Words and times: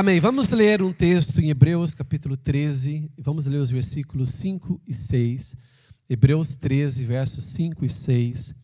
Amém. 0.00 0.20
Vamos 0.20 0.48
ler 0.50 0.80
um 0.80 0.92
texto 0.92 1.40
em 1.40 1.50
Hebreus, 1.50 1.92
capítulo 1.92 2.36
13. 2.36 3.10
Vamos 3.18 3.48
ler 3.48 3.56
os 3.56 3.68
versículos 3.68 4.28
5 4.28 4.80
e 4.86 4.94
6. 4.94 5.56
Hebreus 6.08 6.54
13, 6.54 7.04
versos 7.04 7.42
5 7.42 7.84
e 7.84 7.88
6. 7.88 8.54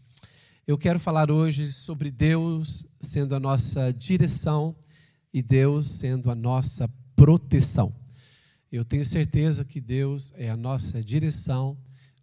Eu 0.65 0.79
quero 0.79 1.01
falar 1.01 1.33
hoje 1.33 1.73
sobre 1.73 2.13
Deus 2.13 2.87
sendo 3.01 3.35
a 3.35 3.41
nossa 3.41 3.93
direção 3.93 4.77
e 5.33 5.43
Deus 5.43 5.91
sendo 5.91 6.31
a 6.31 6.37
nossa 6.37 6.89
proteção. 7.17 7.93
Eu 8.71 8.85
tenho 8.85 9.05
certeza 9.05 9.65
que 9.65 9.81
Deus 9.81 10.33
é 10.37 10.49
a 10.49 10.57
nossa 10.57 11.03
direção 11.03 11.77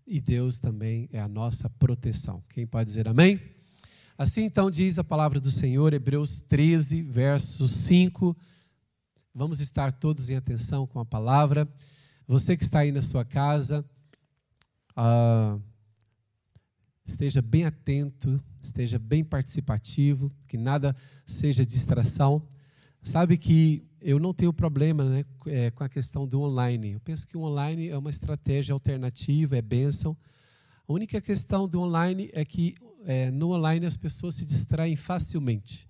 e 0.08 0.22
Deus 0.22 0.62
também 0.62 1.10
é 1.12 1.20
a 1.20 1.28
nossa 1.28 1.70
proteção. 1.70 2.42
Quem 2.48 2.66
pode 2.66 2.86
dizer 2.86 3.10
amém? 3.10 3.42
Assim 4.18 4.44
então 4.44 4.72
diz 4.72 4.98
a 4.98 5.04
palavra 5.04 5.38
do 5.38 5.52
Senhor, 5.52 5.92
Hebreus 5.92 6.40
13, 6.40 7.02
verso 7.02 7.68
5. 7.68 8.38
Vamos 9.34 9.62
estar 9.62 9.94
todos 9.94 10.30
em 10.30 10.36
atenção 10.36 10.86
com 10.86 11.00
a 11.00 11.06
palavra. 11.06 11.66
Você 12.28 12.58
que 12.58 12.64
está 12.64 12.80
aí 12.80 12.92
na 12.92 13.02
sua 13.02 13.24
casa, 13.24 13.86
uh, 14.92 15.62
esteja 17.06 17.42
bem 17.42 17.64
atento, 17.64 18.44
esteja 18.62 19.00
bem 19.00 19.24
participativo, 19.24 20.30
que 20.50 20.58
nada 20.58 20.94
seja 21.26 21.66
distração. 21.66 22.46
Sabe 23.02 23.38
que 23.38 23.88
eu 24.02 24.20
não 24.20 24.34
tenho 24.34 24.52
problema 24.52 25.06
né, 25.06 25.26
é, 25.46 25.72
com 25.72 25.86
a 25.86 25.90
questão 25.90 26.28
do 26.28 26.42
online. 26.42 26.92
Eu 26.92 27.00
penso 27.00 27.26
que 27.26 27.38
o 27.38 27.44
online 27.44 27.88
é 27.88 27.98
uma 27.98 28.10
estratégia 28.10 28.74
alternativa, 28.74 29.56
é 29.56 29.62
bênção. 29.62 30.16
A 30.86 30.92
única 30.92 31.22
questão 31.22 31.70
do 31.70 31.80
online 31.80 32.30
é 32.34 32.44
que 32.44 32.76
é, 33.06 33.32
no 33.32 33.52
online 33.52 33.86
as 33.86 33.96
pessoas 33.96 34.36
se 34.36 34.46
distraem 34.46 34.98
facilmente. 34.98 35.88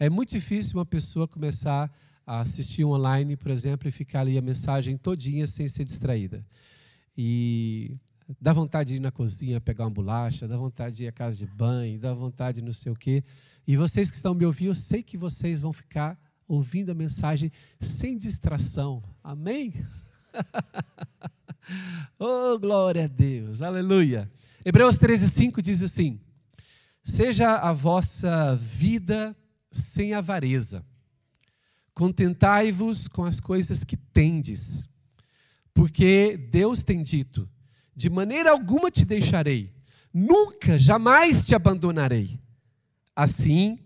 É 0.00 0.10
muito 0.10 0.30
difícil 0.30 0.78
uma 0.78 0.84
pessoa 0.84 1.28
começar 1.28 1.84
a 1.84 1.90
assistir 2.26 2.84
online, 2.84 3.36
por 3.36 3.50
exemplo, 3.50 3.88
e 3.88 3.92
ficar 3.92 4.20
ali 4.20 4.38
a 4.38 4.42
mensagem 4.42 4.96
todinha 4.96 5.46
sem 5.46 5.66
ser 5.68 5.84
distraída. 5.84 6.44
E 7.16 7.96
dá 8.40 8.52
vontade 8.52 8.90
de 8.90 8.96
ir 8.96 9.00
na 9.00 9.10
cozinha 9.10 9.60
pegar 9.60 9.84
uma 9.84 9.90
bolacha, 9.90 10.48
dá 10.48 10.56
vontade 10.56 10.96
de 10.96 11.04
ir 11.04 11.08
à 11.08 11.12
casa 11.12 11.38
de 11.38 11.46
banho, 11.46 11.98
dá 11.98 12.14
vontade 12.14 12.60
de 12.60 12.66
não 12.66 12.72
sei 12.72 12.92
o 12.92 12.96
quê. 12.96 13.24
E 13.66 13.76
vocês 13.76 14.10
que 14.10 14.16
estão 14.16 14.34
me 14.34 14.46
ouvindo, 14.46 14.68
eu 14.68 14.74
sei 14.74 15.02
que 15.02 15.16
vocês 15.16 15.60
vão 15.60 15.72
ficar 15.72 16.18
ouvindo 16.46 16.90
a 16.90 16.94
mensagem 16.94 17.50
sem 17.80 18.16
distração. 18.16 19.02
Amém? 19.22 19.74
oh, 22.18 22.58
glória 22.58 23.04
a 23.04 23.08
Deus, 23.08 23.62
aleluia. 23.62 24.30
Hebreus 24.64 24.96
13, 24.96 25.28
5 25.28 25.60
diz 25.60 25.82
assim: 25.82 26.20
Seja 27.02 27.56
a 27.56 27.72
vossa 27.72 28.54
vida 28.56 29.36
sem 29.70 30.14
avareza 30.14 30.84
Contentai-vos 31.94 33.06
com 33.06 33.24
as 33.24 33.38
coisas 33.38 33.84
que 33.84 33.96
tendes, 33.96 34.88
porque 35.74 36.36
Deus 36.50 36.82
tem 36.82 37.02
dito: 37.02 37.48
de 37.94 38.08
maneira 38.08 38.50
alguma 38.50 38.90
te 38.90 39.04
deixarei, 39.04 39.70
nunca, 40.12 40.78
jamais 40.78 41.44
te 41.44 41.54
abandonarei. 41.54 42.40
Assim, 43.14 43.78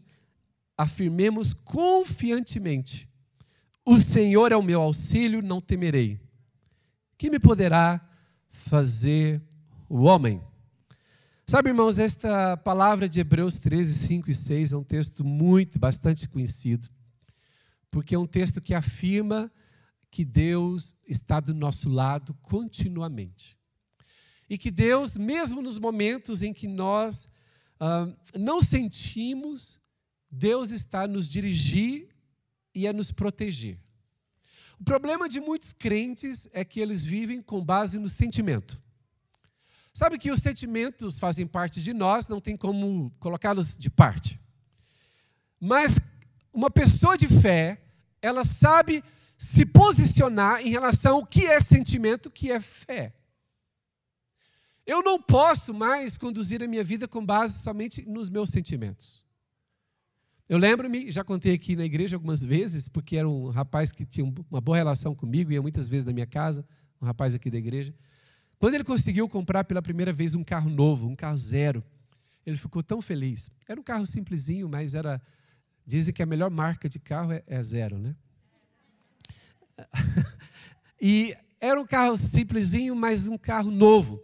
afirmemos 0.79 1.53
confiantemente: 1.53 3.09
o 3.85 3.99
Senhor 3.99 4.53
é 4.53 4.57
o 4.57 4.63
meu 4.63 4.81
auxílio, 4.81 5.43
não 5.43 5.61
temerei. 5.61 6.21
Que 7.19 7.29
me 7.29 7.41
poderá 7.41 8.01
fazer 8.51 9.43
o 9.89 10.03
homem? 10.03 10.41
Sabe, 11.45 11.71
irmãos, 11.71 11.99
esta 11.99 12.57
palavra 12.57 13.09
de 13.09 13.19
Hebreus 13.19 13.59
13, 13.59 14.07
5 14.07 14.31
e 14.31 14.35
6 14.35 14.73
é 14.73 14.77
um 14.77 14.85
texto 14.85 15.25
muito, 15.25 15.79
bastante 15.79 16.29
conhecido 16.29 16.89
porque 17.97 18.15
é 18.15 18.19
um 18.19 18.27
texto 18.27 18.61
que 18.61 18.75
afirma 18.75 19.51
que 20.11 20.23
Deus 20.23 20.95
está 21.09 21.41
do 21.41 21.55
nosso 21.55 21.89
lado 21.89 22.35
continuamente. 22.43 23.57
E 24.51 24.59
que 24.59 24.71
Deus, 24.71 25.17
mesmo 25.17 25.63
nos 25.63 25.79
momentos 25.79 26.43
em 26.43 26.53
que 26.53 26.69
nós 26.69 27.27
ah, 27.81 28.15
não 28.39 28.61
sentimos, 28.61 29.81
Deus 30.31 30.73
está 30.73 31.05
a 31.05 31.09
nos 31.09 31.27
dirigir 31.27 32.15
e 32.75 32.87
a 32.87 32.93
nos 32.93 33.11
proteger. 33.11 33.81
O 34.79 34.85
problema 34.85 35.27
de 35.27 35.41
muitos 35.41 35.73
crentes 35.73 36.47
é 36.53 36.67
que 36.67 36.81
eles 36.81 37.07
vivem 37.07 37.41
com 37.41 37.65
base 37.65 37.99
no 37.99 38.11
sentimento. 38.11 38.79
Sabe 39.95 40.19
que 40.19 40.31
os 40.31 40.41
sentimentos 40.41 41.19
fazem 41.19 41.47
parte 41.47 41.81
de 41.81 41.95
nós, 41.95 42.29
não 42.29 42.43
tem 42.43 42.59
como 42.59 43.11
colocá-los 43.19 43.75
de 43.75 43.89
parte. 43.89 44.39
Mas 45.59 45.97
uma 46.53 46.71
pessoa 46.71 47.17
de 47.17 47.27
fé, 47.27 47.86
ela 48.27 48.45
sabe 48.45 49.03
se 49.39 49.65
posicionar 49.65 50.61
em 50.67 50.71
relação 50.71 51.17
ao 51.17 51.27
que 51.27 51.47
é 51.47 51.61
sentimento, 51.61 52.31
que 52.31 52.51
é 52.51 52.61
fé. 52.61 53.15
Eu 54.87 55.03
não 55.03 55.21
posso 55.21 55.75
mais 55.75 56.17
conduzir 56.17 56.63
a 56.63 56.69
minha 56.69 56.85
vida 56.85 57.09
com 57.09 57.25
base 57.25 57.59
somente 57.59 58.09
nos 58.09 58.31
meus 58.31 58.51
sentimentos. 58.51 59.25
Eu 60.49 60.59
lembro-me, 60.59 61.11
já 61.11 61.25
contei 61.25 61.55
aqui 61.55 61.75
na 61.75 61.85
igreja 61.85 62.15
algumas 62.15 62.45
vezes, 62.45 62.89
porque 62.89 63.17
era 63.17 63.29
um 63.29 63.51
rapaz 63.51 63.91
que 63.91 64.07
tinha 64.07 64.33
uma 64.49 64.61
boa 64.61 64.77
relação 64.77 65.13
comigo, 65.13 65.51
ia 65.51 65.61
muitas 65.61 65.89
vezes 65.89 66.05
na 66.05 66.13
minha 66.13 66.27
casa, 66.27 66.65
um 67.03 67.07
rapaz 67.07 67.35
aqui 67.35 67.51
da 67.51 67.59
igreja. 67.59 67.93
Quando 68.59 68.75
ele 68.75 68.85
conseguiu 68.85 69.29
comprar 69.29 69.65
pela 69.65 69.83
primeira 69.83 70.13
vez 70.13 70.37
um 70.37 70.45
carro 70.45 70.71
novo, 70.71 71.09
um 71.09 71.17
carro 71.17 71.37
zero, 71.37 71.85
ele 72.47 72.57
ficou 72.57 72.81
tão 72.81 73.03
feliz. 73.03 73.51
Era 73.69 73.81
um 73.81 73.83
carro 73.83 74.07
simplesinho, 74.07 74.69
mas 74.69 74.95
era 74.95 75.21
Dizem 75.87 76.13
que 76.13 76.23
a 76.23 76.27
melhor 76.27 76.51
marca 76.51 76.89
de 76.89 76.99
carro 76.99 77.33
é, 77.33 77.43
é 77.47 77.63
zero, 77.63 77.97
né? 77.99 78.17
e 81.01 81.37
era 81.61 81.81
um 81.81 81.87
carro 81.87 82.17
simplesinho, 82.17 82.97
mas 82.97 83.29
um 83.29 83.39
carro 83.39 83.71
novo. 83.71 84.21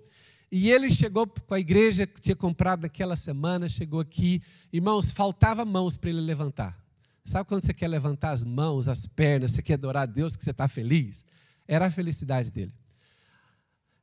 E 0.50 0.70
ele 0.70 0.90
chegou 0.90 1.26
com 1.26 1.54
a 1.54 1.60
igreja 1.60 2.06
que 2.06 2.20
tinha 2.20 2.36
comprado 2.36 2.82
naquela 2.82 3.16
semana, 3.16 3.68
chegou 3.68 4.00
aqui. 4.00 4.42
Irmãos, 4.72 5.10
faltava 5.10 5.64
mãos 5.64 5.96
para 5.96 6.10
ele 6.10 6.20
levantar. 6.20 6.78
Sabe 7.24 7.48
quando 7.48 7.64
você 7.64 7.72
quer 7.72 7.88
levantar 7.88 8.32
as 8.32 8.42
mãos, 8.42 8.88
as 8.88 9.06
pernas, 9.06 9.52
você 9.52 9.62
quer 9.62 9.74
adorar 9.74 10.02
a 10.02 10.06
Deus, 10.06 10.34
que 10.34 10.44
você 10.44 10.50
está 10.50 10.66
feliz? 10.66 11.24
Era 11.66 11.86
a 11.86 11.90
felicidade 11.90 12.50
dele. 12.50 12.74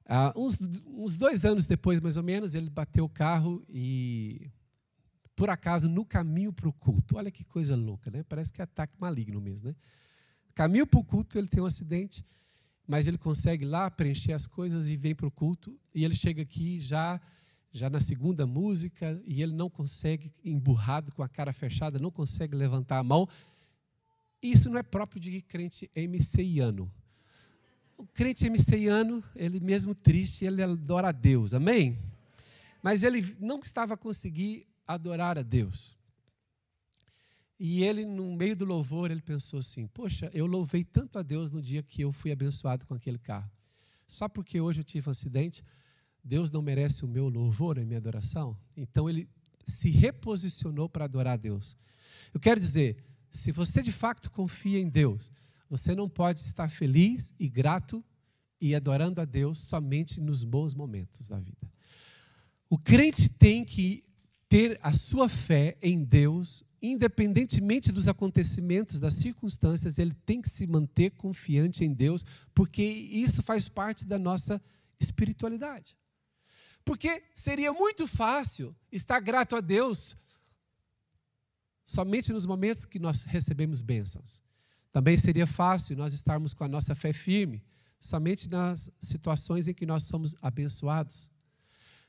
Ah, 0.08 0.34
uns, 0.36 0.58
uns 0.88 1.18
dois 1.18 1.46
anos 1.46 1.66
depois, 1.66 2.00
mais 2.00 2.18
ou 2.18 2.24
menos, 2.24 2.56
ele 2.56 2.70
bateu 2.70 3.06
o 3.06 3.10
carro 3.10 3.64
e 3.70 4.50
por 5.40 5.50
acaso, 5.50 5.88
no 5.88 6.04
caminho 6.04 6.52
para 6.52 6.68
o 6.68 6.74
culto. 6.74 7.16
Olha 7.16 7.32
que 7.32 7.46
coisa 7.46 7.74
louca, 7.74 8.12
né? 8.12 8.24
Parece 8.24 8.52
que 8.52 8.60
é 8.60 8.66
ataque 8.66 8.94
maligno 9.00 9.40
mesmo, 9.40 9.70
né? 9.70 9.76
Caminho 10.54 10.86
para 10.86 11.00
o 11.00 11.04
culto, 11.04 11.38
ele 11.38 11.48
tem 11.48 11.64
um 11.64 11.66
acidente, 11.66 12.26
mas 12.86 13.08
ele 13.08 13.18
consegue 13.18 13.64
lá 13.64 13.90
preencher 13.90 14.34
as 14.34 14.46
coisas 14.46 14.90
e 14.90 14.98
vem 14.98 15.16
para 15.16 15.26
o 15.26 15.32
culto. 15.32 15.80
E 15.96 16.04
ele 16.04 16.14
chega 16.14 16.42
aqui 16.42 16.82
já, 16.82 17.22
já 17.72 17.90
na 17.90 18.02
segunda 18.02 18.46
música 18.46 19.18
e 19.26 19.42
ele 19.42 19.54
não 19.54 19.70
consegue, 19.70 20.30
emburrado, 20.44 21.10
com 21.14 21.24
a 21.24 21.30
cara 21.30 21.54
fechada, 21.54 21.98
não 21.98 22.12
consegue 22.12 22.54
levantar 22.54 22.98
a 22.98 23.04
mão. 23.04 23.26
Isso 24.44 24.70
não 24.70 24.78
é 24.78 24.84
próprio 24.84 25.22
de 25.22 25.42
crente 25.42 25.90
MCiano. 25.96 26.92
O 27.98 28.06
crente 28.06 28.50
MCiano, 28.50 29.24
ele 29.34 29.62
mesmo 29.62 29.96
triste, 29.96 30.44
ele 30.44 30.62
adora 30.62 31.08
a 31.08 31.14
Deus, 31.14 31.54
amém? 31.54 31.98
Mas 32.84 33.04
ele 33.04 33.38
não 33.40 33.58
estava 33.60 33.94
a 33.94 33.98
conseguir 33.98 34.68
adorar 34.90 35.38
a 35.38 35.44
Deus. 35.44 35.96
E 37.60 37.84
ele, 37.84 38.06
no 38.06 38.36
meio 38.36 38.56
do 38.56 38.66
louvor, 38.66 39.12
ele 39.12 39.22
pensou 39.22 39.60
assim: 39.60 39.86
Poxa, 39.88 40.32
eu 40.34 40.48
louvei 40.48 40.84
tanto 40.84 41.20
a 41.20 41.22
Deus 41.22 41.52
no 41.52 41.62
dia 41.62 41.84
que 41.84 42.02
eu 42.02 42.12
fui 42.12 42.32
abençoado 42.32 42.86
com 42.88 42.96
aquele 42.96 43.20
carro. 43.20 43.52
Só 44.08 44.28
porque 44.28 44.60
hoje 44.60 44.80
eu 44.80 44.84
tive 44.84 45.08
um 45.08 45.12
acidente, 45.12 45.64
Deus 46.24 46.50
não 46.50 46.62
merece 46.64 47.06
o 47.06 47.08
meu 47.08 47.30
louvor, 47.30 47.78
a 47.78 47.86
minha 47.86 48.00
adoração? 48.00 48.58
Então 48.76 49.08
ele 49.08 49.30
se 49.64 49.92
reposicionou 49.92 50.90
para 50.90 51.06
adorar 51.06 51.34
a 51.34 51.38
Deus. 51.38 51.78
Eu 52.34 52.40
quero 52.40 52.60
dizer, 52.60 53.06
se 53.30 53.52
você 53.52 53.84
de 53.84 53.92
fato 53.92 54.32
confia 54.32 54.80
em 54.80 54.90
Deus, 54.90 55.32
você 55.70 55.94
não 55.94 56.10
pode 56.10 56.40
estar 56.40 56.70
feliz 56.72 57.32
e 57.38 57.48
grato 57.48 58.04
e 58.60 58.74
adorando 58.74 59.22
a 59.22 59.26
Deus 59.26 59.60
somente 59.60 60.20
nos 60.20 60.44
bons 60.44 60.74
momentos 60.74 61.28
da 61.28 61.40
vida. 61.40 61.72
O 62.68 62.78
crente 62.78 63.30
tem 63.30 63.64
que 63.64 64.04
ter 64.50 64.80
a 64.82 64.92
sua 64.92 65.30
fé 65.30 65.78
em 65.82 66.04
Deus, 66.04 66.66
independentemente 66.82 67.92
dos 67.92 68.08
acontecimentos, 68.08 69.00
das 69.00 69.14
circunstâncias, 69.14 70.00
ele 70.00 70.14
tem 70.26 70.42
que 70.42 70.50
se 70.50 70.66
manter 70.66 71.12
confiante 71.12 71.86
em 71.86 71.94
Deus, 71.94 72.26
porque 72.54 72.84
isso 72.84 73.44
faz 73.44 73.70
parte 73.70 74.06
da 74.06 74.18
nossa 74.18 74.62
espiritualidade. 75.00 75.96
Porque 76.84 77.24
seria 77.36 77.72
muito 77.72 78.08
fácil 78.08 78.76
estar 78.92 79.20
grato 79.20 79.56
a 79.56 79.62
Deus 79.62 80.18
somente 81.86 82.34
nos 82.34 82.46
momentos 82.46 82.86
que 82.86 83.00
nós 83.00 83.24
recebemos 83.26 83.82
bênçãos. 83.82 84.42
Também 84.92 85.18
seria 85.18 85.46
fácil 85.46 85.96
nós 85.96 86.14
estarmos 86.14 86.54
com 86.54 86.64
a 86.64 86.68
nossa 86.68 86.96
fé 86.96 87.14
firme 87.14 87.64
somente 88.00 88.50
nas 88.50 88.90
situações 89.00 89.68
em 89.68 89.74
que 89.74 89.86
nós 89.86 90.04
somos 90.04 90.36
abençoados. 90.42 91.30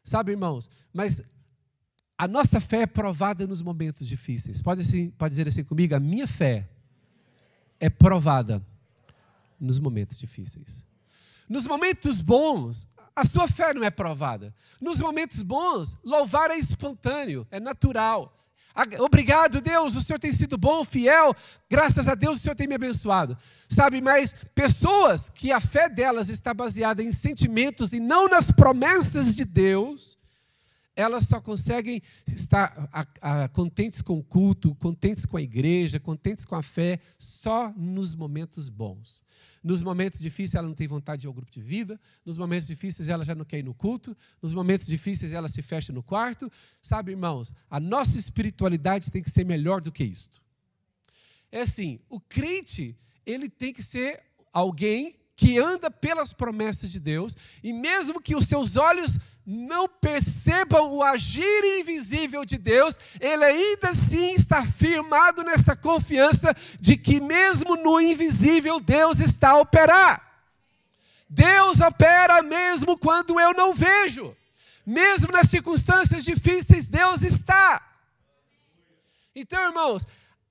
Sabe, 0.04 0.32
irmãos, 0.32 0.70
mas 0.92 1.22
a 2.20 2.28
nossa 2.28 2.60
fé 2.60 2.82
é 2.82 2.86
provada 2.86 3.46
nos 3.46 3.62
momentos 3.62 4.06
difíceis. 4.06 4.60
Pode, 4.60 4.82
assim, 4.82 5.08
pode 5.08 5.32
dizer 5.32 5.48
assim 5.48 5.64
comigo? 5.64 5.94
A 5.94 5.98
minha 5.98 6.28
fé 6.28 6.68
é 7.80 7.88
provada 7.88 8.62
nos 9.58 9.78
momentos 9.78 10.18
difíceis. 10.18 10.84
Nos 11.48 11.66
momentos 11.66 12.20
bons, 12.20 12.86
a 13.16 13.24
sua 13.24 13.48
fé 13.48 13.72
não 13.72 13.82
é 13.82 13.90
provada. 13.90 14.54
Nos 14.78 15.00
momentos 15.00 15.40
bons, 15.40 15.96
louvar 16.04 16.50
é 16.50 16.58
espontâneo, 16.58 17.46
é 17.50 17.58
natural. 17.58 18.36
Obrigado, 18.98 19.62
Deus, 19.62 19.96
o 19.96 20.02
Senhor 20.02 20.18
tem 20.18 20.30
sido 20.30 20.58
bom, 20.58 20.84
fiel. 20.84 21.34
Graças 21.70 22.06
a 22.06 22.14
Deus, 22.14 22.36
o 22.36 22.40
Senhor 22.42 22.54
tem 22.54 22.68
me 22.68 22.74
abençoado. 22.74 23.34
Sabe, 23.66 24.02
mas 24.02 24.34
pessoas 24.54 25.30
que 25.30 25.50
a 25.50 25.60
fé 25.60 25.88
delas 25.88 26.28
está 26.28 26.52
baseada 26.52 27.02
em 27.02 27.14
sentimentos 27.14 27.94
e 27.94 27.98
não 27.98 28.28
nas 28.28 28.50
promessas 28.50 29.34
de 29.34 29.46
Deus, 29.46 30.19
elas 31.00 31.24
só 31.24 31.40
conseguem 31.40 32.02
estar 32.26 32.88
a, 32.92 33.44
a, 33.44 33.48
contentes 33.48 34.02
com 34.02 34.18
o 34.18 34.22
culto, 34.22 34.74
contentes 34.74 35.24
com 35.24 35.36
a 35.36 35.42
igreja, 35.42 35.98
contentes 35.98 36.44
com 36.44 36.54
a 36.54 36.62
fé, 36.62 37.00
só 37.18 37.72
nos 37.76 38.14
momentos 38.14 38.68
bons. 38.68 39.22
Nos 39.62 39.82
momentos 39.82 40.20
difíceis 40.20 40.54
ela 40.54 40.68
não 40.68 40.74
tem 40.74 40.86
vontade 40.86 41.20
de 41.20 41.26
ir 41.26 41.28
ao 41.28 41.34
grupo 41.34 41.50
de 41.50 41.60
vida, 41.60 42.00
nos 42.24 42.36
momentos 42.36 42.68
difíceis 42.68 43.08
ela 43.08 43.24
já 43.24 43.34
não 43.34 43.44
quer 43.44 43.58
ir 43.58 43.62
no 43.62 43.74
culto, 43.74 44.16
nos 44.40 44.52
momentos 44.52 44.86
difíceis 44.86 45.32
ela 45.32 45.48
se 45.48 45.62
fecha 45.62 45.92
no 45.92 46.02
quarto. 46.02 46.50
Sabe, 46.82 47.12
irmãos, 47.12 47.52
a 47.70 47.80
nossa 47.80 48.18
espiritualidade 48.18 49.10
tem 49.10 49.22
que 49.22 49.30
ser 49.30 49.44
melhor 49.44 49.80
do 49.80 49.92
que 49.92 50.04
isto. 50.04 50.40
É 51.50 51.62
assim, 51.62 51.98
o 52.08 52.20
crente, 52.20 52.96
ele 53.26 53.48
tem 53.48 53.72
que 53.72 53.82
ser 53.82 54.22
alguém 54.52 55.16
que 55.40 55.58
anda 55.58 55.90
pelas 55.90 56.34
promessas 56.34 56.90
de 56.90 57.00
Deus, 57.00 57.34
e 57.62 57.72
mesmo 57.72 58.20
que 58.20 58.36
os 58.36 58.44
seus 58.44 58.76
olhos 58.76 59.18
não 59.52 59.88
percebam 59.88 60.92
o 60.92 61.02
agir 61.02 61.80
invisível 61.80 62.44
de 62.44 62.56
Deus, 62.56 62.96
ele 63.18 63.44
ainda 63.44 63.88
assim 63.88 64.34
está 64.34 64.64
firmado 64.64 65.42
nesta 65.42 65.74
confiança 65.74 66.54
de 66.78 66.96
que, 66.96 67.20
mesmo 67.20 67.74
no 67.74 68.00
invisível, 68.00 68.78
Deus 68.78 69.18
está 69.18 69.50
a 69.50 69.58
operar. 69.58 70.22
Deus 71.28 71.80
opera 71.80 72.40
mesmo 72.42 72.96
quando 72.96 73.40
eu 73.40 73.52
não 73.52 73.74
vejo, 73.74 74.36
mesmo 74.86 75.32
nas 75.32 75.48
circunstâncias 75.48 76.22
difíceis, 76.22 76.86
Deus 76.86 77.22
está. 77.22 77.82
Então, 79.34 79.60
irmãos, 79.66 80.06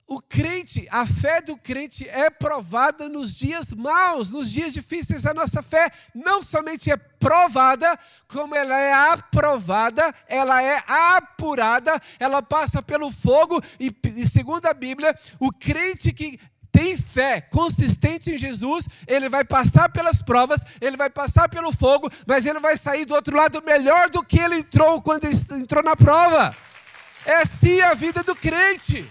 o 0.10 0.20
crente, 0.20 0.88
a 0.90 1.06
fé 1.06 1.40
do 1.40 1.56
crente 1.56 2.10
é 2.10 2.32
provada 2.32 3.08
nos 3.08 3.32
dias 3.32 3.72
maus, 3.72 4.28
nos 4.28 4.52
dias 4.52 4.74
difíceis. 4.74 5.24
A 5.24 5.36
nossa 5.36 5.62
fé 5.62 5.92
não 6.16 6.42
somente 6.42 6.92
é 6.92 6.98
provada, 6.98 7.98
como 8.28 8.56
ela 8.56 8.76
é 8.76 8.92
aprovada, 8.92 10.12
ela 10.28 10.64
é 10.64 10.82
apurada, 10.88 12.02
ela 12.20 12.42
passa 12.42 12.82
pelo 12.82 13.12
fogo. 13.12 13.62
E, 13.80 13.96
e 14.16 14.26
segundo 14.26 14.66
a 14.66 14.74
Bíblia, 14.74 15.16
o 15.40 15.52
crente 15.52 16.12
que 16.12 16.40
tem 16.72 16.98
fé 16.98 17.40
consistente 17.40 18.32
em 18.32 18.38
Jesus, 18.38 18.88
ele 19.06 19.30
vai 19.30 19.44
passar 19.44 19.90
pelas 19.90 20.24
provas, 20.24 20.66
ele 20.82 20.98
vai 20.98 21.12
passar 21.12 21.48
pelo 21.50 21.72
fogo, 21.72 22.10
mas 22.26 22.48
ele 22.48 22.60
vai 22.60 22.76
sair 22.78 23.06
do 23.06 23.14
outro 23.14 23.38
lado 23.38 23.62
melhor 23.64 24.10
do 24.10 24.24
que 24.24 24.40
ele 24.40 24.56
entrou 24.56 25.04
quando 25.04 25.26
ele 25.26 25.38
entrou 25.52 25.84
na 25.84 25.96
prova. 25.96 26.58
É 27.24 27.36
assim 27.36 27.80
a 27.82 27.94
vida 27.94 28.24
do 28.24 28.36
crente. 28.36 29.08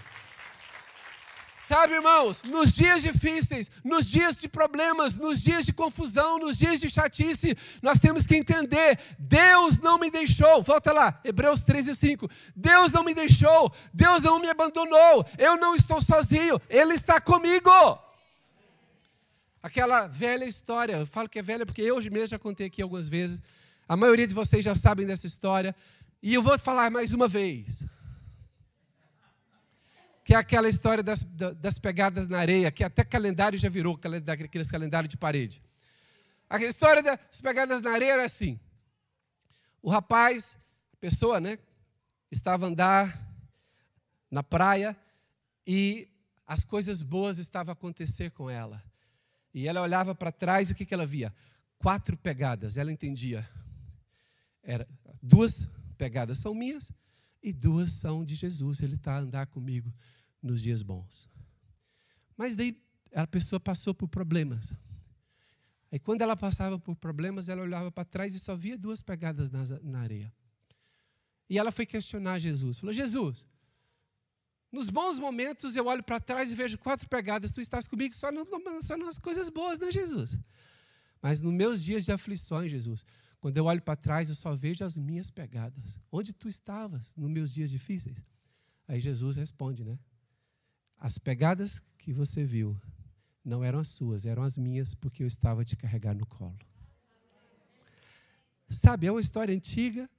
Sabe, 1.69 1.93
irmãos, 1.93 2.41
nos 2.41 2.73
dias 2.73 3.03
difíceis, 3.03 3.69
nos 3.83 4.07
dias 4.07 4.35
de 4.35 4.49
problemas, 4.49 5.15
nos 5.15 5.39
dias 5.39 5.67
de 5.67 5.71
confusão, 5.71 6.39
nos 6.39 6.57
dias 6.57 6.79
de 6.79 6.89
chatice, 6.89 7.55
nós 7.79 7.99
temos 7.99 8.25
que 8.25 8.35
entender: 8.35 8.99
Deus 9.19 9.77
não 9.77 9.99
me 9.99 10.09
deixou. 10.09 10.63
Volta 10.63 10.91
lá, 10.91 11.21
Hebreus 11.23 11.61
13, 11.61 11.93
5. 11.93 12.27
Deus 12.55 12.91
não 12.91 13.03
me 13.03 13.13
deixou, 13.13 13.71
Deus 13.93 14.23
não 14.23 14.39
me 14.39 14.49
abandonou, 14.49 15.23
eu 15.37 15.57
não 15.57 15.75
estou 15.75 16.01
sozinho, 16.01 16.59
Ele 16.67 16.95
está 16.95 17.21
comigo. 17.21 17.69
Aquela 19.61 20.07
velha 20.07 20.45
história, 20.45 20.93
eu 20.93 21.05
falo 21.05 21.29
que 21.29 21.37
é 21.37 21.43
velha 21.43 21.67
porque 21.67 21.83
eu 21.83 21.97
mesmo 21.97 22.29
já 22.29 22.39
contei 22.39 22.65
aqui 22.65 22.81
algumas 22.81 23.07
vezes. 23.07 23.39
A 23.87 23.95
maioria 23.95 24.25
de 24.25 24.33
vocês 24.33 24.65
já 24.65 24.73
sabem 24.73 25.05
dessa 25.05 25.27
história, 25.27 25.75
e 26.19 26.33
eu 26.33 26.41
vou 26.41 26.57
falar 26.57 26.89
mais 26.89 27.13
uma 27.13 27.27
vez 27.27 27.85
que 30.29 30.35
é 30.35 30.37
aquela 30.37 30.69
história 30.69 31.01
das, 31.01 31.23
das 31.57 31.79
pegadas 31.79 32.27
na 32.27 32.37
areia, 32.37 32.69
que 32.69 32.83
até 32.83 33.03
calendário 33.03 33.57
já 33.57 33.67
virou, 33.67 33.99
aqueles 34.27 34.69
calendários 34.69 35.09
de 35.09 35.17
parede. 35.17 35.59
A 36.47 36.59
história 36.59 37.01
das 37.01 37.41
pegadas 37.41 37.81
na 37.81 37.89
areia 37.89 38.11
era 38.11 38.25
assim: 38.25 38.59
o 39.81 39.89
rapaz, 39.89 40.55
a 40.93 40.97
pessoa, 40.97 41.39
né, 41.39 41.57
estava 42.31 42.67
a 42.67 42.69
andar 42.69 43.33
na 44.29 44.43
praia 44.43 44.95
e 45.65 46.07
as 46.45 46.63
coisas 46.63 47.01
boas 47.01 47.39
estavam 47.39 47.71
a 47.71 47.73
acontecer 47.73 48.29
com 48.29 48.51
ela. 48.51 48.83
E 49.51 49.67
ela 49.67 49.81
olhava 49.81 50.13
para 50.13 50.31
trás 50.31 50.69
e 50.69 50.73
o 50.73 50.75
que, 50.75 50.85
que 50.85 50.93
ela 50.93 51.07
via? 51.07 51.33
Quatro 51.79 52.15
pegadas. 52.15 52.77
Ela 52.77 52.91
entendia. 52.91 53.49
Era 54.61 54.87
duas 55.23 55.67
pegadas 55.97 56.37
são 56.37 56.53
minhas 56.53 56.91
e 57.41 57.51
duas 57.51 57.93
são 57.93 58.23
de 58.23 58.35
Jesus. 58.35 58.79
Ele 58.79 58.93
está 58.93 59.15
a 59.15 59.19
andar 59.21 59.47
comigo 59.47 59.91
nos 60.41 60.61
dias 60.61 60.81
bons. 60.81 61.27
Mas 62.35 62.55
daí 62.55 62.81
a 63.13 63.27
pessoa 63.27 63.59
passou 63.59 63.93
por 63.93 64.07
problemas. 64.07 64.73
Aí 65.91 65.99
quando 65.99 66.21
ela 66.21 66.35
passava 66.37 66.77
por 66.77 66.95
problemas, 66.95 67.49
ela 67.49 67.61
olhava 67.61 67.91
para 67.91 68.05
trás 68.05 68.35
e 68.35 68.39
só 68.39 68.55
via 68.55 68.77
duas 68.77 69.01
pegadas 69.01 69.49
na, 69.49 69.99
areia. 69.99 70.31
E 71.49 71.57
ela 71.57 71.71
foi 71.71 71.85
questionar 71.85 72.39
Jesus. 72.39 72.77
Falou: 72.77 72.93
Jesus, 72.93 73.45
nos 74.71 74.89
bons 74.89 75.17
momentos 75.17 75.75
eu 75.75 75.87
olho 75.87 76.03
para 76.03 76.19
trás 76.19 76.51
e 76.51 76.55
vejo 76.55 76.77
quatro 76.77 77.09
pegadas, 77.09 77.51
tu 77.51 77.59
estás 77.59 77.87
comigo 77.87 78.15
só, 78.15 78.31
no, 78.31 78.47
só 78.83 78.95
nas 78.95 79.17
coisas 79.17 79.49
boas, 79.49 79.79
né, 79.79 79.91
Jesus? 79.91 80.37
Mas 81.21 81.41
nos 81.41 81.53
meus 81.53 81.83
dias 81.83 82.05
de 82.05 82.11
aflições, 82.11 82.71
Jesus, 82.71 83.05
quando 83.41 83.57
eu 83.57 83.65
olho 83.65 83.81
para 83.81 83.95
trás, 83.95 84.29
eu 84.29 84.35
só 84.35 84.55
vejo 84.55 84.85
as 84.85 84.95
minhas 84.95 85.31
pegadas. 85.31 85.99
Onde 86.11 86.31
tu 86.31 86.47
estavas 86.47 87.15
nos 87.15 87.29
meus 87.29 87.51
dias 87.51 87.69
difíceis? 87.69 88.17
Aí 88.87 89.01
Jesus 89.01 89.35
responde, 89.35 89.83
né? 89.83 89.97
As 90.99 91.17
pegadas 91.17 91.81
que 91.97 92.11
você 92.11 92.43
viu 92.43 92.79
não 93.43 93.63
eram 93.63 93.79
as 93.79 93.87
suas, 93.87 94.25
eram 94.25 94.43
as 94.43 94.57
minhas, 94.57 94.93
porque 94.93 95.23
eu 95.23 95.27
estava 95.27 95.63
te 95.63 95.77
carregar 95.77 96.13
no 96.13 96.25
colo. 96.25 96.59
Sabe, 98.69 99.07
é 99.07 99.11
uma 99.11 99.21
história 99.21 99.55
antiga, 99.55 100.09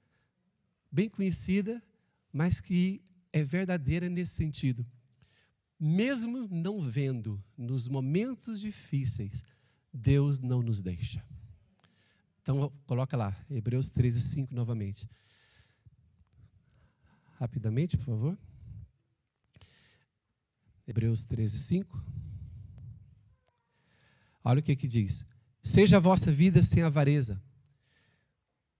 bem 0.91 1.07
conhecida, 1.07 1.81
mas 2.33 2.59
que 2.59 3.01
é 3.31 3.43
verdadeira 3.43 4.09
nesse 4.09 4.33
sentido. 4.33 4.85
Mesmo 5.79 6.47
não 6.49 6.81
vendo 6.81 7.41
nos 7.57 7.87
momentos 7.87 8.59
difíceis, 8.59 9.45
Deus 9.93 10.39
não 10.39 10.61
nos 10.61 10.81
deixa. 10.81 11.23
Então, 12.41 12.71
coloca 12.85 13.15
lá, 13.15 13.35
Hebreus 13.49 13.89
13, 13.89 14.19
5 14.19 14.53
novamente. 14.53 15.07
Rapidamente, 17.39 17.97
por 17.97 18.05
favor. 18.05 18.37
Hebreus 20.91 21.23
13, 21.23 21.57
5. 21.57 22.03
Olha 24.43 24.59
o 24.59 24.63
que, 24.63 24.75
que 24.75 24.89
diz: 24.89 25.25
Seja 25.63 25.95
a 25.95 25.99
vossa 26.01 26.29
vida 26.29 26.61
sem 26.61 26.83
avareza. 26.83 27.41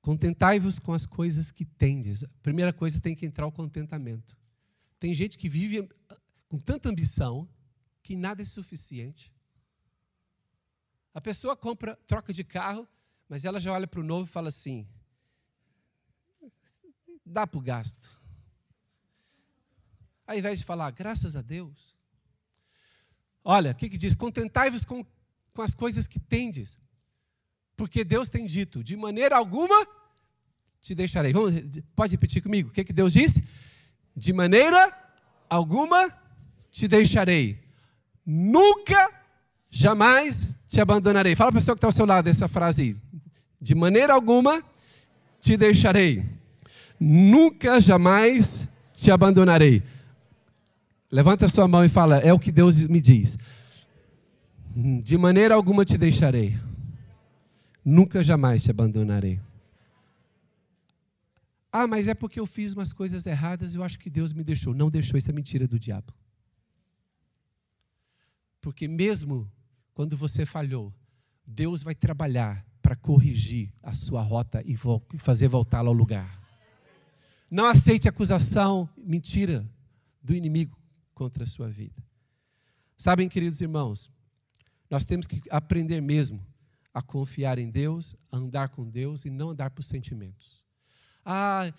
Contentai-vos 0.01 0.77
com 0.77 0.91
as 0.91 1.06
coisas 1.06 1.51
que 1.51 1.63
tendes. 1.63 2.25
Primeira 2.44 2.74
coisa 2.74 3.00
tem 3.00 3.15
que 3.15 3.25
entrar 3.25 3.48
o 3.48 3.51
contentamento. 3.51 4.38
Tem 5.00 5.13
gente 5.13 5.38
que 5.38 5.48
vive 5.48 5.88
com 6.50 6.60
tanta 6.60 6.89
ambição 6.89 7.48
que 8.03 8.18
nada 8.18 8.41
é 8.41 8.46
suficiente. 8.46 9.32
A 11.13 11.22
pessoa 11.22 11.56
compra, 11.56 11.96
troca 12.08 12.34
de 12.34 12.44
carro, 12.44 12.86
mas 13.30 13.46
ela 13.46 13.60
já 13.60 13.72
olha 13.72 13.88
para 13.88 14.01
o 14.01 14.03
novo 14.03 14.25
e 14.25 14.34
fala 14.34 14.50
assim: 14.50 14.86
dá 17.25 17.48
para 17.48 17.58
o 17.58 17.62
gasto. 17.62 18.20
Ao 20.27 20.38
invés 20.38 20.60
de 20.60 20.65
falar, 20.65 20.91
graças 20.91 21.38
a 21.38 21.41
Deus. 21.41 22.00
Olha, 23.43 23.71
o 23.71 23.75
que, 23.75 23.89
que 23.89 23.98
diz? 23.98 24.15
Contentai-vos 24.15 24.86
com, 24.86 25.05
com 25.53 25.62
as 25.62 25.74
coisas 25.74 26.07
que 26.07 26.19
tendes. 26.19 26.77
Porque 27.75 28.03
Deus 28.03 28.29
tem 28.29 28.45
dito, 28.45 28.83
de 28.83 28.95
maneira 28.95 29.36
alguma 29.36 29.88
te 30.79 30.93
deixarei. 30.95 31.31
Vamos, 31.31 31.53
pode 31.95 32.12
repetir 32.12 32.41
comigo? 32.41 32.69
O 32.69 32.71
que, 32.71 32.83
que 32.83 32.93
Deus 32.93 33.13
disse? 33.13 33.43
De 34.15 34.33
maneira 34.33 34.91
alguma 35.50 36.12
te 36.71 36.88
deixarei. 36.88 37.60
Nunca, 38.25 39.10
jamais 39.69 40.53
te 40.67 40.79
abandonarei. 40.79 41.36
Fala 41.36 41.51
para 41.51 41.60
a 41.60 41.62
pessoa 41.62 41.75
que 41.75 41.79
está 41.79 41.88
ao 41.88 41.91
seu 41.91 42.05
lado 42.05 42.27
essa 42.27 42.48
frase 42.48 42.81
aí. 42.81 42.95
De 43.60 43.75
maneira 43.75 44.13
alguma 44.13 44.63
te 45.39 45.57
deixarei. 45.57 46.25
Nunca, 47.00 47.79
jamais 47.79 48.69
te 48.93 49.12
abandonarei. 49.12 49.83
Levanta 51.12 51.46
a 51.46 51.50
sua 51.50 51.68
mão 51.68 51.84
e 51.84 51.89
fala: 51.89 52.20
É 52.20 52.32
o 52.32 52.39
que 52.39 52.51
Deus 52.51 52.88
me 52.88 53.01
diz. 53.01 53.38
De 55.03 55.18
maneira 55.18 55.53
alguma 55.53 55.84
te 55.84 55.98
deixarei. 55.98 56.58
Nunca 57.84 58.24
jamais 58.24 58.63
te 58.63 58.72
abandonarei. 58.72 59.39
Ah, 61.70 61.88
mas 61.88 62.08
é 62.08 62.13
porque 62.13 62.39
eu 62.39 62.46
fiz 62.46 62.74
umas 62.74 62.94
coisas 62.94 63.25
erradas, 63.25 63.75
eu 63.75 63.84
acho 63.84 64.00
que 64.00 64.10
Deus 64.10 64.32
me 64.32 64.44
deixou. 64.44 64.74
Não 64.74 64.89
deixou, 64.89 65.18
isso 65.18 65.30
é 65.30 65.34
mentira 65.34 65.68
do 65.68 65.80
diabo. 65.80 66.13
Porque 68.62 68.88
mesmo 68.88 69.51
quando 69.94 70.15
você 70.15 70.46
falhou, 70.46 70.94
Deus 71.46 71.84
vai 71.84 71.96
trabalhar 71.96 72.65
para 72.82 72.96
corrigir 72.96 73.74
a 73.84 73.94
sua 73.94 74.22
rota 74.22 74.63
e 74.65 74.77
fazer 75.18 75.48
voltá-la 75.48 75.89
ao 75.89 75.94
lugar. 75.94 76.39
Não 77.50 77.65
aceite 77.65 78.08
acusação, 78.08 78.88
mentira 78.98 79.70
do 80.22 80.34
inimigo 80.34 80.80
contra 81.22 81.44
a 81.44 81.48
sua 81.48 81.70
vida. 81.70 82.04
Sabem, 82.98 83.30
queridos 83.30 83.62
irmãos, 83.62 84.10
nós 84.90 85.06
temos 85.06 85.28
que 85.28 85.40
aprender 85.51 86.01
mesmo 86.01 86.44
a 86.92 87.00
confiar 87.00 87.60
em 87.60 87.70
Deus, 87.70 88.16
a 88.32 88.38
andar 88.38 88.70
com 88.70 88.90
Deus 88.90 89.24
e 89.24 89.30
não 89.30 89.51
andar 89.51 89.70
por 89.70 89.84
sentimentos. 89.84 90.66
Ah, 91.24 91.72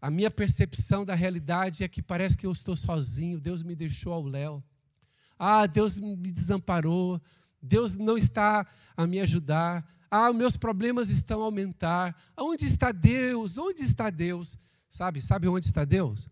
a 0.00 0.10
minha 0.10 0.30
percepção 0.30 1.04
da 1.04 1.14
realidade 1.14 1.84
é 1.84 1.88
que 1.88 2.00
parece 2.00 2.38
que 2.38 2.46
eu 2.46 2.52
estou 2.52 2.74
sozinho, 2.74 3.38
Deus 3.38 3.62
me 3.62 3.76
deixou 3.76 4.14
ao 4.14 4.24
léu. 4.24 4.64
Ah, 5.38 5.66
Deus 5.66 5.98
me 5.98 6.32
desamparou, 6.32 7.20
Deus 7.60 7.94
não 7.94 8.16
está 8.16 8.66
a 8.96 9.06
me 9.06 9.20
ajudar. 9.20 9.86
Ah, 10.10 10.32
meus 10.32 10.56
problemas 10.56 11.10
estão 11.10 11.42
a 11.42 11.44
aumentar. 11.44 12.16
Onde 12.34 12.64
está 12.64 12.92
Deus? 12.92 13.58
Onde 13.58 13.82
está 13.82 14.08
Deus? 14.08 14.56
Sabe, 14.88 15.20
sabe 15.20 15.48
onde 15.48 15.66
está 15.66 15.84
Deus? 15.84 16.30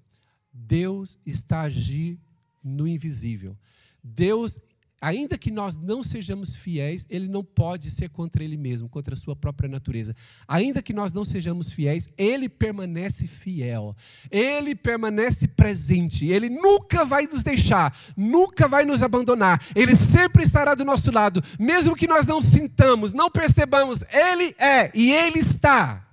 Deus 0.52 1.18
está 1.24 1.60
a 1.60 1.64
agir 1.64 2.18
no 2.62 2.86
invisível. 2.86 3.56
Deus 4.02 4.58
ainda 5.02 5.36
que 5.36 5.50
nós 5.50 5.76
não 5.76 6.00
sejamos 6.00 6.54
fiéis, 6.54 7.04
ele 7.10 7.26
não 7.26 7.42
pode 7.42 7.90
ser 7.90 8.08
contra 8.08 8.44
ele 8.44 8.56
mesmo, 8.56 8.88
contra 8.88 9.14
a 9.14 9.16
sua 9.16 9.34
própria 9.34 9.68
natureza. 9.68 10.14
Ainda 10.46 10.80
que 10.80 10.92
nós 10.92 11.12
não 11.12 11.24
sejamos 11.24 11.72
fiéis, 11.72 12.08
ele 12.16 12.48
permanece 12.48 13.26
fiel. 13.26 13.96
Ele 14.30 14.76
permanece 14.76 15.48
presente. 15.48 16.26
Ele 16.26 16.48
nunca 16.48 17.04
vai 17.04 17.26
nos 17.26 17.42
deixar, 17.42 17.98
nunca 18.16 18.68
vai 18.68 18.84
nos 18.84 19.02
abandonar. 19.02 19.60
Ele 19.74 19.96
sempre 19.96 20.44
estará 20.44 20.72
do 20.76 20.84
nosso 20.84 21.10
lado, 21.10 21.42
mesmo 21.58 21.96
que 21.96 22.06
nós 22.06 22.24
não 22.24 22.40
sintamos, 22.40 23.12
não 23.12 23.28
percebamos, 23.28 24.04
ele 24.08 24.54
é 24.56 24.92
e 24.94 25.10
ele 25.10 25.40
está. 25.40 26.06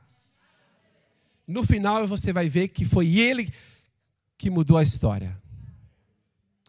No 1.48 1.64
final 1.64 2.08
você 2.08 2.34
vai 2.34 2.50
ver 2.50 2.70
que 2.70 2.86
foi 2.86 3.20
ele 3.20 3.52
que 4.40 4.50
mudou 4.50 4.78
a 4.78 4.82
história. 4.82 5.38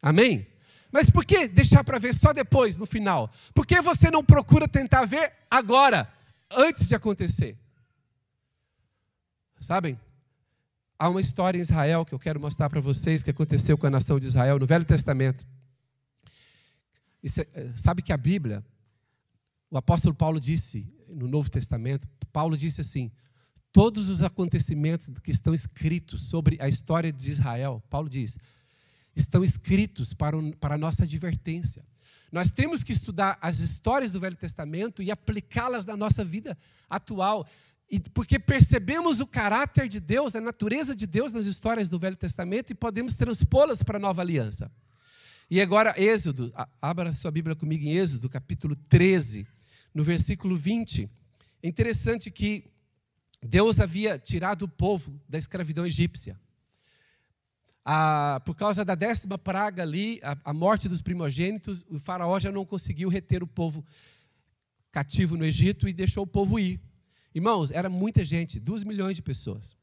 Amém? 0.03 0.47
Mas 0.91 1.09
por 1.09 1.25
que 1.25 1.47
deixar 1.47 1.85
para 1.85 2.01
ver 2.01 2.13
só 2.15 2.33
depois, 2.33 2.77
no 2.77 2.85
final? 2.85 3.33
Por 3.55 3.65
que 3.65 3.81
você 3.81 4.11
não 4.11 4.25
procura 4.25 4.67
tentar 4.67 5.07
ver 5.07 5.33
agora, 5.49 6.13
antes 6.51 6.89
de 6.89 6.97
acontecer? 6.97 7.57
Sabem? 9.61 9.99
Há 10.99 11.09
uma 11.09 11.21
história 11.21 11.59
em 11.59 11.63
Israel 11.63 12.05
que 12.05 12.13
eu 12.13 12.19
quero 12.19 12.41
mostrar 12.41 12.69
para 12.69 12.81
vocês 12.81 13.23
que 13.23 13.31
aconteceu 13.31 13.79
com 13.79 13.87
a 13.87 13.91
nação 13.91 14.19
de 14.19 14.27
Israel 14.27 14.59
no 14.59 14.67
Velho 14.67 14.85
Testamento. 14.85 15.47
É, 17.23 17.73
sabe 17.77 18.03
que 18.03 18.13
a 18.13 18.17
Bíblia, 18.17 18.65
o 19.71 19.79
apóstolo 19.79 20.15
Paulo 20.15 20.41
disse 20.41 20.93
no 21.09 21.29
Novo 21.29 21.49
Testamento, 21.49 22.09
Paulo 22.33 22.57
disse 22.57 22.81
assim: 22.81 23.13
todos 23.73 24.09
os 24.09 24.23
acontecimentos 24.23 25.11
que 25.23 25.31
estão 25.31 25.55
escritos 25.55 26.23
sobre 26.23 26.57
a 26.61 26.69
história 26.69 27.13
de 27.13 27.29
Israel, 27.29 27.83
Paulo 27.89 28.09
diz, 28.09 28.39
estão 29.15 29.45
escritos 29.45 30.13
para, 30.13 30.37
para 30.61 30.75
a 30.75 30.79
nossa 30.79 31.05
advertência. 31.05 31.85
Nós 32.33 32.51
temos 32.51 32.85
que 32.85 32.93
estudar 32.93 33.39
as 33.41 33.59
histórias 33.59 34.11
do 34.11 34.21
Velho 34.21 34.37
Testamento 34.37 35.03
e 35.03 35.11
aplicá-las 35.11 35.85
na 35.85 35.97
nossa 35.97 36.25
vida 36.25 36.57
atual. 36.89 37.47
E 37.91 37.99
porque 37.99 38.39
percebemos 38.39 39.19
o 39.21 39.27
caráter 39.27 39.89
de 39.89 39.99
Deus, 39.99 40.37
a 40.37 40.41
natureza 40.41 40.95
de 40.95 41.07
Deus 41.07 41.33
nas 41.33 41.47
histórias 41.47 41.89
do 41.89 41.99
Velho 41.99 42.17
Testamento 42.17 42.71
e 42.71 42.75
podemos 42.75 43.17
transpô-las 43.17 43.83
para 43.83 43.99
a 43.99 44.01
nova 44.01 44.21
aliança. 44.21 44.71
E 45.51 45.61
agora, 45.61 46.01
Êxodo, 46.01 46.53
abra 46.81 47.13
sua 47.13 47.33
Bíblia 47.33 47.57
comigo 47.57 47.85
em 47.85 47.97
Êxodo, 47.97 48.29
capítulo 48.29 48.77
13, 48.89 49.45
no 49.93 50.05
versículo 50.05 50.57
20. 50.57 51.11
É 51.61 51.69
interessante 51.69 52.31
que 52.31 52.71
Deus 53.43 53.81
havia 53.81 54.19
tirado 54.19 54.63
o 54.63 54.69
povo 54.69 55.21
da 55.29 55.39
escravidão 55.39 55.87
egípcia 55.87 56.39
a, 57.85 58.41
por 58.45 58.55
causa 58.55 58.85
da 58.85 58.95
décima 58.95 59.39
praga 59.39 59.83
ali, 59.83 60.21
a, 60.23 60.37
a 60.45 60.53
morte 60.53 60.89
dos 60.89 61.01
primogênitos, 61.01 61.85
o 61.89 61.99
faraó 61.99 62.39
já 62.39 62.53
não 62.53 62.65
conseguiu 62.65 63.09
reter 63.09 63.43
o 63.43 63.47
povo 63.47 63.85
cativo 64.93 65.37
no 65.37 65.45
Egito 65.45 65.89
e 65.89 65.93
deixou 65.93 66.25
o 66.25 66.27
povo 66.27 66.59
ir. 66.59 66.81
Irmãos, 67.35 67.71
era 67.71 67.89
muita 67.89 68.25
gente, 68.25 68.59
duas 68.59 68.85
milhões 68.85 69.17
de 69.17 69.23
pessoas. 69.23 69.77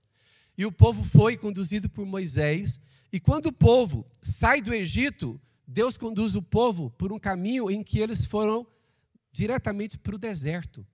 E 0.58 0.66
o 0.66 0.72
povo 0.72 1.04
foi 1.04 1.38
conduzido 1.38 1.90
por 1.90 2.06
Moisés. 2.06 2.80
E 3.12 3.20
quando 3.20 3.48
o 3.48 3.54
povo 3.54 4.06
sai 4.22 4.62
do 4.62 4.74
Egito, 4.74 5.40
Deus 5.66 5.98
conduz 5.98 6.36
o 6.36 6.42
povo 6.42 6.90
por 6.92 7.12
um 7.12 7.20
caminho 7.20 7.72
em 7.72 7.84
que 7.84 8.00
eles 8.00 8.26
foram 8.26 8.68
diretamente 9.32 9.98
para 9.98 10.16
o 10.16 10.20
deserto. 10.20 10.86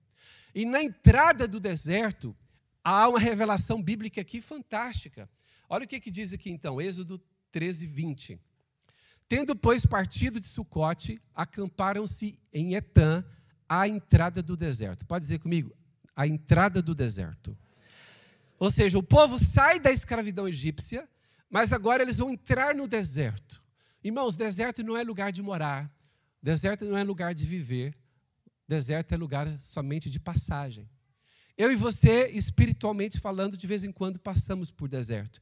E 0.54 0.64
na 0.64 0.82
entrada 0.82 1.48
do 1.48 1.58
deserto, 1.58 2.36
há 2.84 3.08
uma 3.08 3.18
revelação 3.18 3.82
bíblica 3.82 4.20
aqui 4.20 4.42
fantástica. 4.42 5.28
Olha 5.68 5.86
o 5.86 5.88
que, 5.88 5.98
que 5.98 6.10
diz 6.10 6.32
aqui 6.34 6.50
então, 6.50 6.80
Êxodo 6.80 7.20
13, 7.50 7.86
20. 7.86 8.38
Tendo, 9.26 9.56
pois, 9.56 9.86
partido 9.86 10.38
de 10.38 10.46
Sucote, 10.46 11.20
acamparam-se 11.34 12.38
em 12.52 12.74
Etã, 12.74 13.24
à 13.66 13.88
entrada 13.88 14.42
do 14.42 14.56
deserto. 14.56 15.06
Pode 15.06 15.22
dizer 15.22 15.38
comigo? 15.38 15.74
A 16.14 16.26
entrada 16.26 16.82
do 16.82 16.94
deserto. 16.94 17.56
Ou 18.58 18.70
seja, 18.70 18.98
o 18.98 19.02
povo 19.02 19.38
sai 19.38 19.80
da 19.80 19.90
escravidão 19.90 20.46
egípcia, 20.46 21.08
mas 21.48 21.72
agora 21.72 22.02
eles 22.02 22.18
vão 22.18 22.30
entrar 22.30 22.74
no 22.74 22.86
deserto. 22.86 23.62
Irmãos, 24.02 24.36
deserto 24.36 24.84
não 24.84 24.96
é 24.96 25.02
lugar 25.02 25.32
de 25.32 25.42
morar, 25.42 25.90
deserto 26.42 26.84
não 26.84 26.96
é 26.96 27.02
lugar 27.02 27.34
de 27.34 27.46
viver, 27.46 27.96
deserto 28.68 29.12
é 29.12 29.16
lugar 29.16 29.58
somente 29.60 30.10
de 30.10 30.20
passagem. 30.20 30.88
Eu 31.56 31.72
e 31.72 31.76
você, 31.76 32.28
espiritualmente 32.28 33.20
falando, 33.20 33.56
de 33.56 33.66
vez 33.66 33.84
em 33.84 33.92
quando 33.92 34.18
passamos 34.18 34.70
por 34.70 34.88
deserto. 34.88 35.40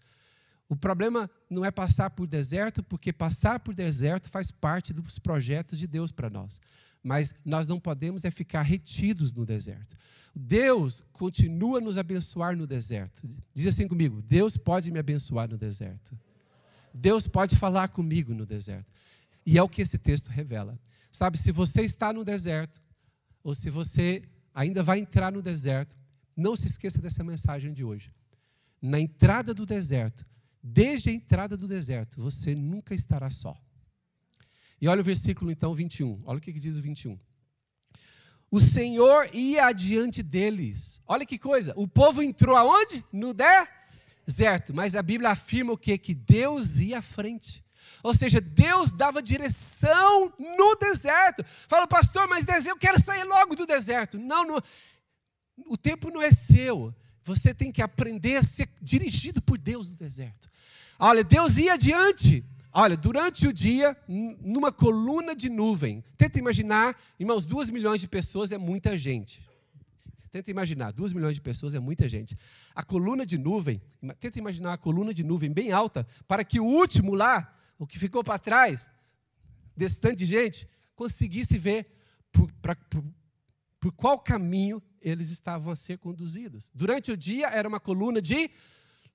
O 0.69 0.77
problema 0.77 1.31
não 1.51 1.65
é 1.65 1.71
passar 1.71 2.11
por 2.11 2.27
deserto, 2.27 2.83
porque 2.83 3.13
passar 3.13 3.61
por 3.61 3.75
deserto 3.75 4.29
faz 4.29 4.51
parte 4.51 4.93
dos 4.93 5.19
projetos 5.19 5.79
de 5.79 5.87
Deus 5.87 6.11
para 6.11 6.31
nós. 6.31 6.61
Mas 7.03 7.35
nós 7.45 7.67
não 7.67 7.81
podemos 7.81 8.25
é 8.25 8.31
ficar 8.31 8.63
retidos 8.63 9.33
no 9.33 9.45
deserto. 9.45 9.97
Deus 10.35 11.03
continua 11.13 11.79
a 11.79 11.81
nos 11.81 11.99
abençoar 11.99 12.57
no 12.57 12.67
deserto. 12.67 13.21
Diz 13.53 13.67
assim 13.67 13.87
comigo: 13.89 14.23
Deus 14.23 14.57
pode 14.57 14.91
me 14.91 14.99
abençoar 14.99 15.49
no 15.49 15.59
deserto. 15.59 16.17
Deus 16.95 17.27
pode 17.27 17.57
falar 17.57 17.89
comigo 17.89 18.33
no 18.35 18.47
deserto. 18.47 18.91
E 19.45 19.59
é 19.59 19.63
o 19.63 19.69
que 19.69 19.83
esse 19.83 19.99
texto 19.99 20.29
revela. 20.29 20.79
Sabe, 21.11 21.37
se 21.37 21.51
você 21.51 21.83
está 21.83 22.13
no 22.13 22.25
deserto, 22.25 22.81
ou 23.43 23.55
se 23.55 23.69
você 23.69 24.23
ainda 24.55 24.83
vai 24.83 25.01
entrar 25.01 25.33
no 25.33 25.43
deserto, 25.43 25.95
não 26.37 26.57
se 26.57 26.67
esqueça 26.67 27.01
dessa 27.01 27.23
mensagem 27.23 27.73
de 27.73 27.85
hoje. 27.85 28.11
Na 28.81 28.99
entrada 28.99 29.55
do 29.55 29.65
deserto, 29.65 30.25
Desde 30.63 31.11
a 31.11 31.13
entrada 31.13 31.57
do 31.57 31.67
deserto, 31.67 32.23
você 32.23 32.55
nunca 32.55 32.95
estará 32.95 33.29
só. 33.31 33.57
E 34.81 34.87
olha 34.87 35.01
o 35.01 35.05
versículo 35.05 35.51
então 35.51 35.75
21. 35.75 36.23
Olha 36.25 36.39
o 36.39 36.41
que 36.41 36.53
diz 36.53 36.79
o 36.79 36.83
21. 36.83 37.19
O 38.49 38.61
Senhor 38.61 39.29
ia 39.35 39.67
adiante 39.67 40.23
deles. 40.23 41.03
Olha 41.07 41.27
que 41.27 41.39
coisa. 41.39 41.73
O 41.77 41.89
povo 41.89 42.23
entrou 42.23 42.55
aonde? 42.55 43.05
No 43.13 43.35
deserto. 43.35 44.73
Mas 44.73 44.95
a 44.95 45.03
Bíblia 45.03 45.31
afirma 45.31 45.73
o 45.73 45.79
quê? 45.79 45.99
Que 45.99 46.15
Deus 46.15 46.79
ia 46.79 46.99
à 46.99 47.03
frente. 47.03 47.65
Ou 48.03 48.15
seja, 48.15 48.41
Deus 48.41 48.93
dava 48.93 49.23
direção 49.23 50.33
no 50.39 50.77
deserto. 50.77 51.45
Fala, 51.67 51.87
pastor, 51.89 52.29
mas 52.29 52.45
eu 52.67 52.77
quero 52.77 53.03
sair 53.03 53.25
logo 53.25 53.57
do 53.57 53.67
deserto. 53.67 54.19
Não, 54.19 54.45
não 54.45 54.63
o 55.67 55.77
tempo 55.77 56.11
não 56.11 56.23
é 56.23 56.33
seu. 56.33 56.95
Você 57.23 57.55
tem 57.55 57.71
que 57.71 57.83
aprender 57.83 58.37
a 58.37 58.43
ser 58.43 58.69
dirigido 58.81 59.41
por 59.41 59.59
Deus 59.59 59.89
no 59.89 59.95
deserto. 59.95 60.51
Olha, 60.99 61.23
Deus 61.23 61.57
ia 61.57 61.75
adiante. 61.75 62.45
Olha, 62.73 62.97
durante 62.97 63.47
o 63.47 63.53
dia, 63.53 63.97
numa 64.09 64.73
coluna 64.73 65.37
de 65.37 65.51
nuvem. 65.51 66.03
Tenta 66.17 66.39
imaginar, 66.39 66.99
irmãos, 67.21 67.45
duas 67.45 67.69
milhões 67.69 68.01
de 68.01 68.09
pessoas 68.09 68.51
é 68.51 68.59
muita 68.59 68.97
gente. 68.97 69.43
Tenta 70.31 70.51
imaginar, 70.51 70.93
duas 70.93 71.13
milhões 71.13 71.35
de 71.35 71.43
pessoas 71.43 71.75
é 71.75 71.79
muita 71.79 72.09
gente. 72.09 72.35
A 72.75 72.83
coluna 72.83 73.27
de 73.27 73.37
nuvem, 73.37 73.83
tenta 74.19 74.39
imaginar 74.39 74.73
a 74.73 74.79
coluna 74.79 75.13
de 75.13 75.23
nuvem 75.23 75.53
bem 75.53 75.71
alta, 75.71 76.07
para 76.27 76.43
que 76.43 76.59
o 76.59 76.65
último 76.65 77.15
lá, 77.15 77.55
o 77.79 77.87
que 77.87 77.99
ficou 77.99 78.25
para 78.25 78.39
trás, 78.39 78.89
desse 79.77 80.01
tanto 80.01 80.17
de 80.17 80.25
gente, 80.25 80.67
conseguisse 80.97 81.59
ver 81.59 81.87
por, 82.33 82.51
pra, 82.63 82.75
por, 82.75 83.05
por 83.83 83.91
qual 83.91 84.17
caminho 84.17 84.81
eles 85.01 85.31
estavam 85.31 85.73
a 85.73 85.75
ser 85.75 85.99
conduzidos. 85.99 86.71
Durante 86.73 87.11
o 87.11 87.17
dia 87.17 87.49
era 87.49 87.69
uma 87.69 87.81
coluna 87.81 88.23
de 88.23 88.49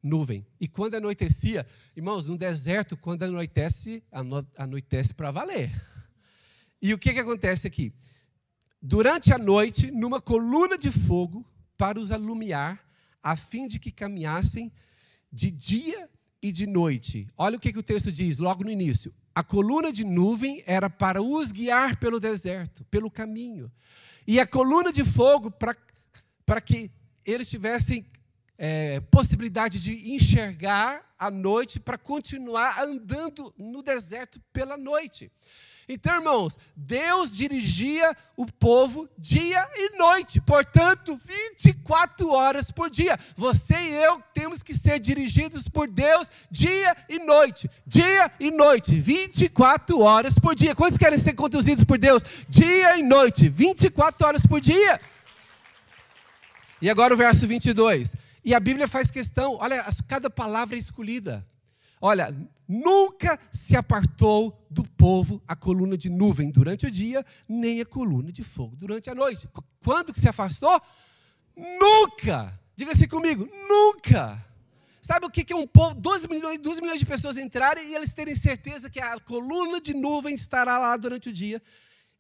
nuvem. 0.04 0.46
E 0.60 0.68
quando 0.68 0.96
anoitecia, 0.96 1.66
irmãos, 1.96 2.26
no 2.26 2.38
deserto, 2.38 2.98
quando 2.98 3.24
anoitece, 3.24 4.04
anoitece 4.58 5.14
para 5.14 5.32
valer. 5.32 5.72
E 6.82 6.94
o 6.94 6.98
que, 6.98 7.14
que 7.14 7.20
acontece 7.22 7.66
aqui? 7.66 7.94
Durante 8.82 9.34
a 9.34 9.38
noite, 9.38 9.90
numa 9.90 10.20
coluna 10.20 10.78
de 10.78 10.92
fogo, 10.92 11.46
para 11.78 11.98
os 11.98 12.12
alumiar, 12.12 12.86
a 13.24 13.38
fim 13.38 13.70
de 13.70 13.80
que 13.80 13.90
caminhassem 13.90 14.70
de 15.32 15.50
dia 15.50 16.10
e 16.42 16.52
de 16.52 16.68
noite. 16.68 17.30
Olha 17.38 17.56
o 17.56 17.60
que, 17.60 17.72
que 17.72 17.80
o 17.80 17.84
texto 17.84 18.12
diz 18.12 18.38
logo 18.38 18.66
no 18.66 18.70
início. 18.70 19.14
A 19.34 19.46
coluna 19.46 19.94
de 19.94 20.04
nuvem 20.04 20.62
era 20.66 20.90
para 20.90 21.22
os 21.22 21.54
guiar 21.54 21.96
pelo 21.96 22.20
deserto, 22.20 22.84
pelo 22.92 23.10
caminho. 23.10 23.72
E 24.28 24.42
a 24.42 24.46
coluna 24.46 24.92
de 24.92 25.06
fogo 25.06 25.50
para 25.50 26.62
que 26.62 26.92
eles 27.26 27.50
tivessem 27.50 28.06
é, 28.58 29.00
possibilidade 29.00 29.82
de 29.82 30.12
enxergar 30.12 31.16
à 31.18 31.32
noite 31.32 31.80
para 31.80 31.98
continuar 31.98 32.78
andando 32.78 33.54
no 33.58 33.82
deserto 33.82 34.42
pela 34.52 34.76
noite. 34.76 35.32
Então, 35.90 36.16
irmãos, 36.16 36.58
Deus 36.76 37.36
dirigia 37.36 38.16
o 38.36 38.46
povo 38.46 39.08
dia 39.18 39.66
e 39.74 39.98
noite, 39.98 40.42
portanto, 40.42 41.18
24 41.24 42.30
horas 42.30 42.70
por 42.70 42.90
dia. 42.90 43.18
Você 43.38 43.74
e 43.74 43.94
eu 43.94 44.22
temos 44.34 44.62
que 44.62 44.76
ser 44.76 45.00
dirigidos 45.00 45.70
por 45.70 45.90
Deus 45.90 46.30
dia 46.52 46.94
e 47.08 47.20
noite, 47.20 47.70
dia 47.86 48.30
e 48.38 48.52
noite, 48.52 49.00
24 49.00 50.02
horas 50.02 50.38
por 50.38 50.54
dia. 50.54 50.76
Quantos 50.76 50.98
querem 50.98 51.18
ser 51.18 51.34
conduzidos 51.34 51.86
por 51.86 51.98
Deus 51.98 52.22
dia 52.50 52.98
e 52.98 53.04
noite, 53.04 53.48
24 53.48 54.28
horas 54.28 54.46
por 54.46 54.60
dia? 54.60 55.00
E 56.82 56.90
agora 56.90 57.14
o 57.14 57.18
verso 57.18 57.48
22. 57.48 58.14
E 58.44 58.54
a 58.54 58.60
Bíblia 58.60 58.90
faz 58.90 59.10
questão, 59.10 59.56
olha, 59.56 59.86
cada 60.06 60.30
palavra 60.30 60.76
é 60.76 60.80
escolhida. 60.80 61.46
Olha, 62.00 62.36
nunca 62.68 63.40
se 63.52 63.76
apartou 63.76 64.66
do 64.70 64.84
povo 64.84 65.42
a 65.48 65.56
coluna 65.56 65.98
de 65.98 66.10
nuvem 66.10 66.52
durante 66.52 66.86
o 66.86 66.92
dia, 66.92 67.26
nem 67.48 67.82
a 67.82 67.86
coluna 67.86 68.32
de 68.32 68.44
fogo 68.44 68.76
durante 68.76 69.10
a 69.10 69.16
noite. 69.16 69.48
Quando 69.84 70.14
que 70.14 70.20
se 70.20 70.28
afastou? 70.28 70.82
Nunca! 71.56 72.60
Diga 72.76 72.92
assim 72.92 73.08
comigo, 73.08 73.50
nunca! 73.68 74.46
Sabe 75.02 75.26
o 75.26 75.30
que 75.30 75.54
é 75.54 75.56
um 75.56 75.66
povo, 75.66 75.96
12 75.96 76.28
milhões, 76.28 76.60
12 76.60 76.82
milhões 76.82 77.00
de 77.00 77.06
pessoas 77.06 77.38
entrarem 77.38 77.92
e 77.92 77.96
eles 77.96 78.14
terem 78.14 78.36
certeza 78.36 78.90
que 78.90 79.00
a 79.00 79.18
coluna 79.20 79.80
de 79.80 79.94
nuvem 79.94 80.36
estará 80.36 80.78
lá 80.78 80.98
durante 80.98 81.30
o 81.30 81.34
dia. 81.34 81.62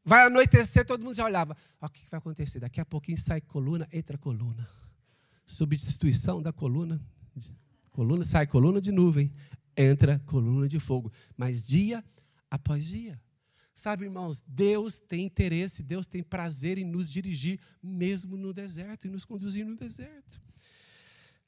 Vai 0.05 0.25
anoitecer, 0.25 0.85
todo 0.85 1.03
mundo 1.03 1.13
já 1.13 1.25
olhava. 1.25 1.57
o 1.81 1.89
que 1.89 2.09
vai 2.09 2.17
acontecer? 2.17 2.61
Daqui 2.61 2.79
a 2.79 2.85
pouquinho 2.85 3.17
sai 3.17 3.41
coluna, 3.41 3.85
entra 3.91 4.17
coluna. 4.17 4.69
Substituição 5.45 6.41
da 6.41 6.53
coluna. 6.53 7.01
Coluna 7.91 8.23
sai 8.23 8.47
coluna 8.47 8.79
de 8.79 8.89
nuvem 8.89 9.33
entra 9.77 10.19
coluna 10.25 10.67
de 10.67 10.79
fogo, 10.79 11.11
mas 11.37 11.65
dia 11.65 12.03
após 12.49 12.87
dia. 12.87 13.21
Sabe, 13.73 14.05
irmãos, 14.05 14.41
Deus 14.47 14.97
tem 14.97 15.23
interesse, 15.23 15.83
Deus 15.83 16.07
tem 16.07 16.23
prazer 16.23 16.79
em 16.79 16.83
nos 16.83 17.07
dirigir, 17.07 17.59
mesmo 17.81 18.35
no 18.35 18.51
deserto, 18.51 19.05
e 19.05 19.09
nos 19.09 19.23
conduzir 19.23 19.63
no 19.63 19.75
deserto. 19.75 20.41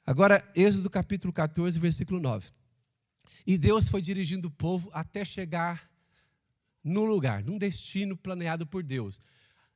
Agora, 0.05 0.48
Êxodo 0.55 0.91
capítulo 0.91 1.33
14, 1.33 1.79
versículo 1.79 2.19
9. 2.19 2.51
E 3.48 3.57
Deus 3.57 3.89
foi 3.89 4.00
dirigindo 4.01 4.48
o 4.48 4.51
povo 4.51 4.91
até 4.93 5.25
chegar 5.25 5.89
num 6.83 7.05
lugar, 7.05 7.43
num 7.43 7.57
destino 7.57 8.15
planeado 8.15 8.65
por 8.67 8.83
Deus. 8.83 9.19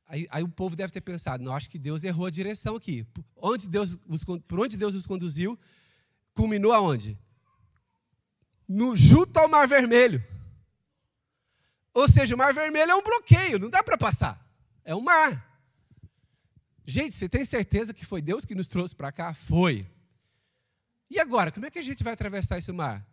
Aí, 0.06 0.28
aí, 0.30 0.42
o 0.42 0.48
povo 0.48 0.76
deve 0.76 0.92
ter 0.92 1.00
pensado, 1.00 1.42
não, 1.42 1.54
acho 1.54 1.68
que 1.68 1.78
Deus 1.78 2.04
errou 2.04 2.26
a 2.26 2.30
direção 2.30 2.76
aqui. 2.76 3.06
Onde 3.36 3.68
Deus 3.68 3.98
os, 4.06 4.24
por 4.24 4.60
onde 4.60 4.76
Deus 4.76 4.94
os 4.94 5.06
conduziu, 5.06 5.58
culminou 6.34 6.72
aonde? 6.72 7.18
No, 8.68 8.96
junto 8.96 9.36
ao 9.38 9.48
Mar 9.48 9.68
Vermelho. 9.68 10.24
Ou 11.92 12.08
seja, 12.08 12.34
o 12.34 12.38
Mar 12.38 12.52
Vermelho 12.52 12.90
é 12.90 12.94
um 12.94 13.02
bloqueio, 13.02 13.58
não 13.58 13.70
dá 13.70 13.82
para 13.82 13.96
passar. 13.96 14.44
É 14.84 14.94
um 14.94 15.00
mar. 15.00 15.54
Gente, 16.84 17.14
você 17.14 17.28
tem 17.28 17.44
certeza 17.44 17.94
que 17.94 18.04
foi 18.04 18.20
Deus 18.20 18.44
que 18.44 18.54
nos 18.54 18.68
trouxe 18.68 18.94
para 18.94 19.12
cá? 19.12 19.32
Foi. 19.32 19.88
E 21.08 21.18
agora, 21.20 21.52
como 21.52 21.64
é 21.64 21.70
que 21.70 21.78
a 21.78 21.82
gente 21.82 22.02
vai 22.02 22.12
atravessar 22.12 22.58
esse 22.58 22.72
mar? 22.72 23.06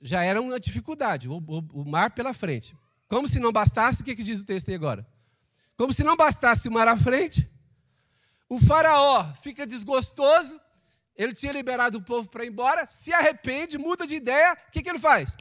Já 0.00 0.24
era 0.24 0.40
uma 0.40 0.60
dificuldade, 0.60 1.28
o, 1.28 1.36
o, 1.36 1.80
o 1.80 1.84
mar 1.84 2.10
pela 2.10 2.34
frente. 2.34 2.76
Como 3.06 3.26
se 3.26 3.38
não 3.38 3.52
bastasse, 3.52 4.02
o 4.02 4.04
que, 4.04 4.14
que 4.14 4.22
diz 4.22 4.40
o 4.40 4.44
texto 4.44 4.68
aí 4.68 4.74
agora? 4.74 5.06
Como 5.76 5.92
se 5.92 6.04
não 6.04 6.16
bastasse 6.16 6.68
o 6.68 6.72
mar 6.72 6.88
à 6.88 6.96
frente, 6.96 7.48
o 8.48 8.60
faraó 8.60 9.32
fica 9.34 9.66
desgostoso, 9.66 10.60
ele 11.18 11.34
tinha 11.34 11.50
liberado 11.52 11.98
o 11.98 12.02
povo 12.02 12.30
para 12.30 12.44
ir 12.44 12.48
embora, 12.48 12.88
se 12.88 13.12
arrepende, 13.12 13.76
muda 13.76 14.06
de 14.06 14.14
ideia, 14.14 14.56
o 14.68 14.70
que, 14.70 14.80
que 14.80 14.88
ele 14.88 15.00
faz? 15.00 15.36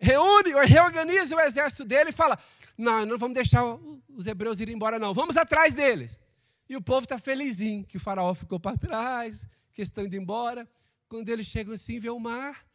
Reúne, 0.00 0.50
reorganiza 0.66 1.36
o 1.36 1.40
exército 1.40 1.84
dele 1.84 2.08
e 2.10 2.12
fala: 2.12 2.38
Não, 2.76 3.04
não 3.04 3.18
vamos 3.18 3.34
deixar 3.34 3.62
os 4.08 4.26
hebreus 4.26 4.60
irem 4.60 4.74
embora, 4.74 4.98
não, 4.98 5.12
vamos 5.12 5.36
atrás 5.36 5.74
deles. 5.74 6.18
E 6.66 6.74
o 6.74 6.82
povo 6.82 7.04
está 7.04 7.18
felizinho 7.18 7.84
que 7.84 7.98
o 7.98 8.00
faraó 8.00 8.32
ficou 8.34 8.58
para 8.58 8.78
trás, 8.78 9.46
que 9.74 9.82
estão 9.82 10.04
indo 10.04 10.16
embora. 10.16 10.66
Quando 11.06 11.28
eles 11.28 11.46
chegam 11.46 11.74
assim, 11.74 11.98
vê 11.98 12.10
o 12.10 12.18
mar, 12.18 12.66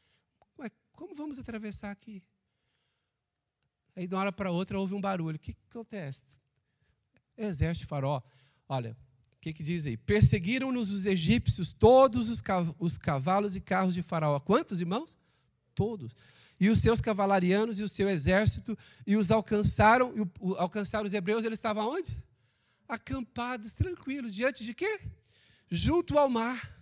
Ué, 0.60 0.70
como 0.94 1.16
vamos 1.16 1.40
atravessar 1.40 1.92
aqui? 1.92 2.24
Aí 3.96 4.08
de 4.08 4.14
uma 4.14 4.22
hora 4.22 4.32
para 4.32 4.52
outra 4.52 4.80
houve 4.80 4.94
um 4.94 5.02
barulho. 5.02 5.36
O 5.36 5.40
que, 5.40 5.54
que 5.54 5.62
acontece? 5.70 6.24
Exército 7.38 7.88
faraó. 7.88 8.22
Olha, 8.68 8.98
que, 9.44 9.52
que 9.52 9.64
diz 9.64 9.86
aí? 9.86 9.98
Perseguiram-nos 9.98 10.90
os 10.90 11.06
egípcios 11.06 11.74
todos 11.74 12.30
os, 12.30 12.42
os 12.80 12.98
cavalos 12.98 13.58
e 13.58 13.62
carros 13.62 13.94
de 13.94 14.02
Faraó. 14.02 14.40
Quantos 14.40 14.80
irmãos? 14.80 15.18
Todos. 15.76 16.16
E 16.58 16.70
os 16.70 16.80
seus 16.80 17.02
cavalarianos 17.02 17.78
e 17.80 17.84
o 17.84 17.90
seu 17.90 18.10
exército, 18.10 18.78
e 19.06 19.18
os 19.18 19.32
alcançaram, 19.32 20.16
e 20.16 20.22
o, 20.22 20.56
alcançaram 20.56 21.06
os 21.06 21.14
hebreus, 21.14 21.44
eles 21.44 21.58
estavam 21.58 21.90
onde? 21.90 22.18
Acampados, 22.88 23.74
tranquilos, 23.74 24.34
diante 24.34 24.64
de 24.64 24.74
quê? 24.74 25.02
Junto 25.70 26.18
ao 26.18 26.30
mar. 26.30 26.74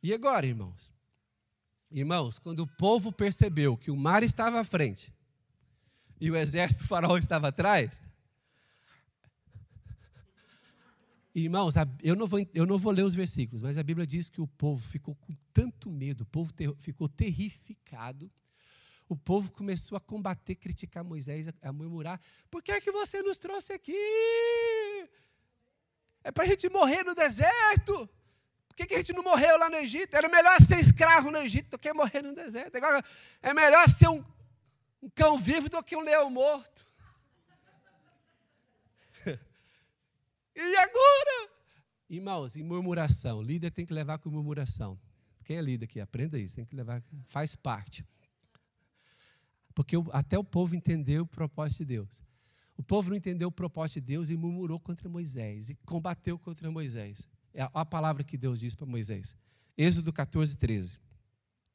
E 0.00 0.14
agora, 0.14 0.46
irmãos? 0.46 0.92
Irmãos, 1.90 2.38
quando 2.38 2.60
o 2.60 2.68
povo 2.68 3.10
percebeu 3.10 3.76
que 3.76 3.90
o 3.90 3.96
mar 3.96 4.22
estava 4.22 4.60
à 4.60 4.64
frente 4.64 5.12
e 6.20 6.30
o 6.30 6.36
exército 6.36 6.86
faraó 6.86 7.18
estava 7.18 7.48
atrás, 7.48 8.00
Irmãos, 11.34 11.74
eu 12.02 12.16
não, 12.16 12.26
vou, 12.26 12.40
eu 12.52 12.66
não 12.66 12.76
vou 12.76 12.92
ler 12.92 13.04
os 13.04 13.14
versículos, 13.14 13.62
mas 13.62 13.78
a 13.78 13.82
Bíblia 13.82 14.04
diz 14.04 14.28
que 14.28 14.40
o 14.40 14.48
povo 14.48 14.84
ficou 14.88 15.14
com 15.14 15.32
tanto 15.52 15.88
medo, 15.88 16.22
o 16.22 16.26
povo 16.26 16.52
ter, 16.52 16.74
ficou 16.76 17.08
terrificado. 17.08 18.30
O 19.08 19.16
povo 19.16 19.50
começou 19.50 19.96
a 19.96 20.00
combater, 20.00 20.54
criticar 20.56 21.04
Moisés, 21.04 21.48
a, 21.48 21.52
a 21.62 21.72
murmurar: 21.72 22.20
por 22.50 22.62
que 22.62 22.72
é 22.72 22.80
que 22.80 22.90
você 22.90 23.22
nos 23.22 23.38
trouxe 23.38 23.72
aqui? 23.72 23.92
É 26.22 26.30
para 26.30 26.44
a 26.44 26.46
gente 26.46 26.68
morrer 26.68 27.04
no 27.04 27.14
deserto. 27.14 28.08
Por 28.68 28.76
que, 28.76 28.86
que 28.86 28.94
a 28.94 28.98
gente 28.98 29.12
não 29.12 29.22
morreu 29.22 29.58
lá 29.58 29.70
no 29.70 29.76
Egito? 29.76 30.16
Era 30.16 30.28
melhor 30.28 30.60
ser 30.60 30.78
escravo 30.78 31.30
no 31.30 31.38
Egito 31.38 31.70
do 31.70 31.78
que 31.78 31.92
morrer 31.92 32.22
no 32.22 32.34
deserto. 32.34 32.76
É 33.42 33.54
melhor 33.54 33.88
ser 33.88 34.08
um, 34.08 34.24
um 35.02 35.10
cão 35.10 35.38
vivo 35.38 35.68
do 35.68 35.82
que 35.82 35.96
um 35.96 36.00
leão 36.00 36.30
morto. 36.30 36.88
E 40.56 40.76
agora? 40.76 40.99
Irmãos, 42.10 42.56
em 42.56 42.64
murmuração, 42.64 43.40
líder 43.40 43.70
tem 43.70 43.86
que 43.86 43.94
levar 43.94 44.18
com 44.18 44.28
murmuração. 44.28 44.98
Quem 45.44 45.56
é 45.56 45.62
líder 45.62 45.84
aqui? 45.84 46.00
Aprenda 46.00 46.36
isso, 46.36 46.56
tem 46.56 46.64
que 46.64 46.74
levar, 46.74 47.00
faz 47.28 47.54
parte. 47.54 48.04
Porque 49.72 49.94
até 50.12 50.36
o 50.36 50.42
povo 50.42 50.74
entendeu 50.74 51.22
o 51.22 51.26
propósito 51.26 51.78
de 51.78 51.84
Deus. 51.84 52.20
O 52.76 52.82
povo 52.82 53.10
não 53.10 53.16
entendeu 53.16 53.46
o 53.46 53.52
propósito 53.52 54.00
de 54.00 54.08
Deus 54.08 54.28
e 54.28 54.36
murmurou 54.36 54.80
contra 54.80 55.08
Moisés 55.08 55.70
e 55.70 55.76
combateu 55.86 56.36
contra 56.36 56.68
Moisés. 56.68 57.28
É 57.54 57.62
a 57.72 57.84
palavra 57.84 58.24
que 58.24 58.36
Deus 58.36 58.58
diz 58.58 58.74
para 58.74 58.86
Moisés. 58.86 59.36
Êxodo 59.78 60.12
14, 60.12 60.56
13. 60.56 60.98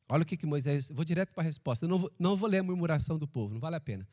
Olha 0.09 0.23
o 0.23 0.25
que, 0.25 0.35
que 0.35 0.45
Moisés. 0.45 0.89
Vou 0.89 1.05
direto 1.05 1.31
para 1.31 1.43
a 1.43 1.45
resposta. 1.45 1.85
Eu 1.85 1.89
não 1.89 1.97
vou, 1.97 2.11
não 2.19 2.35
vou 2.35 2.49
ler 2.49 2.57
a 2.57 2.63
murmuração 2.63 3.17
do 3.17 3.27
povo, 3.27 3.53
não 3.53 3.61
vale 3.61 3.77
a 3.77 3.79
pena. 3.79 4.05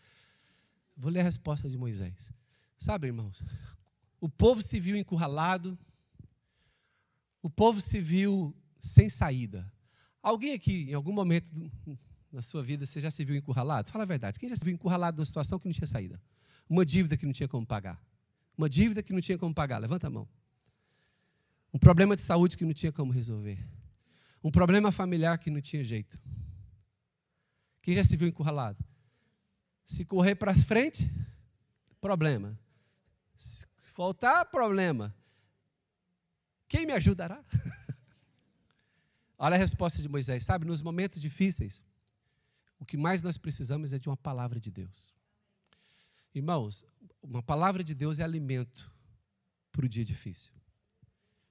Vou 0.96 1.10
ler 1.10 1.20
a 1.20 1.24
resposta 1.24 1.68
de 1.68 1.76
Moisés. 1.76 2.30
Sabe, 2.78 3.08
irmãos, 3.08 3.42
o 4.20 4.28
povo 4.28 4.62
se 4.62 4.78
viu 4.78 4.96
encurralado, 4.96 5.76
o 7.42 7.50
povo 7.50 7.80
se 7.80 8.00
viu 8.00 8.54
sem 8.78 9.10
saída. 9.10 9.70
Alguém 10.22 10.54
aqui, 10.54 10.88
em 10.88 10.94
algum 10.94 11.12
momento 11.12 11.48
na 12.30 12.40
sua 12.40 12.62
vida, 12.62 12.86
você 12.86 13.00
já 13.00 13.10
se 13.10 13.24
viu 13.24 13.36
encurralado? 13.36 13.90
Fala 13.90 14.04
a 14.04 14.06
verdade. 14.06 14.38
Quem 14.38 14.48
já 14.48 14.56
se 14.56 14.64
viu 14.64 14.72
encurralado 14.72 15.16
numa 15.16 15.26
situação 15.26 15.58
que 15.58 15.66
não 15.66 15.72
tinha 15.72 15.86
saída? 15.86 16.22
Uma 16.68 16.86
dívida 16.86 17.16
que 17.16 17.26
não 17.26 17.32
tinha 17.32 17.48
como 17.48 17.66
pagar. 17.66 18.00
Uma 18.56 18.70
dívida 18.70 19.02
que 19.02 19.12
não 19.12 19.20
tinha 19.20 19.36
como 19.36 19.52
pagar. 19.52 19.78
Levanta 19.78 20.06
a 20.06 20.10
mão. 20.10 20.28
Um 21.74 21.78
problema 21.78 22.14
de 22.14 22.22
saúde 22.22 22.56
que 22.56 22.64
não 22.64 22.72
tinha 22.72 22.92
como 22.92 23.12
resolver. 23.12 23.58
Um 24.44 24.50
problema 24.50 24.92
familiar 24.92 25.38
que 25.38 25.50
não 25.50 25.60
tinha 25.60 25.82
jeito. 25.82 26.18
Quem 27.82 27.94
já 27.94 28.04
se 28.04 28.16
viu 28.16 28.28
encurralado? 28.28 28.82
Se 29.84 30.04
correr 30.04 30.36
para 30.36 30.54
frente, 30.54 31.10
problema. 32.00 32.58
Se 33.36 33.66
faltar, 33.94 34.44
problema. 34.46 35.14
Quem 36.72 36.86
me 36.86 36.94
ajudará? 36.94 37.44
Olha 39.36 39.56
a 39.56 39.58
resposta 39.58 40.00
de 40.00 40.08
Moisés, 40.08 40.42
sabe? 40.42 40.64
Nos 40.64 40.80
momentos 40.80 41.20
difíceis, 41.20 41.82
o 42.78 42.86
que 42.86 42.96
mais 42.96 43.20
nós 43.20 43.36
precisamos 43.36 43.92
é 43.92 43.98
de 43.98 44.08
uma 44.08 44.16
palavra 44.16 44.58
de 44.58 44.70
Deus. 44.70 45.12
Irmãos, 46.34 46.82
uma 47.22 47.42
palavra 47.42 47.84
de 47.84 47.94
Deus 47.94 48.18
é 48.18 48.22
alimento 48.22 48.90
para 49.70 49.84
o 49.84 49.88
dia 49.88 50.02
difícil. 50.02 50.50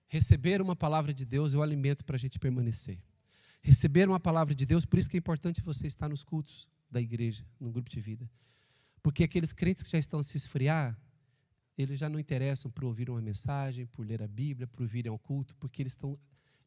Receber 0.08 0.60
uma 0.60 0.76
palavra 0.76 1.14
de 1.14 1.24
Deus 1.24 1.54
é 1.54 1.58
o 1.58 1.62
alimento 1.62 2.04
para 2.04 2.16
a 2.16 2.20
gente 2.20 2.40
permanecer. 2.40 2.98
receberam 3.62 4.16
a 4.16 4.20
palavra 4.20 4.56
de 4.56 4.66
Deus, 4.66 4.88
por 4.88 4.98
isso 4.98 5.08
que 5.08 5.18
é 5.18 5.20
importante 5.20 5.62
você 5.62 5.86
estar 5.86 6.10
nos 6.10 6.24
cultos 6.24 6.68
da 6.90 7.00
igreja, 7.00 7.46
no 7.60 7.72
grupo 7.72 7.92
de 7.92 8.02
vida. 8.02 8.28
Porque 9.04 9.24
aqueles 9.24 9.54
crentes 9.54 9.84
que 9.84 9.92
já 9.92 10.00
estão 10.00 10.24
se 10.24 10.36
esfriar, 10.36 11.00
eles 11.82 12.00
já 12.00 12.10
não 12.10 12.20
interessam 12.20 12.70
por 12.70 12.86
ouvir 12.86 13.10
uma 13.10 13.22
mensagem, 13.22 13.86
por 13.86 14.06
ler 14.06 14.22
a 14.22 14.28
Bíblia, 14.28 14.68
por 14.68 14.86
virem 14.88 15.10
ao 15.12 15.20
culto, 15.20 15.56
porque 15.58 15.82
eles 15.82 15.94
estão 15.94 16.18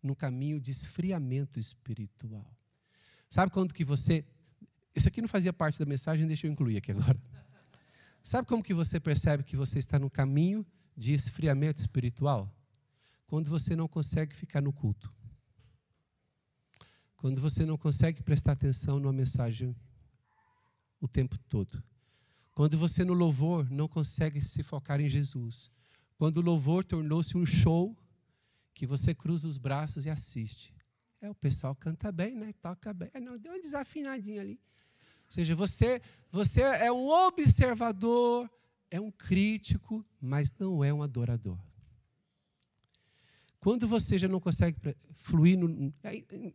no 0.02 0.14
caminho 0.14 0.60
de 0.60 0.70
esfriamento 0.70 1.58
espiritual. 1.58 2.54
Sabe 3.30 3.50
quando 3.50 3.72
que 3.72 3.84
você. 3.84 4.24
Isso 4.94 5.08
aqui 5.08 5.20
não 5.20 5.28
fazia 5.28 5.52
parte 5.52 5.78
da 5.78 5.84
mensagem, 5.84 6.26
deixa 6.26 6.46
eu 6.46 6.52
incluir 6.52 6.76
aqui 6.76 6.92
agora. 6.92 7.18
Sabe 8.22 8.48
como 8.48 8.62
que 8.62 8.72
você 8.72 8.98
percebe 8.98 9.44
que 9.44 9.56
você 9.56 9.78
está 9.78 9.98
no 9.98 10.08
caminho 10.08 10.64
de 10.96 11.12
esfriamento 11.12 11.80
espiritual? 11.80 12.50
Quando 13.26 13.50
você 13.50 13.74
não 13.74 13.88
consegue 13.88 14.34
ficar 14.34 14.60
no 14.60 14.72
culto. 14.72 15.12
Quando 17.16 17.40
você 17.40 17.66
não 17.66 17.76
consegue 17.76 18.22
prestar 18.22 18.52
atenção 18.52 18.98
numa 18.98 19.12
mensagem 19.12 19.74
o 21.00 21.08
tempo 21.08 21.36
todo. 21.48 21.82
Quando 22.54 22.78
você 22.78 23.04
no 23.04 23.12
louvor 23.12 23.68
não 23.70 23.88
consegue 23.88 24.40
se 24.40 24.62
focar 24.62 25.00
em 25.00 25.08
Jesus. 25.08 25.70
Quando 26.16 26.36
o 26.36 26.40
louvor 26.40 26.84
tornou-se 26.84 27.36
um 27.36 27.44
show 27.44 27.96
que 28.72 28.86
você 28.86 29.14
cruza 29.14 29.48
os 29.48 29.58
braços 29.58 30.06
e 30.06 30.10
assiste. 30.10 30.72
É, 31.20 31.28
o 31.28 31.34
pessoal 31.34 31.74
canta 31.74 32.12
bem, 32.12 32.34
né? 32.34 32.52
Toca 32.60 32.92
bem. 32.92 33.10
É, 33.12 33.20
não, 33.20 33.38
deu 33.38 33.52
uma 33.52 33.60
desafinadinha 33.60 34.40
ali. 34.40 34.60
Ou 35.24 35.30
seja, 35.30 35.54
você, 35.56 36.00
você 36.30 36.60
é 36.60 36.92
um 36.92 37.08
observador, 37.08 38.48
é 38.90 39.00
um 39.00 39.10
crítico, 39.10 40.04
mas 40.20 40.54
não 40.58 40.84
é 40.84 40.92
um 40.92 41.02
adorador. 41.02 41.58
Quando 43.64 43.88
você 43.88 44.18
já 44.18 44.28
não 44.28 44.38
consegue 44.38 44.76
fluir 45.14 45.58
no, 45.58 45.90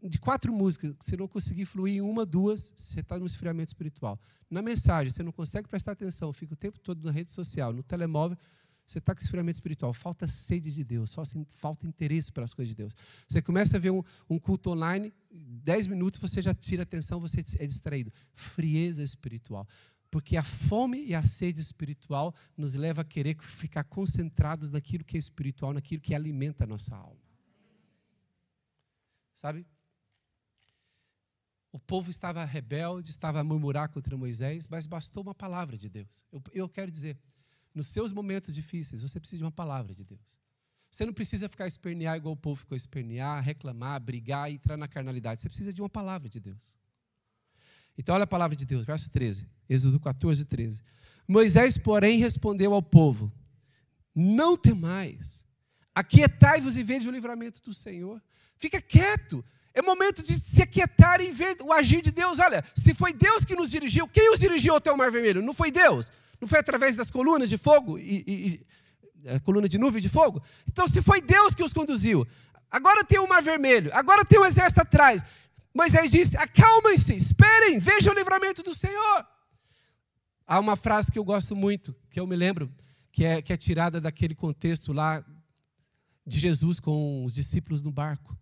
de 0.08 0.20
quatro 0.20 0.54
músicas, 0.54 0.94
você 1.00 1.18
não 1.18 1.28
conseguir 1.28 1.66
fluir 1.66 1.96
em 1.96 2.02
uma, 2.02 2.24
duas, 2.24 2.72
você 2.76 3.00
está 3.00 3.18
no 3.18 3.26
esfriamento 3.26 3.70
espiritual. 3.70 4.20
Na 4.48 4.62
mensagem, 4.62 5.10
você 5.10 5.24
não 5.24 5.32
consegue 5.32 5.68
prestar 5.68 5.94
atenção, 5.94 6.32
fica 6.32 6.54
o 6.54 6.56
tempo 6.56 6.80
todo 6.80 7.04
na 7.04 7.12
rede 7.12 7.32
social, 7.32 7.74
no 7.74 7.82
telemóvel, 7.82 8.38
você 8.86 9.00
está 9.00 9.16
com 9.16 9.22
esfriamento 9.24 9.56
espiritual. 9.56 9.92
Falta 9.92 10.28
sede 10.28 10.72
de 10.72 10.84
Deus, 10.84 11.10
só 11.10 11.22
assim, 11.22 11.44
falta 11.56 11.88
interesse 11.88 12.32
pelas 12.32 12.54
coisas 12.54 12.70
de 12.70 12.76
Deus. 12.76 12.96
Você 13.28 13.42
começa 13.42 13.78
a 13.78 13.80
ver 13.80 13.90
um, 13.90 14.04
um 14.30 14.38
culto 14.38 14.70
online, 14.70 15.12
dez 15.32 15.88
minutos 15.88 16.22
você 16.22 16.44
já 16.44 16.54
tira 16.54 16.84
atenção, 16.84 17.20
você 17.20 17.44
é 17.58 17.66
distraído. 17.66 18.14
Frieza 18.36 19.02
espiritual. 19.02 19.68
Porque 20.12 20.36
a 20.36 20.44
fome 20.44 21.06
e 21.06 21.14
a 21.14 21.22
sede 21.22 21.62
espiritual 21.62 22.34
nos 22.58 22.74
leva 22.74 23.02
a 23.02 23.06
querer 23.06 23.38
ficar 23.42 23.84
concentrados 23.84 24.70
naquilo 24.70 25.04
que 25.04 25.18
é 25.18 25.20
espiritual, 25.20 25.74
naquilo 25.74 26.02
que 26.02 26.16
alimenta 26.16 26.64
a 26.64 26.68
nossa 26.68 26.96
alma. 26.96 27.22
Sabe? 29.34 29.66
O 31.72 31.80
povo 31.80 32.10
estava 32.10 32.44
rebelde, 32.44 33.12
estava 33.12 33.40
a 33.40 33.44
murmurar 33.44 33.90
contra 33.90 34.18
Moisés, 34.18 34.68
mas 34.68 34.88
bastou 34.88 35.22
uma 35.22 35.36
palavra 35.36 35.78
de 35.78 35.88
Deus. 35.88 36.26
Eu, 36.32 36.42
eu 36.52 36.68
quero 36.68 36.90
dizer, 36.90 37.18
nos 37.74 37.88
seus 37.88 38.12
momentos 38.12 38.54
difíceis, 38.54 39.02
você 39.02 39.20
precisa 39.20 39.38
de 39.38 39.44
uma 39.44 39.52
palavra 39.52 39.94
de 39.94 40.04
Deus. 40.04 40.40
Você 40.90 41.06
não 41.06 41.14
precisa 41.14 41.48
ficar 41.48 41.68
espernear 41.68 42.18
igual 42.18 42.34
o 42.34 42.38
povo 42.38 42.60
ficou 42.60 42.76
espernear, 42.76 43.44
reclamar, 43.44 44.02
brigar 44.02 44.50
e 44.50 44.56
entrar 44.56 44.76
na 44.76 44.88
carnalidade. 44.88 45.40
Você 45.40 45.48
precisa 45.48 45.72
de 45.72 45.82
uma 45.82 45.90
palavra 45.90 46.28
de 46.28 46.40
Deus. 46.40 46.74
Então, 48.00 48.16
olha 48.16 48.24
a 48.24 48.28
palavra 48.28 48.56
de 48.56 48.66
Deus, 48.66 48.86
verso 48.86 49.10
13, 49.10 49.46
Êxodo 49.70 50.00
14, 50.00 50.46
13. 50.46 50.82
Moisés, 51.28 51.78
porém, 51.78 52.18
respondeu 52.18 52.74
ao 52.74 52.82
povo: 52.82 53.30
Não 54.16 54.56
temais, 54.56 55.44
aquietai-vos 55.94 56.78
e 56.78 56.82
vede 56.82 57.10
o 57.10 57.12
livramento 57.12 57.62
do 57.62 57.74
Senhor. 57.74 58.22
Fica 58.56 58.80
quieto, 58.80 59.44
é 59.74 59.82
momento 59.82 60.24
de 60.24 60.34
se 60.36 60.62
aquietar 60.62 61.20
e 61.20 61.30
ver 61.30 61.58
o 61.62 61.74
agir 61.74 62.02
de 62.02 62.10
Deus. 62.10 62.40
Olha, 62.40 62.64
se 62.74 62.94
foi 62.94 63.12
Deus 63.12 63.44
que 63.44 63.54
nos 63.54 63.70
dirigiu, 63.70 64.08
quem 64.08 64.32
os 64.34 64.40
dirigiu 64.40 64.78
até 64.78 64.90
o 64.90 64.98
Mar 64.98 65.12
Vermelho? 65.12 65.42
Não 65.42 65.54
foi 65.54 65.70
Deus? 65.70 66.10
Não 66.40 66.48
foi 66.48 66.60
através 66.60 66.96
das 66.96 67.12
colunas 67.12 67.50
de 67.50 67.58
fogo 67.58 68.00
e, 68.00 68.24
e, 69.26 69.30
a 69.30 69.42
coluna 69.42 69.68
de 69.68 69.78
nuvem 69.78 70.02
de 70.02 70.08
fogo? 70.08 70.42
Então, 70.66 70.88
se 70.88 71.02
foi 71.02 71.20
Deus 71.20 71.54
que 71.54 71.64
os 71.64 71.74
conduziu, 71.74 72.26
agora 72.72 73.04
tem 73.04 73.20
o 73.20 73.28
Mar 73.28 73.44
Vermelho, 73.44 73.92
agora 73.94 74.24
tem 74.24 74.40
um 74.40 74.46
exército 74.46 74.80
atrás. 74.80 75.22
Moisés 75.80 76.12
disse: 76.12 76.36
acalmem-se, 76.36 77.16
esperem, 77.16 77.80
vejam 77.80 78.12
o 78.12 78.16
livramento 78.18 78.62
do 78.62 78.76
Senhor. 78.76 79.26
Há 80.46 80.60
uma 80.60 80.76
frase 80.76 81.10
que 81.10 81.18
eu 81.18 81.24
gosto 81.24 81.56
muito, 81.56 81.96
que 82.10 82.20
eu 82.20 82.28
me 82.28 82.36
lembro, 82.36 82.70
que 83.14 83.24
é, 83.24 83.42
que 83.42 83.54
é 83.54 83.58
tirada 83.58 84.02
daquele 84.02 84.36
contexto 84.36 84.92
lá 84.92 85.24
de 86.28 86.38
Jesus 86.38 86.82
com 86.82 87.24
os 87.24 87.34
discípulos 87.34 87.82
no 87.82 87.94
barco. 87.94 88.38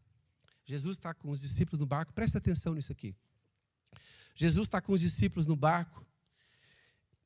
Jesus 0.66 0.98
está 0.98 1.14
com 1.14 1.30
os 1.30 1.42
discípulos 1.42 1.80
no 1.80 1.86
barco, 1.86 2.12
presta 2.12 2.40
atenção 2.40 2.74
nisso 2.74 2.92
aqui. 2.92 3.16
Jesus 4.34 4.66
está 4.66 4.82
com 4.82 4.94
os 4.94 5.02
discípulos 5.02 5.46
no 5.46 5.56
barco 5.56 6.04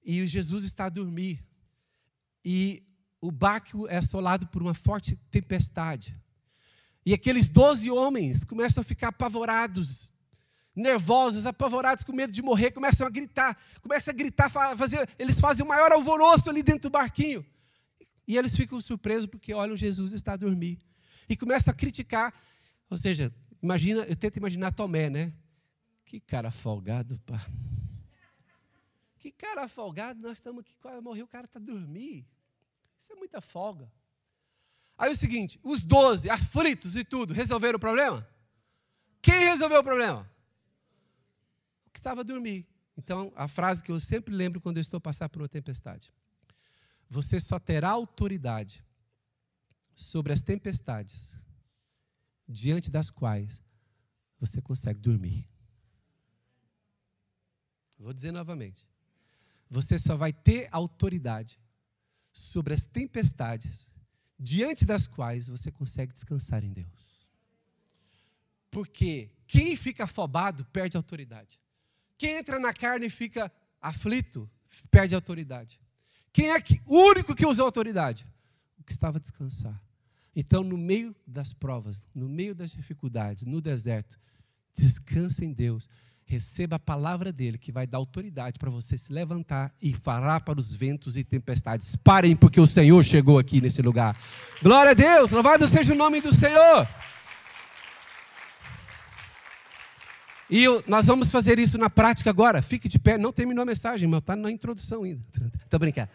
e 0.03 0.27
Jesus 0.27 0.65
está 0.65 0.87
a 0.87 0.89
dormir. 0.89 1.41
E 2.43 2.83
o 3.21 3.31
barco 3.31 3.87
é 3.87 3.95
assolado 3.95 4.45
por 4.47 4.61
uma 4.61 4.73
forte 4.73 5.15
tempestade. 5.31 6.19
E 7.05 7.13
aqueles 7.13 7.47
doze 7.47 7.89
homens 7.89 8.43
começam 8.43 8.81
a 8.81 8.83
ficar 8.83 9.07
apavorados, 9.07 10.13
nervosos, 10.75 11.45
apavorados, 11.45 12.03
com 12.03 12.13
medo 12.13 12.31
de 12.31 12.41
morrer, 12.41 12.71
começam 12.71 13.05
a 13.05 13.09
gritar, 13.09 13.57
começam 13.81 14.13
a 14.13 14.15
gritar, 14.15 14.49
fazer, 14.49 15.09
eles 15.17 15.39
fazem 15.39 15.65
o 15.65 15.67
maior 15.67 15.91
alvoroço 15.91 16.49
ali 16.49 16.61
dentro 16.61 16.83
do 16.83 16.91
barquinho. 16.91 17.45
E 18.27 18.37
eles 18.37 18.55
ficam 18.55 18.79
surpresos 18.79 19.25
porque 19.25 19.53
olham 19.53 19.75
Jesus 19.75 20.13
está 20.13 20.33
a 20.33 20.37
dormir. 20.37 20.79
E 21.27 21.35
começam 21.35 21.71
a 21.71 21.75
criticar. 21.75 22.33
Ou 22.89 22.97
seja, 22.97 23.33
imagina, 23.61 24.01
eu 24.03 24.15
tento 24.15 24.37
imaginar 24.37 24.71
Tomé, 24.71 25.09
né? 25.09 25.33
Que 26.05 26.19
cara 26.19 26.51
folgado, 26.51 27.19
pá. 27.25 27.45
Que 29.17 29.31
cara 29.31 29.67
folgado, 29.67 30.19
nós 30.21 30.33
estamos 30.33 30.61
aqui, 30.61 30.73
morreu, 31.01 31.25
o 31.25 31.27
cara 31.27 31.45
está 31.45 31.59
a 31.59 31.61
dormir. 31.61 32.25
Isso 32.99 33.11
é 33.11 33.15
muita 33.15 33.41
folga. 33.41 33.91
Aí 35.01 35.09
é 35.09 35.13
o 35.13 35.17
seguinte: 35.17 35.59
os 35.63 35.81
doze, 35.81 36.29
aflitos 36.29 36.95
e 36.95 37.03
tudo, 37.03 37.33
resolveram 37.33 37.77
o 37.77 37.79
problema? 37.79 38.25
Quem 39.19 39.39
resolveu 39.45 39.79
o 39.79 39.83
problema? 39.83 40.31
O 41.87 41.89
que 41.89 41.97
estava 41.97 42.21
a 42.21 42.23
dormir. 42.23 42.67
Então, 42.95 43.33
a 43.35 43.47
frase 43.47 43.81
que 43.81 43.91
eu 43.91 43.99
sempre 43.99 44.31
lembro 44.31 44.61
quando 44.61 44.77
eu 44.77 44.81
estou 44.81 44.99
a 44.99 45.01
passar 45.01 45.27
por 45.27 45.41
uma 45.41 45.49
tempestade: 45.49 46.13
Você 47.09 47.39
só 47.39 47.57
terá 47.57 47.89
autoridade 47.89 48.85
sobre 49.95 50.33
as 50.33 50.41
tempestades 50.41 51.31
diante 52.47 52.91
das 52.91 53.09
quais 53.09 53.59
você 54.39 54.61
consegue 54.61 54.99
dormir. 54.99 55.49
Vou 57.97 58.13
dizer 58.13 58.31
novamente. 58.31 58.87
Você 59.67 59.97
só 59.97 60.15
vai 60.15 60.31
ter 60.31 60.69
autoridade 60.71 61.59
sobre 62.31 62.75
as 62.75 62.85
tempestades 62.85 63.89
diante 64.43 64.85
das 64.85 65.05
quais 65.07 65.47
você 65.47 65.71
consegue 65.71 66.11
descansar 66.11 66.63
em 66.63 66.73
Deus. 66.73 66.87
Porque 68.71 69.29
quem 69.45 69.75
fica 69.75 70.05
afobado 70.05 70.65
perde 70.65 70.97
autoridade. 70.97 71.59
Quem 72.17 72.37
entra 72.37 72.57
na 72.57 72.73
carne 72.73 73.05
e 73.05 73.09
fica 73.09 73.51
aflito 73.79 74.49
perde 74.89 75.13
autoridade. 75.13 75.79
Quem 76.33 76.49
é 76.49 76.59
que, 76.59 76.81
o 76.87 76.97
único 76.97 77.35
que 77.35 77.45
usou 77.45 77.65
autoridade? 77.65 78.25
O 78.79 78.83
que 78.83 78.91
estava 78.91 79.19
a 79.19 79.21
descansar. 79.21 79.79
Então, 80.35 80.63
no 80.63 80.77
meio 80.77 81.15
das 81.27 81.53
provas, 81.53 82.07
no 82.15 82.27
meio 82.27 82.55
das 82.55 82.71
dificuldades, 82.71 83.43
no 83.45 83.61
deserto, 83.61 84.17
descansa 84.73 85.45
em 85.45 85.51
Deus 85.51 85.87
receba 86.31 86.77
a 86.77 86.79
palavra 86.79 87.29
dele, 87.33 87.57
que 87.57 87.73
vai 87.73 87.85
dar 87.85 87.97
autoridade 87.97 88.57
para 88.57 88.69
você 88.69 88.97
se 88.97 89.11
levantar 89.11 89.73
e 89.81 89.93
falar 89.93 90.39
para 90.39 90.59
os 90.59 90.73
ventos 90.73 91.17
e 91.17 91.25
tempestades: 91.25 91.97
parem, 91.97 92.37
porque 92.37 92.59
o 92.61 92.65
Senhor 92.65 93.03
chegou 93.03 93.37
aqui 93.37 93.59
nesse 93.59 93.81
lugar. 93.81 94.15
Glória 94.63 94.91
a 94.91 94.93
Deus, 94.93 95.29
louvado 95.29 95.67
seja 95.67 95.91
o 95.91 95.95
nome 95.95 96.21
do 96.21 96.33
Senhor. 96.33 96.87
E 100.49 100.65
nós 100.87 101.05
vamos 101.05 101.31
fazer 101.31 101.59
isso 101.59 101.77
na 101.77 101.89
prática 101.89 102.29
agora. 102.29 102.61
Fique 102.61 102.87
de 102.87 102.99
pé. 102.99 103.17
Não 103.17 103.31
terminou 103.31 103.63
a 103.63 103.65
mensagem, 103.65 104.07
mas 104.07 104.19
está 104.19 104.35
na 104.35 104.51
introdução 104.51 105.03
ainda. 105.03 105.21
Estou 105.63 105.79
brincando. 105.79 106.09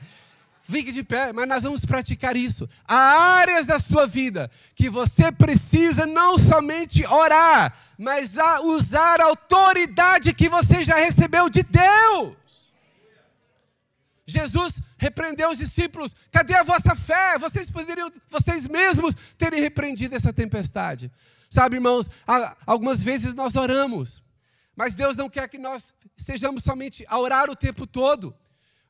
Fique 0.69 0.91
de 0.91 1.05
pé, 1.05 1.33
mas 1.33 1.49
nós 1.49 1.63
vamos 1.63 1.85
praticar 1.85 2.37
isso. 2.37 2.69
Há 2.85 2.97
áreas 2.97 3.67
da 3.67 3.79
sua 3.79 4.07
vida 4.07 4.51
que 4.75 4.91
você 4.91 5.31
precisa 5.31 6.07
não 6.07 6.37
somente 6.37 7.07
orar, 7.07 7.73
mas 7.97 8.37
a 8.37 8.61
usar 8.63 9.21
a 9.21 9.27
autoridade 9.27 10.35
que 10.35 10.49
você 10.49 10.85
já 10.85 10.97
recebeu 10.97 11.49
de 11.49 11.63
Deus. 11.63 12.37
Jesus 14.27 14.81
repreendeu 14.99 15.51
os 15.51 15.59
discípulos: 15.59 16.17
cadê 16.33 16.55
a 16.57 16.65
vossa 16.65 16.97
fé? 16.97 17.39
Vocês 17.39 17.71
poderiam, 17.71 18.11
vocês 18.29 18.67
mesmos, 18.67 19.15
terem 19.39 19.61
repreendido 19.61 20.17
essa 20.17 20.33
tempestade. 20.33 21.13
Sabe, 21.49 21.77
irmãos, 21.77 22.11
algumas 22.67 23.05
vezes 23.05 23.35
nós 23.35 23.55
oramos, 23.55 24.21
mas 24.75 24.95
Deus 24.95 25.15
não 25.15 25.31
quer 25.31 25.49
que 25.49 25.59
nós 25.59 25.95
estejamos 26.17 26.65
somente 26.65 27.05
a 27.09 27.21
orar 27.21 27.49
o 27.49 27.55
tempo 27.55 27.87
todo. 27.87 28.35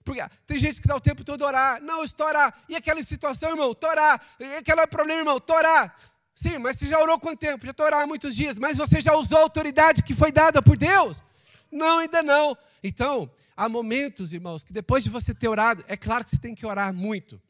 Porque 0.06 0.24
tem 0.46 0.56
gente 0.56 0.80
que 0.80 0.86
dá 0.86 0.94
o 0.94 1.00
tempo 1.00 1.24
todo 1.24 1.44
orar. 1.44 1.82
Não, 1.82 2.04
estou 2.04 2.28
orar. 2.28 2.54
E 2.68 2.76
aquela 2.76 3.02
situação, 3.02 3.50
irmão, 3.50 3.72
estou 3.72 3.90
orar. 3.90 4.22
E 4.38 4.44
aquele 4.54 4.86
problema, 4.86 5.20
irmão, 5.20 5.36
estou 5.36 5.56
orar. 5.56 5.96
Sim, 6.32 6.58
mas 6.58 6.78
você 6.78 6.86
já 6.86 7.00
orou 7.00 7.18
quanto 7.18 7.40
tempo? 7.40 7.66
Já 7.66 7.72
estou 7.72 7.84
orando 7.84 8.04
há 8.04 8.06
muitos 8.06 8.36
dias, 8.36 8.56
mas 8.56 8.78
você 8.78 9.00
já 9.00 9.16
usou 9.16 9.38
a 9.38 9.42
autoridade 9.42 10.04
que 10.04 10.14
foi 10.14 10.30
dada 10.30 10.62
por 10.62 10.76
Deus? 10.76 11.24
Não, 11.72 11.98
ainda 11.98 12.22
não. 12.22 12.56
Então, 12.84 13.28
há 13.56 13.68
momentos, 13.68 14.32
irmãos, 14.32 14.62
que 14.62 14.72
depois 14.72 15.02
de 15.02 15.10
você 15.10 15.34
ter 15.34 15.48
orado, 15.48 15.84
é 15.88 15.96
claro 15.96 16.24
que 16.24 16.30
você 16.30 16.38
tem 16.38 16.54
que 16.54 16.64
orar 16.64 16.94
muito, 16.94 17.42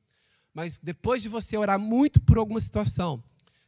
mas 0.55 0.79
depois 0.79 1.21
de 1.21 1.29
você 1.29 1.59
orar 1.59 1.79
muito 1.79 2.21
por 2.23 2.39
alguma 2.39 2.61
situação, 2.61 3.23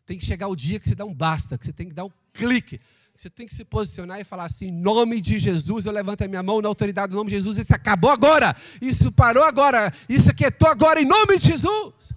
tem 0.07 0.17
que 0.17 0.25
chegar 0.25 0.49
o 0.49 0.57
dia 0.57 0.81
que 0.81 0.89
você 0.89 0.95
dá 0.95 1.05
um 1.05 1.13
basta, 1.13 1.59
que 1.59 1.67
você 1.67 1.75
tem 1.75 1.89
que 1.89 1.95
dar 1.95 2.07
um 2.07 2.13
clique, 2.33 2.79
que 2.79 2.85
você 3.19 3.29
tem 3.29 3.49
que 3.49 3.55
se 3.55 3.65
posicionar 3.65 4.21
e 4.21 4.25
falar 4.25 4.45
assim: 4.45 4.67
em 4.67 4.73
nome 4.73 5.21
de 5.21 5.41
Jesus, 5.41 5.85
eu 5.85 5.93
levanto 5.93 6.23
a 6.23 6.29
minha 6.29 6.43
mão 6.43 6.63
na 6.63 6.69
autoridade 6.69 7.11
do 7.11 7.17
nome 7.17 7.31
de 7.31 7.37
Jesus, 7.37 7.59
isso 7.59 7.75
acabou 7.75 8.11
agora, 8.11 8.55
isso 8.81 9.11
parou 9.11 9.43
agora, 9.43 9.93
isso 10.09 10.31
aquietou 10.31 10.69
agora, 10.69 11.01
em 11.01 11.05
nome 11.05 11.37
de 11.37 11.49
Jesus. 11.49 12.13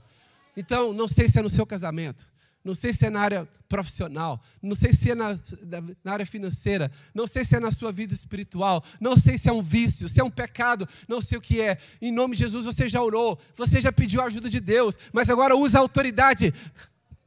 Então, 0.56 0.94
não 0.94 1.08
sei 1.08 1.28
se 1.28 1.40
é 1.40 1.42
no 1.42 1.50
seu 1.50 1.66
casamento, 1.66 2.28
não 2.64 2.76
sei 2.76 2.94
se 2.94 3.04
é 3.04 3.10
na 3.10 3.20
área 3.20 3.50
profissional, 3.68 4.40
não 4.62 4.76
sei 4.76 4.94
se 4.94 5.10
é 5.10 5.16
na, 5.16 5.40
na, 6.04 6.12
área 6.12 6.26
financeira, 6.26 6.92
não 7.16 7.26
sei 7.26 7.44
se 7.46 7.56
é 7.56 7.60
na 7.60 7.72
sua 7.72 7.92
vida 7.92 8.14
espiritual, 8.14 8.84
não 9.00 9.18
sei 9.18 9.40
se 9.40 9.50
é 9.50 9.54
um 9.54 9.64
vício, 9.64 10.08
se 10.08 10.20
é 10.20 10.24
um 10.24 10.30
pecado, 10.30 10.88
não 11.08 11.20
sei 11.20 11.36
o 11.36 11.42
que 11.42 11.62
é. 11.62 11.80
Em 12.00 12.12
nome 12.12 12.36
de 12.36 12.42
Jesus 12.42 12.64
você 12.64 12.88
já 12.88 13.02
orou, 13.02 13.40
você 13.56 13.82
já 13.82 13.92
pediu 13.92 14.22
a 14.22 14.26
ajuda 14.26 14.52
de 14.52 14.60
Deus, 14.60 15.00
mas 15.12 15.32
agora 15.32 15.58
usa 15.58 15.80
a 15.80 15.82
autoridade 15.82 16.54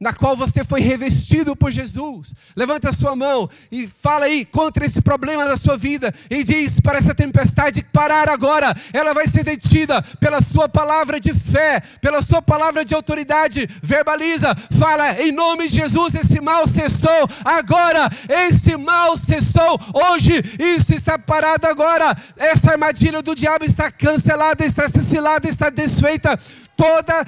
na 0.05 0.13
qual 0.13 0.37
você 0.37 0.63
foi 0.63 0.81
revestido 0.81 1.55
por 1.55 1.71
Jesus. 1.71 2.31
Levanta 2.55 2.91
a 2.91 2.93
sua 2.93 3.15
mão 3.15 3.49
e 3.71 3.87
fala 3.87 4.25
aí 4.25 4.45
contra 4.45 4.85
esse 4.85 5.01
problema 5.01 5.43
da 5.45 5.57
sua 5.57 5.75
vida 5.75 6.13
e 6.29 6.43
diz 6.43 6.79
para 6.79 6.99
essa 6.99 7.15
tempestade 7.15 7.83
parar 7.91 8.29
agora. 8.29 8.75
Ela 8.93 9.15
vai 9.15 9.27
ser 9.27 9.43
detida 9.43 10.03
pela 10.19 10.43
sua 10.43 10.69
palavra 10.69 11.19
de 11.19 11.33
fé, 11.33 11.81
pela 11.99 12.21
sua 12.21 12.39
palavra 12.39 12.85
de 12.85 12.93
autoridade. 12.93 13.67
Verbaliza, 13.81 14.55
fala 14.77 15.19
em 15.19 15.31
nome 15.31 15.69
de 15.69 15.77
Jesus, 15.77 16.13
esse 16.13 16.39
mal 16.39 16.67
cessou 16.67 17.27
agora. 17.43 18.07
Esse 18.29 18.77
mal 18.77 19.17
cessou 19.17 19.81
hoje. 19.91 20.33
Isso 20.59 20.93
está 20.93 21.17
parado 21.17 21.65
agora. 21.65 22.15
Essa 22.37 22.73
armadilha 22.73 23.23
do 23.23 23.33
diabo 23.33 23.65
está 23.65 23.89
cancelada, 23.89 24.63
está 24.63 24.87
cessilada, 24.87 25.49
está 25.49 25.71
desfeita. 25.71 26.39
Toda 26.77 27.25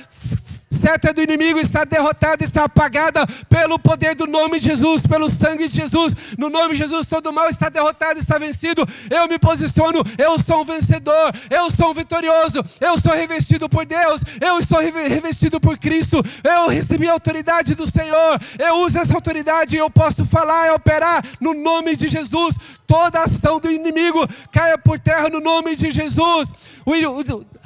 seta 0.77 1.11
do 1.11 1.21
inimigo 1.21 1.59
está 1.59 1.83
derrotada, 1.83 2.43
está 2.43 2.65
apagada 2.65 3.25
pelo 3.49 3.79
poder 3.79 4.15
do 4.15 4.27
nome 4.27 4.59
de 4.59 4.67
Jesus, 4.67 5.05
pelo 5.05 5.29
sangue 5.29 5.67
de 5.67 5.75
Jesus. 5.75 6.13
No 6.37 6.49
nome 6.49 6.75
de 6.75 6.83
Jesus, 6.83 7.05
todo 7.05 7.33
mal 7.33 7.49
está 7.49 7.69
derrotado, 7.69 8.19
está 8.19 8.37
vencido. 8.37 8.87
Eu 9.09 9.27
me 9.27 9.39
posiciono, 9.39 10.03
eu 10.17 10.37
sou 10.39 10.61
um 10.61 10.65
vencedor, 10.65 11.33
eu 11.49 11.69
sou 11.71 11.91
um 11.91 11.93
vitorioso, 11.93 12.63
eu 12.79 12.97
sou 12.97 13.13
revestido 13.13 13.67
por 13.67 13.85
Deus, 13.85 14.21
eu 14.39 14.59
estou 14.59 14.79
revestido 14.79 15.59
por 15.59 15.77
Cristo, 15.77 16.23
eu 16.43 16.69
recebi 16.69 17.09
a 17.09 17.13
autoridade 17.13 17.75
do 17.75 17.89
Senhor, 17.89 18.39
eu 18.59 18.75
uso 18.85 18.99
essa 18.99 19.15
autoridade 19.15 19.75
e 19.75 19.79
eu 19.79 19.89
posso 19.89 20.25
falar 20.25 20.67
e 20.67 20.71
operar 20.71 21.23
no 21.41 21.53
nome 21.53 21.95
de 21.95 22.07
Jesus. 22.07 22.55
Toda 22.85 23.23
ação 23.23 23.59
do 23.59 23.69
inimigo 23.69 24.25
caia 24.51 24.77
por 24.77 24.99
terra 24.99 25.29
no 25.29 25.41
nome 25.41 25.75
de 25.75 25.91
Jesus. 25.91 26.53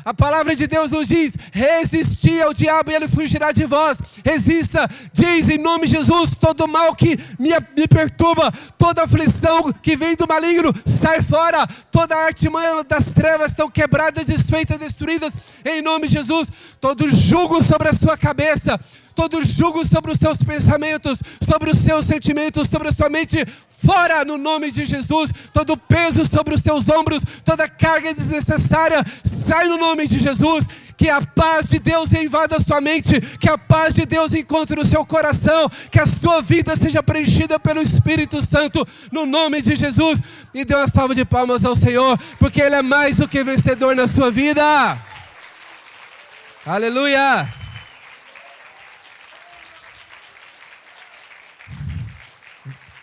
A 0.04 0.14
palavra 0.14 0.56
de 0.56 0.68
Deus 0.68 0.90
nos 0.90 1.08
diz: 1.08 1.34
resistir 1.52 2.42
ao 2.42 2.54
diabo 2.54 2.92
e 2.92 2.96
ele 2.96 3.08
fugirá 3.08 3.52
de 3.52 3.66
vós. 3.66 4.00
Resista, 4.24 4.90
diz 5.14 5.50
em 5.50 5.58
nome 5.58 5.88
de 5.88 5.98
Jesus: 5.98 6.36
todo 6.36 6.68
mal 6.68 6.96
que 6.96 7.18
me, 7.38 7.50
me 7.76 7.88
perturba, 7.88 8.52
toda 8.78 9.04
aflição 9.04 9.72
que 9.72 9.96
vem 9.96 10.16
do 10.16 10.28
maligno, 10.28 10.74
sai 10.86 11.22
fora. 11.22 11.68
Toda 11.92 12.16
artimanha 12.16 12.84
das 12.84 13.12
trevas 13.12 13.52
estão 13.52 13.70
quebradas, 13.70 14.26
desfeitas, 14.26 14.78
destruídas 14.78 15.34
em 15.66 15.82
nome 15.82 16.08
de 16.08 16.14
Jesus. 16.14 16.50
Todo 16.80 17.10
jugo 17.10 17.62
sobre 17.62 17.90
a 17.90 17.94
sua 17.94 18.18
cabeça, 18.18 18.80
todo 19.14 19.44
jugo 19.44 19.86
sobre 19.86 20.12
os 20.12 20.18
seus 20.18 20.38
pensamentos, 20.38 21.20
sobre 21.42 21.70
os 21.70 21.78
seus 21.78 22.06
sentimentos, 22.06 22.68
sobre 22.68 22.88
a 22.88 22.92
sua 22.92 23.10
mente, 23.10 23.46
fora 23.86 24.24
no 24.24 24.38
nome 24.38 24.72
de 24.72 24.86
Jesus. 24.86 25.32
Todo 25.54 25.78
peso 25.78 26.26
sobre 26.26 26.56
os 26.56 26.62
seus 26.62 26.90
ombros, 26.90 27.24
toda 27.44 27.68
carga 27.68 28.14
desnecessária, 28.14 29.04
sai 29.24 29.68
no 29.68 29.78
nome 29.78 30.08
de 30.08 30.20
Jesus. 30.20 30.68
Que 30.98 31.10
a 31.10 31.20
paz 31.20 31.68
de 31.68 31.80
Deus 31.80 32.12
invada 32.14 32.58
a 32.58 32.60
sua 32.60 32.80
mente, 32.80 33.20
que 33.40 33.50
a 33.50 33.58
paz 33.58 33.96
de 33.96 34.06
Deus 34.06 34.34
encontre 34.34 34.80
o 34.80 34.86
seu 34.86 35.04
coração, 35.04 35.70
que 35.90 36.00
a 36.00 36.06
sua 36.06 36.44
vida 36.44 36.76
seja 36.76 37.02
preenchida 37.02 37.60
pelo 37.60 37.82
Espírito 37.82 38.40
Santo, 38.40 38.88
no 39.12 39.26
nome 39.26 39.64
de 39.64 39.76
Jesus. 39.76 40.22
E 40.54 40.64
dê 40.64 40.76
uma 40.76 40.88
salva 40.88 41.16
de 41.16 41.26
palmas 41.26 41.66
ao 41.66 41.76
Senhor, 41.76 42.20
porque 42.38 42.62
Ele 42.62 42.76
é 42.76 42.84
mais 42.84 43.18
do 43.18 43.28
que 43.28 43.44
vencedor 43.44 43.96
na 43.96 44.08
sua 44.08 44.30
vida. 44.30 44.62
Aleluia! 46.64 47.61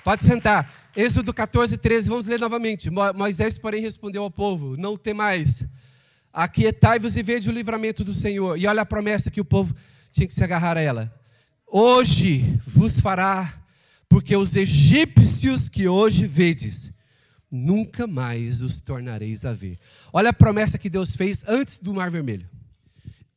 Pode 0.09 0.25
sentar. 0.25 0.91
Êxodo 0.97 1.35
14, 1.35 1.77
13, 1.77 2.09
vamos 2.09 2.27
ler 2.27 2.41
novamente. 2.41 2.89
Moisés, 3.15 3.59
porém, 3.59 3.83
respondeu 3.83 4.23
ao 4.23 4.31
povo: 4.31 4.75
Não 4.75 4.97
tem 4.97 5.13
mais. 5.13 5.67
Aquietai-vos 6.33 7.15
e 7.15 7.23
vede 7.23 7.51
o 7.51 7.53
livramento 7.53 8.03
do 8.03 8.15
Senhor. 8.15 8.59
E 8.59 8.67
olha 8.67 8.81
a 8.81 8.87
promessa 8.87 9.31
que 9.31 9.39
o 9.39 9.45
povo 9.45 9.77
tinha 10.11 10.27
que 10.27 10.33
se 10.33 10.43
agarrar 10.43 10.79
a 10.79 10.81
ela. 10.81 11.15
Hoje 11.67 12.59
vos 12.67 13.01
fará, 13.01 13.63
porque 14.09 14.35
os 14.35 14.57
egípcios 14.57 15.69
que 15.69 15.87
hoje 15.87 16.27
vedes, 16.27 16.91
nunca 17.51 18.07
mais 18.07 18.63
os 18.63 18.81
tornareis 18.81 19.45
a 19.45 19.53
ver. 19.53 19.79
Olha 20.11 20.31
a 20.31 20.33
promessa 20.33 20.79
que 20.79 20.89
Deus 20.89 21.15
fez 21.15 21.45
antes 21.47 21.79
do 21.79 21.93
Mar 21.93 22.11
Vermelho. 22.11 22.49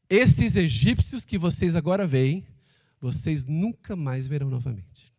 Esses 0.09 0.55
egípcios 0.55 1.25
que 1.25 1.37
vocês 1.37 1.75
agora 1.75 2.07
veem, 2.07 2.45
vocês 3.01 3.43
nunca 3.43 3.93
mais 3.93 4.25
verão 4.25 4.49
novamente. 4.49 5.11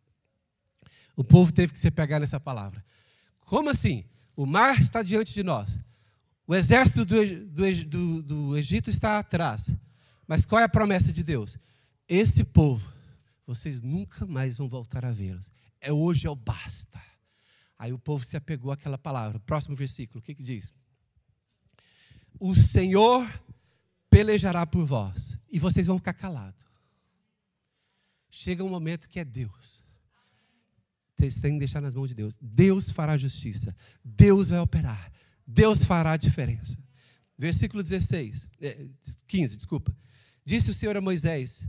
O 1.15 1.23
povo 1.23 1.51
teve 1.51 1.73
que 1.73 1.79
se 1.79 1.91
pegar 1.91 2.19
nessa 2.19 2.39
palavra. 2.39 2.83
Como 3.41 3.69
assim? 3.69 4.05
O 4.35 4.45
mar 4.45 4.79
está 4.79 5.03
diante 5.03 5.33
de 5.33 5.43
nós. 5.43 5.77
O 6.47 6.55
exército 6.55 7.05
do, 7.05 7.45
do, 7.45 7.85
do, 7.85 8.23
do 8.23 8.57
Egito 8.57 8.89
está 8.89 9.19
atrás. 9.19 9.71
Mas 10.27 10.45
qual 10.45 10.61
é 10.61 10.63
a 10.63 10.69
promessa 10.69 11.11
de 11.11 11.23
Deus? 11.23 11.57
Esse 12.07 12.43
povo, 12.43 12.91
vocês 13.45 13.81
nunca 13.81 14.25
mais 14.25 14.55
vão 14.55 14.67
voltar 14.67 15.05
a 15.05 15.11
vê-los. 15.11 15.51
É 15.79 15.91
hoje 15.91 16.27
é 16.27 16.29
o 16.29 16.35
basta. 16.35 17.01
Aí 17.77 17.93
o 17.93 17.99
povo 17.99 18.23
se 18.23 18.35
apegou 18.35 18.71
àquela 18.71 18.97
palavra. 18.97 19.39
Próximo 19.39 19.75
versículo, 19.75 20.19
o 20.19 20.21
que, 20.21 20.35
que 20.35 20.43
diz? 20.43 20.73
O 22.39 22.55
Senhor 22.55 23.27
pelejará 24.09 24.65
por 24.65 24.85
vós 24.85 25.37
e 25.51 25.59
vocês 25.59 25.87
vão 25.87 25.97
ficar 25.97 26.13
calados. 26.13 26.63
Chega 28.29 28.63
um 28.63 28.69
momento 28.69 29.07
que 29.07 29.19
é 29.19 29.25
Deus. 29.25 29.83
Vocês 31.23 31.39
têm 31.39 31.53
que 31.53 31.59
deixar 31.59 31.79
nas 31.79 31.95
mãos 31.95 32.09
de 32.09 32.15
Deus. 32.15 32.37
Deus 32.41 32.89
fará 32.89 33.17
justiça. 33.17 33.73
Deus 34.03 34.49
vai 34.49 34.59
operar. 34.59 35.09
Deus 35.47 35.85
fará 35.85 36.11
a 36.11 36.17
diferença. 36.17 36.77
Versículo 37.37 37.81
16, 37.81 38.47
15, 39.27 39.53
é, 39.53 39.57
desculpa. 39.57 39.95
Disse 40.43 40.69
o 40.69 40.73
Senhor 40.73 40.97
a 40.97 41.01
Moisés: 41.01 41.65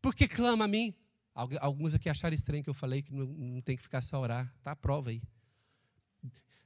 Por 0.00 0.14
que 0.14 0.26
clama 0.26 0.64
a 0.64 0.68
mim? 0.68 0.94
Alguns 1.34 1.92
aqui 1.92 2.08
acharam 2.08 2.34
estranho 2.34 2.64
que 2.64 2.70
eu 2.70 2.74
falei 2.74 3.02
que 3.02 3.12
não, 3.12 3.26
não 3.26 3.60
tem 3.60 3.76
que 3.76 3.82
ficar 3.82 4.00
só 4.00 4.18
orar. 4.18 4.50
Está 4.56 4.70
a 4.70 4.76
prova 4.76 5.10
aí. 5.10 5.22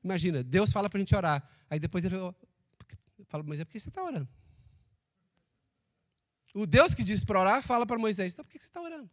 Imagina, 0.03 0.45
Deus 0.45 0.71
fala 0.71 0.89
para 0.89 0.99
a 0.99 1.01
gente 1.01 1.15
orar. 1.15 1.43
Aí 1.69 1.81
depois 1.81 2.05
ele 2.05 2.15
fala, 3.27 3.43
Moisés, 3.43 3.65
por 3.65 3.73
que 3.73 3.81
você 3.81 3.89
está 3.89 4.05
orando? 4.05 4.29
O 6.55 6.67
Deus 6.67 6.95
que 6.95 7.03
diz 7.03 7.25
para 7.25 7.41
orar 7.41 7.63
fala 7.65 7.85
para 7.85 7.99
Moisés, 7.99 8.33
então 8.33 8.45
por 8.45 8.53
que 8.53 8.61
você 8.61 8.69
está 8.69 8.81
orando? 8.81 9.11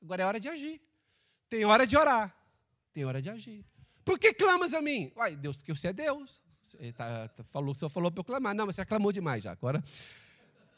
Agora 0.00 0.22
é 0.22 0.26
hora 0.26 0.40
de 0.40 0.48
agir. 0.48 0.80
Tem 1.50 1.64
hora 1.64 1.84
de 1.84 1.96
orar, 1.96 2.32
tem 2.94 3.04
hora 3.04 3.20
de 3.20 3.28
agir. 3.28 3.64
Por 4.04 4.20
que 4.20 4.32
clamas 4.32 4.72
a 4.72 4.80
mim? 4.80 5.12
Uai, 5.16 5.34
Deus, 5.34 5.56
porque 5.56 5.74
você 5.74 5.88
é 5.88 5.92
Deus. 5.92 6.40
Você 6.62 6.92
tá, 6.92 7.26
tá, 7.26 7.42
falou, 7.42 7.72
o 7.72 7.74
Senhor 7.74 7.90
falou 7.90 8.08
para 8.10 8.20
eu 8.20 8.24
clamar. 8.24 8.54
Não, 8.54 8.66
mas 8.66 8.76
você 8.76 8.84
clamou 8.84 9.10
demais 9.10 9.42
já. 9.42 9.50
Agora. 9.50 9.82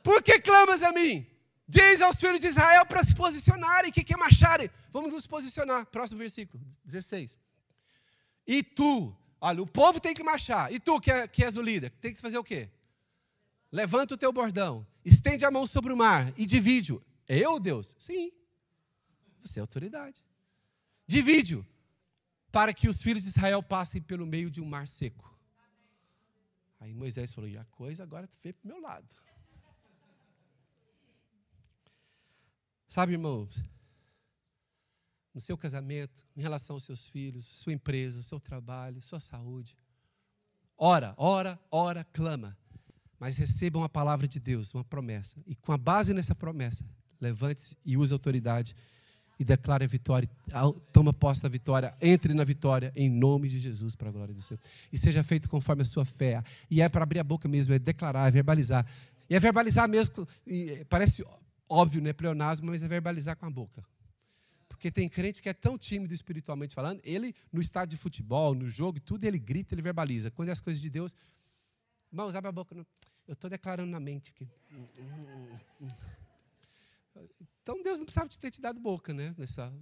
Por 0.02 0.22
que 0.22 0.40
clamas 0.40 0.82
a 0.82 0.90
mim? 0.90 1.26
Diz 1.68 2.00
aos 2.00 2.18
filhos 2.18 2.40
de 2.40 2.48
Israel 2.48 2.86
para 2.86 3.04
se 3.04 3.14
posicionarem, 3.14 3.92
que 3.92 4.02
que 4.02 4.16
marcharem. 4.16 4.70
Vamos 4.90 5.12
nos 5.12 5.26
posicionar. 5.26 5.84
Próximo 5.86 6.18
versículo, 6.18 6.64
16. 6.84 7.38
E 8.46 8.62
tu, 8.62 9.14
olha, 9.40 9.62
o 9.62 9.66
povo 9.66 10.00
tem 10.00 10.14
que 10.14 10.24
marchar. 10.24 10.72
E 10.72 10.80
tu, 10.80 10.98
que, 10.98 11.10
é, 11.10 11.28
que 11.28 11.44
és 11.44 11.58
o 11.58 11.62
líder, 11.62 11.90
tem 12.00 12.14
que 12.14 12.20
fazer 12.20 12.38
o 12.38 12.44
quê? 12.44 12.70
Levanta 13.70 14.14
o 14.14 14.16
teu 14.18 14.32
bordão, 14.32 14.86
estende 15.04 15.44
a 15.44 15.50
mão 15.50 15.66
sobre 15.66 15.92
o 15.92 15.96
mar 15.96 16.32
e 16.36 16.46
divide-o. 16.46 17.02
Eu, 17.28 17.60
Deus? 17.60 17.94
Sim. 17.98 18.32
Você 19.42 19.60
é 19.60 19.62
autoridade 19.62 20.22
de 21.12 21.20
vídeo, 21.20 21.66
para 22.50 22.72
que 22.72 22.88
os 22.88 23.02
filhos 23.02 23.22
de 23.22 23.28
Israel 23.28 23.62
passem 23.62 24.00
pelo 24.00 24.26
meio 24.26 24.50
de 24.50 24.60
um 24.60 24.64
mar 24.64 24.88
seco. 24.88 25.38
Aí 26.80 26.92
Moisés 26.92 27.32
falou: 27.32 27.48
e 27.48 27.56
a 27.56 27.64
coisa 27.66 28.02
agora 28.02 28.28
veio 28.42 28.54
para 28.54 28.64
o 28.64 28.68
meu 28.68 28.80
lado. 28.80 29.06
Sabe, 32.88 33.12
irmãos, 33.12 33.62
no 35.32 35.40
seu 35.40 35.56
casamento, 35.56 36.26
em 36.36 36.42
relação 36.42 36.76
aos 36.76 36.84
seus 36.84 37.06
filhos, 37.06 37.44
sua 37.44 37.72
empresa, 37.72 38.22
seu 38.22 38.40
trabalho, 38.40 39.00
sua 39.00 39.20
saúde, 39.20 39.76
ora, 40.76 41.14
ora, 41.16 41.58
ora, 41.70 42.04
clama, 42.04 42.56
mas 43.18 43.36
recebam 43.36 43.82
a 43.82 43.88
palavra 43.88 44.28
de 44.28 44.38
Deus, 44.38 44.74
uma 44.74 44.84
promessa, 44.84 45.42
e 45.46 45.54
com 45.54 45.72
a 45.72 45.78
base 45.78 46.12
nessa 46.12 46.34
promessa, 46.34 46.84
levante-se 47.18 47.76
e 47.84 47.96
use 47.96 48.12
autoridade 48.12 48.74
e 49.42 49.44
declare 49.44 49.84
a 49.84 49.88
vitória, 49.88 50.28
toma 50.92 51.12
posse 51.12 51.42
da 51.42 51.48
vitória, 51.48 51.94
entre 52.00 52.32
na 52.32 52.44
vitória, 52.44 52.92
em 52.94 53.10
nome 53.10 53.48
de 53.48 53.58
Jesus, 53.58 53.96
para 53.96 54.08
a 54.08 54.12
glória 54.12 54.32
do 54.32 54.40
Senhor. 54.40 54.60
E 54.92 54.96
seja 54.96 55.22
feito 55.22 55.48
conforme 55.48 55.82
a 55.82 55.84
sua 55.84 56.04
fé. 56.04 56.42
E 56.70 56.80
é 56.80 56.88
para 56.88 57.02
abrir 57.02 57.18
a 57.18 57.24
boca 57.24 57.48
mesmo, 57.48 57.74
é 57.74 57.78
declarar, 57.78 58.28
é 58.28 58.30
verbalizar. 58.30 58.86
E 59.28 59.34
é 59.34 59.40
verbalizar 59.40 59.88
mesmo, 59.88 60.26
parece 60.88 61.24
óbvio, 61.68 62.00
né, 62.00 62.12
pleonasmo, 62.12 62.68
mas 62.68 62.82
é 62.82 62.88
verbalizar 62.88 63.36
com 63.36 63.46
a 63.46 63.50
boca. 63.50 63.84
Porque 64.68 64.90
tem 64.90 65.08
crente 65.08 65.42
que 65.42 65.48
é 65.48 65.54
tão 65.54 65.76
tímido 65.76 66.14
espiritualmente 66.14 66.74
falando, 66.74 67.00
ele 67.04 67.34
no 67.52 67.60
estádio 67.60 67.96
de 67.96 68.02
futebol, 68.02 68.54
no 68.54 68.68
jogo, 68.68 69.00
tudo 69.00 69.24
ele 69.24 69.38
grita, 69.38 69.74
ele 69.74 69.82
verbaliza. 69.82 70.30
Quando 70.30 70.50
é 70.50 70.52
as 70.52 70.60
coisas 70.60 70.80
de 70.80 70.88
Deus, 70.88 71.16
irmãos, 72.12 72.34
abre 72.34 72.48
a 72.48 72.52
boca. 72.52 72.74
Não. 72.74 72.86
Eu 73.26 73.34
estou 73.34 73.48
declarando 73.48 73.90
na 73.90 74.00
mente 74.00 74.32
que. 74.32 74.48
Então 77.62 77.82
Deus 77.82 77.98
não 77.98 78.06
precisava 78.06 78.28
ter 78.28 78.50
te 78.50 78.60
dado 78.60 78.80
boca, 78.80 79.14
né? 79.14 79.34
Nessa... 79.38 79.72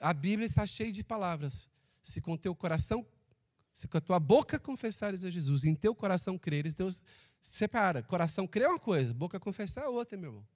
A 0.00 0.12
Bíblia 0.12 0.46
está 0.46 0.66
cheia 0.66 0.92
de 0.92 1.02
palavras. 1.02 1.68
Se 2.02 2.20
com 2.20 2.36
teu 2.36 2.54
coração, 2.54 3.06
se 3.72 3.88
com 3.88 3.96
a 3.96 4.00
tua 4.00 4.20
boca 4.20 4.58
confessares 4.58 5.24
a 5.24 5.30
Jesus, 5.30 5.64
em 5.64 5.74
teu 5.74 5.94
coração 5.94 6.38
creres, 6.38 6.74
Deus 6.74 7.02
separa. 7.40 8.02
Coração 8.02 8.46
crê 8.46 8.64
é 8.64 8.68
uma 8.68 8.78
coisa, 8.78 9.12
boca 9.12 9.40
confessar 9.40 9.84
é 9.84 9.88
outra, 9.88 10.16
meu 10.16 10.30
irmão. 10.30 10.46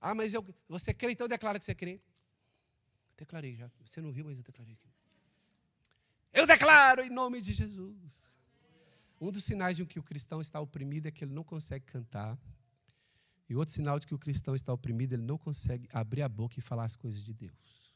Ah, 0.00 0.14
mas 0.14 0.34
eu, 0.34 0.44
você 0.68 0.92
crê, 0.92 1.12
então 1.12 1.28
declara 1.28 1.58
que 1.58 1.64
você 1.64 1.74
crê. 1.74 2.00
Declarei 3.16 3.54
já. 3.54 3.70
Você 3.84 4.00
não 4.00 4.10
viu, 4.10 4.24
mas 4.24 4.38
eu 4.38 4.42
declarei 4.42 4.74
aqui. 4.74 4.88
Eu 6.32 6.46
declaro 6.46 7.02
em 7.02 7.10
nome 7.10 7.40
de 7.40 7.52
Jesus. 7.52 8.32
Um 9.20 9.30
dos 9.30 9.44
sinais 9.44 9.76
de 9.76 9.86
que 9.86 10.00
o 10.00 10.02
cristão 10.02 10.40
está 10.40 10.58
oprimido 10.60 11.06
é 11.06 11.10
que 11.10 11.22
ele 11.22 11.32
não 11.32 11.44
consegue 11.44 11.84
cantar. 11.84 12.36
E 13.52 13.54
outro 13.54 13.74
sinal 13.74 13.98
de 13.98 14.06
que 14.06 14.14
o 14.14 14.18
cristão 14.18 14.54
está 14.54 14.72
oprimido, 14.72 15.12
ele 15.12 15.24
não 15.24 15.36
consegue 15.36 15.86
abrir 15.92 16.22
a 16.22 16.28
boca 16.28 16.58
e 16.58 16.62
falar 16.62 16.86
as 16.86 16.96
coisas 16.96 17.22
de 17.22 17.34
Deus. 17.34 17.92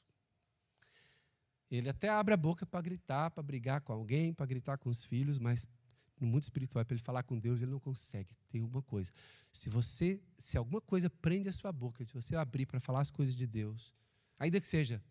Ele 1.71 1.89
até 1.89 2.11
abre 2.11 2.35
a 2.35 2.37
boca 2.37 2.67
para 2.67 2.83
gritar, 2.83 3.31
para 3.31 3.43
brigar 3.43 3.81
com 3.81 3.91
alguém, 3.91 4.35
para 4.35 4.45
gritar 4.45 4.77
com 4.77 4.91
os 4.91 5.03
filhos, 5.03 5.39
mas 5.39 5.67
no 6.21 6.27
mundo 6.27 6.43
espiritual, 6.43 6.85
para 6.85 6.95
ele 6.95 7.03
falar 7.03 7.23
com 7.23 7.39
Deus, 7.39 7.63
ele 7.63 7.71
não 7.71 7.81
consegue. 7.81 8.37
Tem 8.51 8.61
uma 8.61 8.83
coisa. 8.83 9.11
Se 9.51 9.71
você, 9.71 10.21
se 10.37 10.59
alguma 10.59 10.79
coisa 10.79 11.09
prende 11.09 11.49
a 11.49 11.53
sua 11.53 11.73
boca, 11.73 12.05
de 12.05 12.13
você 12.13 12.37
abrir 12.37 12.67
para 12.67 12.79
falar 12.79 13.01
as 13.01 13.11
coisas 13.11 13.35
de 13.35 13.47
Deus, 13.47 13.95
ainda 14.39 14.61
que 14.61 14.67
seja, 14.67 15.03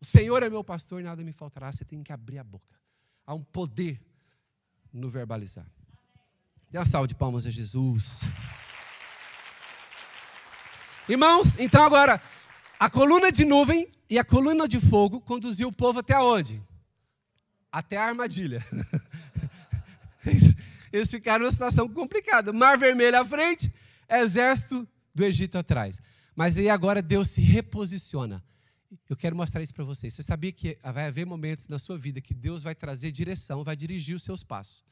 o 0.00 0.04
Senhor 0.04 0.42
é 0.42 0.50
meu 0.50 0.64
pastor, 0.64 1.00
e 1.00 1.04
nada 1.04 1.22
me 1.22 1.32
faltará, 1.32 1.70
você 1.70 1.84
tem 1.84 2.02
que 2.02 2.12
abrir 2.12 2.38
a 2.38 2.44
boca. 2.44 2.76
Há 3.24 3.32
um 3.32 3.44
poder 3.44 4.04
no 4.92 5.08
verbalizar. 5.08 5.70
Dê 6.68 6.78
uma 6.78 6.84
salva 6.84 7.06
de 7.06 7.14
palmas 7.14 7.46
a 7.46 7.50
Jesus. 7.52 8.22
Irmãos, 11.08 11.58
então 11.58 11.82
agora, 11.82 12.22
a 12.78 12.88
coluna 12.88 13.32
de 13.32 13.44
nuvem 13.44 13.88
e 14.08 14.18
a 14.18 14.24
coluna 14.24 14.68
de 14.68 14.78
fogo 14.78 15.20
conduziu 15.20 15.68
o 15.68 15.72
povo 15.72 15.98
até 15.98 16.16
onde? 16.18 16.62
Até 17.72 17.96
a 17.96 18.04
armadilha. 18.04 18.64
Eles 20.92 21.10
ficaram 21.10 21.40
numa 21.40 21.50
situação 21.50 21.88
complicada. 21.88 22.52
Mar 22.52 22.78
Vermelho 22.78 23.18
à 23.18 23.24
frente, 23.24 23.72
exército 24.08 24.86
do 25.12 25.24
Egito 25.24 25.58
atrás. 25.58 26.00
Mas 26.36 26.56
aí 26.56 26.68
agora 26.68 27.02
Deus 27.02 27.28
se 27.28 27.40
reposiciona. 27.40 28.42
Eu 29.08 29.16
quero 29.16 29.34
mostrar 29.34 29.60
isso 29.62 29.74
para 29.74 29.84
vocês. 29.84 30.12
Você 30.12 30.22
sabia 30.22 30.52
que 30.52 30.78
vai 30.82 31.08
haver 31.08 31.26
momentos 31.26 31.66
na 31.66 31.78
sua 31.78 31.98
vida 31.98 32.20
que 32.20 32.34
Deus 32.34 32.62
vai 32.62 32.74
trazer 32.74 33.10
direção, 33.10 33.64
vai 33.64 33.74
dirigir 33.74 34.14
os 34.14 34.22
seus 34.22 34.44
passos. 34.44 34.84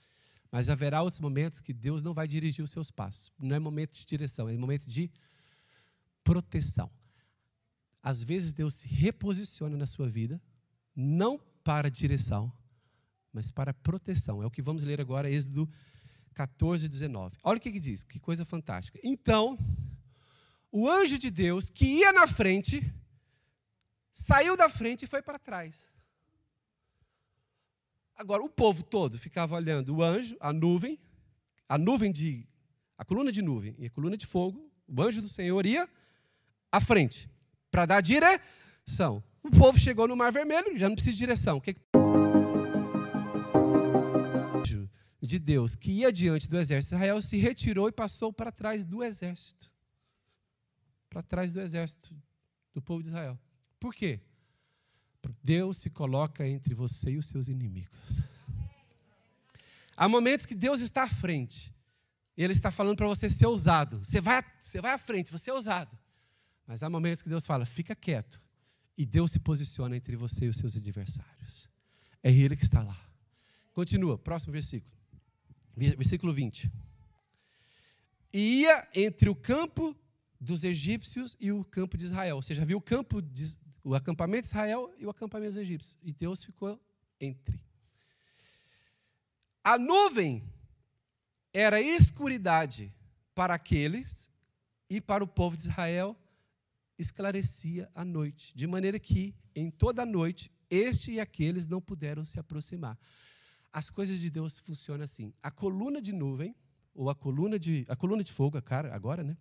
Mas 0.50 0.68
haverá 0.68 1.02
outros 1.02 1.20
momentos 1.20 1.60
que 1.60 1.72
Deus 1.72 2.02
não 2.02 2.12
vai 2.12 2.26
dirigir 2.26 2.64
os 2.64 2.70
seus 2.70 2.90
passos. 2.90 3.30
Não 3.38 3.54
é 3.54 3.58
momento 3.58 3.92
de 3.92 4.04
direção, 4.04 4.48
é 4.48 4.56
momento 4.56 4.86
de 4.86 5.10
proteção. 6.30 6.88
Às 8.00 8.22
vezes 8.22 8.52
Deus 8.52 8.74
se 8.74 8.86
reposiciona 8.86 9.76
na 9.76 9.84
sua 9.84 10.08
vida, 10.08 10.40
não 10.94 11.40
para 11.64 11.90
direção, 11.90 12.52
mas 13.32 13.50
para 13.50 13.74
proteção. 13.74 14.40
É 14.40 14.46
o 14.46 14.50
que 14.50 14.62
vamos 14.62 14.84
ler 14.84 15.00
agora, 15.00 15.28
Êxodo 15.28 15.68
14, 16.32 16.88
19. 16.88 17.36
Olha 17.42 17.58
o 17.58 17.60
que, 17.60 17.72
que 17.72 17.80
diz, 17.80 18.04
que 18.04 18.20
coisa 18.20 18.44
fantástica. 18.44 19.00
Então, 19.02 19.58
o 20.70 20.88
anjo 20.88 21.18
de 21.18 21.32
Deus 21.32 21.68
que 21.68 21.84
ia 21.84 22.12
na 22.12 22.28
frente, 22.28 22.80
saiu 24.12 24.56
da 24.56 24.68
frente 24.68 25.06
e 25.06 25.08
foi 25.08 25.22
para 25.22 25.36
trás. 25.36 25.90
Agora, 28.14 28.40
o 28.40 28.48
povo 28.48 28.84
todo 28.84 29.18
ficava 29.18 29.56
olhando 29.56 29.96
o 29.96 30.00
anjo, 30.00 30.36
a 30.38 30.52
nuvem, 30.52 30.96
a 31.68 31.76
nuvem 31.76 32.12
de. 32.12 32.46
a 32.96 33.04
coluna 33.04 33.32
de 33.32 33.42
nuvem 33.42 33.74
e 33.80 33.86
a 33.86 33.90
coluna 33.90 34.16
de 34.16 34.26
fogo, 34.26 34.70
o 34.86 35.02
anjo 35.02 35.20
do 35.20 35.28
Senhor 35.28 35.66
ia 35.66 35.88
à 36.70 36.80
frente, 36.80 37.28
para 37.70 37.86
dar 37.86 38.00
direção. 38.00 39.22
O 39.42 39.50
povo 39.50 39.78
chegou 39.78 40.06
no 40.06 40.16
Mar 40.16 40.32
Vermelho, 40.32 40.76
já 40.76 40.88
não 40.88 40.94
precisa 40.94 41.12
de 41.12 41.18
direção. 41.18 41.56
O 41.56 41.60
que, 41.60 41.74
de 45.30 45.38
Deus 45.38 45.76
que 45.76 45.92
ia 45.92 46.12
diante 46.12 46.48
do 46.48 46.58
exército 46.58 46.90
de 46.90 46.96
Israel 46.96 47.22
se 47.22 47.36
retirou 47.38 47.88
e 47.88 47.92
passou 47.92 48.32
para 48.32 48.50
trás 48.50 48.84
do 48.84 49.02
exército. 49.02 49.70
Para 51.08 51.22
trás 51.22 51.52
do 51.52 51.60
exército 51.60 52.14
do 52.74 52.82
povo 52.82 53.00
de 53.00 53.08
Israel. 53.08 53.38
Por 53.78 53.94
quê? 53.94 54.20
Deus 55.42 55.76
se 55.76 55.90
coloca 55.90 56.46
entre 56.46 56.74
você 56.74 57.12
e 57.12 57.18
os 57.18 57.26
seus 57.26 57.48
inimigos. 57.48 58.22
Há 59.96 60.08
momentos 60.08 60.46
que 60.46 60.54
Deus 60.54 60.80
está 60.80 61.04
à 61.04 61.08
frente. 61.08 61.74
Ele 62.36 62.52
está 62.52 62.70
falando 62.70 62.96
para 62.96 63.06
você 63.06 63.28
ser 63.28 63.46
ousado. 63.46 63.98
Você 64.04 64.20
vai, 64.20 64.42
você 64.60 64.80
vai 64.80 64.94
à 64.94 64.98
frente, 64.98 65.30
você 65.30 65.50
é 65.50 65.52
ousado. 65.52 65.96
Mas 66.70 66.84
há 66.84 66.88
momentos 66.88 67.20
que 67.20 67.28
Deus 67.28 67.44
fala, 67.44 67.66
fica 67.66 67.96
quieto. 67.96 68.40
E 68.96 69.04
Deus 69.04 69.32
se 69.32 69.40
posiciona 69.40 69.96
entre 69.96 70.14
você 70.14 70.44
e 70.44 70.48
os 70.48 70.56
seus 70.56 70.76
adversários. 70.76 71.68
É 72.22 72.30
Ele 72.30 72.54
que 72.54 72.62
está 72.62 72.80
lá. 72.80 72.96
Continua, 73.72 74.16
próximo 74.16 74.52
versículo. 74.52 74.92
Versículo 75.74 76.32
20. 76.32 76.70
E 78.32 78.60
ia 78.60 78.88
entre 78.94 79.28
o 79.28 79.34
campo 79.34 79.96
dos 80.40 80.62
egípcios 80.62 81.36
e 81.40 81.50
o 81.50 81.64
campo 81.64 81.96
de 81.96 82.04
Israel. 82.04 82.40
Você 82.40 82.54
já 82.54 82.64
viu 82.64 82.78
o 82.78 82.80
campo 82.80 83.20
de, 83.20 83.58
o 83.82 83.92
acampamento 83.92 84.42
de 84.42 84.50
Israel 84.50 84.94
e 84.96 85.04
o 85.04 85.10
acampamento 85.10 85.54
dos 85.54 85.62
egípcios. 85.62 85.98
E 86.00 86.12
Deus 86.12 86.44
ficou 86.44 86.80
entre. 87.20 87.60
A 89.64 89.76
nuvem 89.76 90.44
era 91.52 91.80
escuridade 91.80 92.94
para 93.34 93.54
aqueles 93.54 94.30
e 94.88 95.00
para 95.00 95.24
o 95.24 95.26
povo 95.26 95.56
de 95.56 95.62
Israel 95.62 96.16
esclarecia 97.00 97.90
a 97.94 98.04
noite, 98.04 98.56
de 98.56 98.66
maneira 98.66 98.98
que 98.98 99.34
em 99.54 99.70
toda 99.70 100.02
a 100.02 100.06
noite 100.06 100.50
este 100.68 101.12
e 101.12 101.20
aqueles 101.20 101.66
não 101.66 101.80
puderam 101.80 102.24
se 102.24 102.38
aproximar 102.38 102.98
as 103.72 103.88
coisas 103.88 104.18
de 104.18 104.30
Deus 104.30 104.58
funcionam 104.58 105.04
assim. 105.04 105.32
A 105.42 105.50
coluna 105.50 106.00
de 106.02 106.12
nuvem, 106.12 106.54
ou 106.94 107.08
a 107.08 107.14
coluna 107.14 107.58
de, 107.58 107.86
a 107.88 107.96
coluna 107.96 108.22
de 108.24 108.32
fogo, 108.32 108.60
cara, 108.60 108.94
agora, 108.94 109.22
né? 109.22 109.36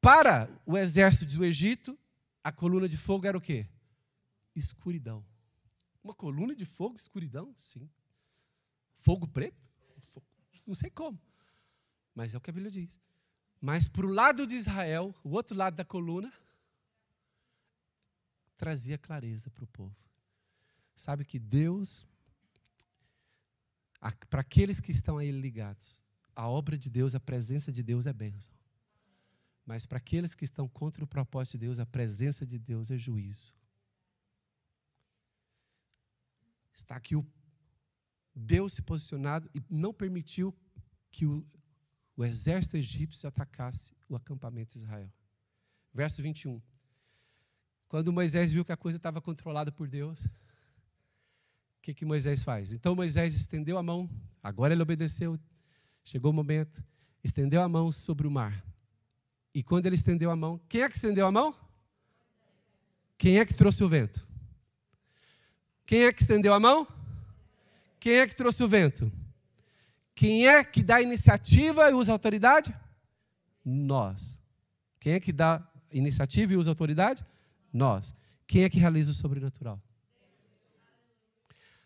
Para 0.00 0.48
o 0.64 0.76
exército 0.76 1.36
do 1.36 1.44
Egito, 1.44 1.98
a 2.42 2.52
coluna 2.52 2.88
de 2.88 2.96
fogo 2.96 3.26
era 3.26 3.36
o 3.36 3.40
quê? 3.40 3.66
Escuridão. 4.54 5.24
Uma 6.02 6.14
coluna 6.14 6.54
de 6.54 6.64
fogo, 6.64 6.96
escuridão? 6.96 7.52
Sim. 7.56 7.90
Fogo 8.96 9.26
preto? 9.26 9.60
Não 10.64 10.74
sei 10.74 10.90
como. 10.90 11.20
Mas 12.14 12.32
é 12.32 12.38
o 12.38 12.40
que 12.40 12.50
a 12.50 12.52
Bíblia 12.52 12.70
diz. 12.70 13.00
Mas 13.60 13.88
para 13.88 14.06
o 14.06 14.12
lado 14.12 14.46
de 14.46 14.54
Israel, 14.54 15.14
o 15.24 15.30
outro 15.30 15.56
lado 15.56 15.74
da 15.74 15.84
coluna, 15.84 16.32
trazia 18.56 18.98
clareza 18.98 19.50
para 19.50 19.64
o 19.64 19.68
povo. 19.68 19.96
Sabe 20.94 21.24
que 21.24 21.38
Deus 21.38 22.06
para 24.28 24.40
aqueles 24.40 24.80
que 24.80 24.90
estão 24.90 25.18
a 25.18 25.24
Ele 25.24 25.40
ligados, 25.40 26.00
a 26.34 26.48
obra 26.48 26.76
de 26.76 26.90
Deus, 26.90 27.14
a 27.14 27.20
presença 27.20 27.72
de 27.72 27.82
Deus 27.82 28.06
é 28.06 28.12
bênção. 28.12 28.54
Mas 29.64 29.84
para 29.84 29.98
aqueles 29.98 30.34
que 30.34 30.44
estão 30.44 30.68
contra 30.68 31.02
o 31.02 31.06
propósito 31.06 31.52
de 31.52 31.66
Deus, 31.66 31.78
a 31.78 31.86
presença 31.86 32.46
de 32.46 32.58
Deus 32.58 32.90
é 32.90 32.98
juízo. 32.98 33.52
Está 36.72 36.94
aqui 36.94 37.16
o 37.16 37.26
Deus 38.34 38.74
se 38.74 38.82
posicionado 38.82 39.50
e 39.54 39.62
não 39.68 39.94
permitiu 39.94 40.54
que 41.10 41.24
o, 41.24 41.44
o 42.14 42.24
exército 42.24 42.76
egípcio 42.76 43.26
atacasse 43.26 43.96
o 44.08 44.14
acampamento 44.14 44.74
de 44.74 44.78
Israel. 44.80 45.10
Verso 45.92 46.22
21. 46.22 46.60
Quando 47.88 48.12
Moisés 48.12 48.52
viu 48.52 48.64
que 48.64 48.72
a 48.72 48.76
coisa 48.76 48.96
estava 48.96 49.20
controlada 49.20 49.70
por 49.70 49.88
Deus, 49.88 50.20
que, 51.86 51.94
que 51.94 52.04
Moisés 52.04 52.42
faz? 52.42 52.72
Então 52.72 52.96
Moisés 52.96 53.32
estendeu 53.36 53.78
a 53.78 53.82
mão, 53.82 54.10
agora 54.42 54.74
ele 54.74 54.82
obedeceu, 54.82 55.38
chegou 56.02 56.32
o 56.32 56.34
momento, 56.34 56.82
estendeu 57.22 57.62
a 57.62 57.68
mão 57.68 57.92
sobre 57.92 58.26
o 58.26 58.30
mar. 58.30 58.60
E 59.54 59.62
quando 59.62 59.86
ele 59.86 59.94
estendeu 59.94 60.32
a 60.32 60.34
mão, 60.34 60.60
quem 60.68 60.82
é 60.82 60.88
que 60.88 60.96
estendeu 60.96 61.24
a 61.28 61.30
mão? 61.30 61.54
Quem 63.16 63.38
é 63.38 63.46
que 63.46 63.54
trouxe 63.54 63.84
o 63.84 63.88
vento? 63.88 64.26
Quem 65.86 66.06
é 66.06 66.12
que 66.12 66.22
estendeu 66.22 66.52
a 66.52 66.58
mão? 66.58 66.88
Quem 68.00 68.14
é 68.14 68.26
que 68.26 68.34
trouxe 68.34 68.64
o 68.64 68.68
vento? 68.68 69.12
Quem 70.12 70.48
é 70.48 70.64
que 70.64 70.82
dá 70.82 71.00
iniciativa 71.00 71.88
e 71.88 71.94
usa 71.94 72.10
autoridade? 72.10 72.74
Nós. 73.64 74.36
Quem 74.98 75.12
é 75.12 75.20
que 75.20 75.32
dá 75.32 75.64
iniciativa 75.92 76.52
e 76.52 76.56
usa 76.56 76.72
autoridade? 76.72 77.24
Nós. 77.76 78.14
Quem 78.46 78.64
é 78.64 78.68
que 78.68 78.78
realiza 78.78 79.10
o 79.10 79.14
sobrenatural? 79.14 79.80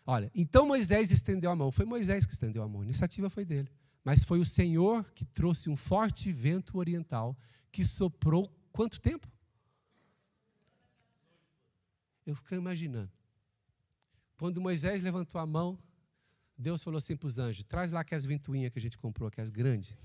Olha, 0.05 0.31
então 0.33 0.65
Moisés 0.65 1.11
estendeu 1.11 1.51
a 1.51 1.55
mão. 1.55 1.71
Foi 1.71 1.85
Moisés 1.85 2.25
que 2.25 2.33
estendeu 2.33 2.63
a 2.63 2.67
mão. 2.67 2.81
A 2.81 2.85
iniciativa 2.85 3.29
foi 3.29 3.45
dele. 3.45 3.69
Mas 4.03 4.23
foi 4.23 4.39
o 4.39 4.45
Senhor 4.45 5.03
que 5.13 5.25
trouxe 5.25 5.69
um 5.69 5.75
forte 5.75 6.31
vento 6.31 6.77
oriental 6.77 7.37
que 7.71 7.85
soprou 7.85 8.51
quanto 8.71 8.99
tempo? 8.99 9.27
Eu 12.25 12.35
fico 12.35 12.55
imaginando. 12.55 13.11
Quando 14.37 14.59
Moisés 14.59 15.01
levantou 15.03 15.39
a 15.39 15.45
mão, 15.45 15.77
Deus 16.57 16.81
falou 16.83 16.97
assim 16.97 17.15
para 17.15 17.27
os 17.27 17.37
anjos: 17.37 17.63
traz 17.63 17.91
lá 17.91 18.01
aquelas 18.01 18.25
ventoinhas 18.25 18.71
que 18.71 18.79
a 18.79 18.81
gente 18.81 18.97
comprou, 18.97 19.27
aquelas 19.27 19.51
grandes. 19.51 19.95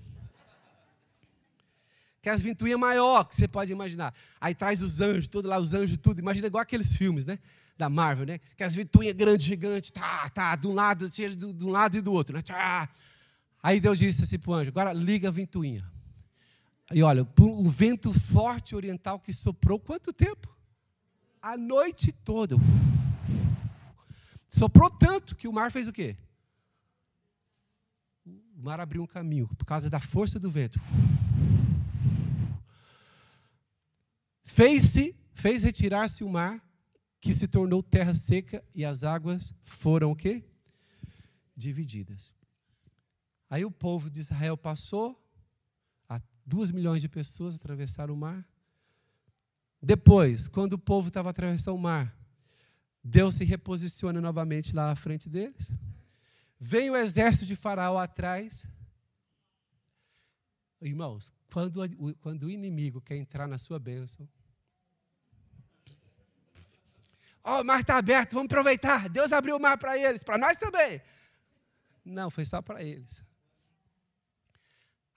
Aquelas 2.19 2.41
ventoinhas 2.41 2.79
maior 2.79 3.25
que 3.25 3.35
você 3.35 3.47
pode 3.47 3.71
imaginar. 3.71 4.13
Aí 4.39 4.53
traz 4.53 4.81
os 4.81 4.99
anjos, 4.99 5.27
tudo 5.27 5.47
lá, 5.47 5.59
os 5.59 5.73
anjos, 5.73 5.97
tudo. 5.97 6.19
Imagina 6.19 6.47
igual 6.47 6.61
aqueles 6.61 6.95
filmes, 6.95 7.25
né? 7.25 7.39
Da 7.77 7.89
Marvel, 7.89 8.25
né? 8.25 8.39
Aquelas 8.51 8.75
ventoinhas 8.75 9.15
grandes, 9.15 9.45
gigantes, 9.45 9.91
tá, 9.91 10.29
tá, 10.29 10.55
de 10.55 10.67
um 10.67 10.73
lado, 10.73 11.09
de 11.09 11.65
um 11.65 11.69
lado 11.69 11.97
e 11.97 12.01
do 12.01 12.11
outro, 12.11 12.35
né? 12.35 12.41
Tá. 12.41 12.89
Aí 13.61 13.79
Deus 13.79 13.99
disse 13.99 14.23
assim 14.23 14.39
para 14.39 14.51
o 14.51 14.53
anjo: 14.53 14.69
agora 14.69 14.93
liga 14.93 15.29
a 15.29 15.31
ventoinha. 15.31 15.85
E 16.91 17.03
olha, 17.03 17.27
o 17.39 17.69
vento 17.69 18.13
forte 18.13 18.75
oriental 18.75 19.19
que 19.19 19.33
soprou 19.33 19.79
quanto 19.79 20.13
tempo? 20.13 20.55
A 21.41 21.57
noite 21.57 22.11
toda. 22.11 22.55
Soprou 24.49 24.89
tanto 24.89 25.35
que 25.35 25.47
o 25.47 25.53
mar 25.53 25.71
fez 25.71 25.87
o 25.87 25.93
quê? 25.93 26.15
O 28.25 28.63
mar 28.63 28.79
abriu 28.79 29.03
um 29.03 29.07
caminho 29.07 29.47
por 29.57 29.65
causa 29.65 29.89
da 29.89 29.99
força 29.99 30.39
do 30.39 30.49
vento. 30.49 30.79
Fez-se, 34.57 35.15
fez 35.35 35.61
retirar-se 35.61 36.23
o 36.23 36.29
mar, 36.29 36.67
que 37.21 37.31
se 37.31 37.47
tornou 37.47 37.83
terra 37.83 38.15
seca 38.15 38.65
e 38.73 38.83
as 38.83 39.03
águas 39.03 39.53
foram 39.63 40.09
o 40.09 40.15
quê? 40.15 40.43
Divididas. 41.55 42.33
Aí 43.47 43.63
o 43.63 43.69
povo 43.69 44.09
de 44.09 44.19
Israel 44.19 44.57
passou, 44.57 45.23
duas 46.43 46.71
milhões 46.71 47.01
de 47.01 47.07
pessoas 47.07 47.55
atravessaram 47.55 48.15
o 48.15 48.17
mar. 48.17 48.49
Depois, 49.79 50.47
quando 50.47 50.73
o 50.73 50.79
povo 50.79 51.09
estava 51.09 51.29
atravessando 51.29 51.75
o 51.75 51.79
mar, 51.79 52.17
Deus 53.03 53.35
se 53.35 53.45
reposiciona 53.45 54.19
novamente 54.19 54.73
lá 54.73 54.89
à 54.89 54.95
frente 54.95 55.29
deles. 55.29 55.71
Vem 56.59 56.89
o 56.89 56.97
exército 56.97 57.45
de 57.45 57.55
Faraó 57.55 57.99
atrás. 57.99 58.65
Irmãos, 60.81 61.31
quando, 61.53 61.79
quando 62.21 62.47
o 62.47 62.49
inimigo 62.49 62.99
quer 62.99 63.17
entrar 63.17 63.47
na 63.47 63.59
sua 63.59 63.77
bênção, 63.77 64.27
Ó, 67.47 67.59
oh, 67.59 67.61
o 67.61 67.63
mar 67.63 67.79
está 67.79 67.95
aberto, 67.95 68.33
vamos 68.33 68.47
aproveitar. 68.47 69.07
Deus 69.07 69.31
abriu 69.31 69.55
o 69.55 69.59
mar 69.59 69.77
para 69.77 69.97
eles, 69.97 70.21
para 70.21 70.37
nós 70.37 70.57
também. 70.57 71.01
Não, 72.03 72.29
foi 72.29 72.43
só 72.43 72.61
para 72.61 72.83
eles. 72.83 73.21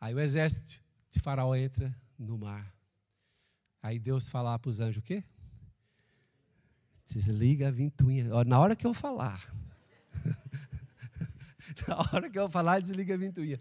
Aí 0.01 0.15
o 0.15 0.21
exército 0.21 0.81
de 1.11 1.19
Faraó 1.19 1.57
entra 1.57 1.93
no 2.17 2.39
mar. 2.39 2.73
Aí 3.83 3.99
Deus 3.99 4.29
fala 4.29 4.57
para 4.61 4.69
os 4.69 4.79
anjos 4.79 4.99
o 4.99 5.03
quê? 5.03 5.25
Desliga 7.05 7.67
a 7.67 7.73
ventoinha. 7.73 8.45
Na 8.45 8.61
hora 8.61 8.77
que 8.77 8.87
eu 8.87 8.95
falar. 8.95 9.53
Na 11.89 11.99
hora 11.99 12.31
que 12.31 12.39
eu 12.39 12.49
falar, 12.49 12.81
desliga 12.81 13.15
a 13.15 13.19
ventoinha. 13.19 13.59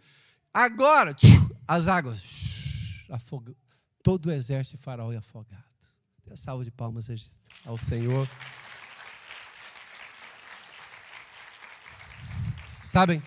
Agora, 0.53 1.15
as 1.67 1.87
águas. 1.87 3.03
Afoga, 3.09 3.55
todo 4.03 4.27
o 4.27 4.31
exército 4.31 4.77
de 4.77 4.83
Faraó 4.83 5.11
é 5.11 5.17
afogado. 5.17 5.63
Dê 6.23 6.35
salva 6.35 6.63
de 6.63 6.69
palmas 6.69 7.07
ao 7.65 7.79
Senhor. 7.79 8.29
Sabem, 12.89 13.21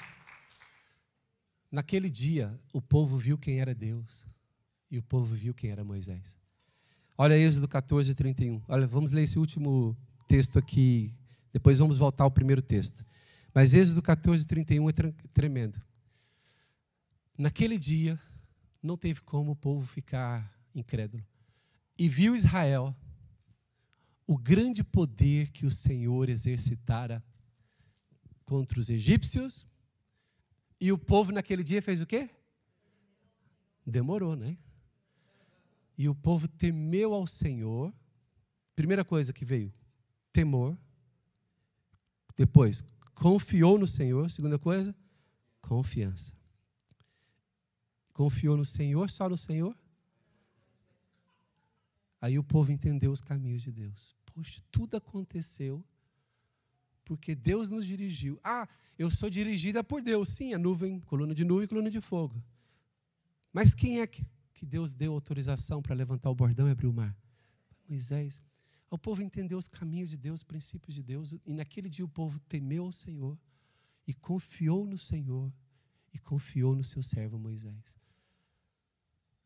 naquele 1.70 2.10
dia 2.10 2.60
o 2.72 2.82
povo 2.82 3.16
viu 3.16 3.38
quem 3.38 3.60
era 3.60 3.72
Deus 3.72 4.26
e 4.90 4.98
o 4.98 5.02
povo 5.04 5.32
viu 5.36 5.54
quem 5.54 5.70
era 5.70 5.84
Moisés. 5.84 6.36
Olha 7.16 7.38
Êxodo 7.38 7.68
14, 7.68 8.12
31. 8.12 8.60
Olha, 8.66 8.88
vamos 8.88 9.12
ler 9.12 9.22
esse 9.22 9.38
último 9.38 9.96
texto 10.26 10.58
aqui, 10.58 11.14
depois 11.52 11.78
vamos 11.78 11.96
voltar 11.96 12.24
ao 12.24 12.30
primeiro 12.32 12.60
texto. 12.60 13.06
Mas 13.54 13.72
Êxodo 13.72 14.02
14, 14.02 14.44
31 14.48 14.88
é 14.88 14.92
tremendo. 15.32 15.80
Naquele 17.38 17.78
dia, 17.78 18.20
não 18.82 18.96
teve 18.96 19.20
como 19.20 19.52
o 19.52 19.56
povo 19.56 19.86
ficar 19.86 20.52
incrédulo. 20.74 21.24
E 21.96 22.08
viu 22.08 22.34
Israel 22.34 22.92
o 24.26 24.36
grande 24.36 24.82
poder 24.82 25.52
que 25.52 25.64
o 25.64 25.70
Senhor 25.70 26.28
exercitara 26.28 27.22
contra 28.52 28.78
os 28.78 28.90
egípcios. 28.90 29.66
E 30.78 30.92
o 30.92 30.98
povo 30.98 31.32
naquele 31.32 31.62
dia 31.62 31.80
fez 31.80 32.02
o 32.02 32.06
quê? 32.06 32.28
Demorou, 33.86 34.36
né? 34.36 34.58
E 35.96 36.06
o 36.06 36.14
povo 36.14 36.46
temeu 36.46 37.14
ao 37.14 37.26
Senhor. 37.26 37.90
Primeira 38.76 39.06
coisa 39.06 39.32
que 39.32 39.42
veio, 39.42 39.72
temor. 40.34 40.76
Depois, 42.36 42.82
confiou 43.14 43.78
no 43.78 43.86
Senhor. 43.86 44.30
Segunda 44.30 44.58
coisa, 44.58 44.94
confiança. 45.62 46.34
Confiou 48.12 48.54
no 48.54 48.66
Senhor, 48.66 49.08
só 49.08 49.30
no 49.30 49.36
Senhor? 49.38 49.74
Aí 52.20 52.38
o 52.38 52.44
povo 52.44 52.70
entendeu 52.70 53.12
os 53.12 53.22
caminhos 53.22 53.62
de 53.62 53.72
Deus. 53.72 54.14
Poxa, 54.26 54.60
tudo 54.70 54.98
aconteceu 54.98 55.82
porque 57.04 57.34
Deus 57.34 57.68
nos 57.68 57.86
dirigiu. 57.86 58.38
Ah, 58.42 58.68
eu 58.98 59.10
sou 59.10 59.28
dirigida 59.28 59.82
por 59.82 60.02
Deus. 60.02 60.28
Sim, 60.28 60.54
a 60.54 60.58
nuvem, 60.58 61.00
coluna 61.00 61.34
de 61.34 61.44
nuvem 61.44 61.64
e 61.64 61.68
coluna 61.68 61.90
de 61.90 62.00
fogo. 62.00 62.42
Mas 63.52 63.74
quem 63.74 64.00
é 64.00 64.06
que, 64.06 64.24
que 64.54 64.64
Deus 64.64 64.92
deu 64.92 65.12
autorização 65.12 65.82
para 65.82 65.94
levantar 65.94 66.30
o 66.30 66.34
bordão 66.34 66.68
e 66.68 66.70
abrir 66.70 66.86
o 66.86 66.92
mar? 66.92 67.16
Moisés. 67.88 68.40
O 68.90 68.98
povo 68.98 69.22
entendeu 69.22 69.58
os 69.58 69.68
caminhos 69.68 70.10
de 70.10 70.16
Deus, 70.16 70.40
os 70.40 70.44
princípios 70.44 70.94
de 70.94 71.02
Deus, 71.02 71.34
e 71.46 71.54
naquele 71.54 71.88
dia 71.88 72.04
o 72.04 72.08
povo 72.08 72.38
temeu 72.40 72.84
ao 72.84 72.92
Senhor 72.92 73.38
e 74.06 74.12
confiou 74.12 74.86
no 74.86 74.98
Senhor 74.98 75.52
e 76.12 76.18
confiou 76.18 76.76
no 76.76 76.84
seu 76.84 77.02
servo 77.02 77.38
Moisés. 77.38 77.98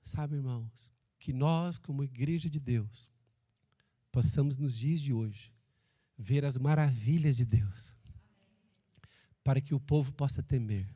Sabe, 0.02 0.36
irmãos, 0.36 0.92
que 1.18 1.32
nós, 1.32 1.78
como 1.78 2.02
igreja 2.02 2.50
de 2.50 2.58
Deus, 2.58 3.08
possamos 4.10 4.56
nos 4.56 4.76
dias 4.76 5.00
de 5.00 5.12
hoje 5.12 5.55
ver 6.18 6.44
as 6.44 6.58
maravilhas 6.58 7.36
de 7.36 7.44
Deus, 7.44 7.92
para 9.44 9.60
que 9.60 9.74
o 9.74 9.80
povo 9.80 10.12
possa 10.12 10.42
temer, 10.42 10.88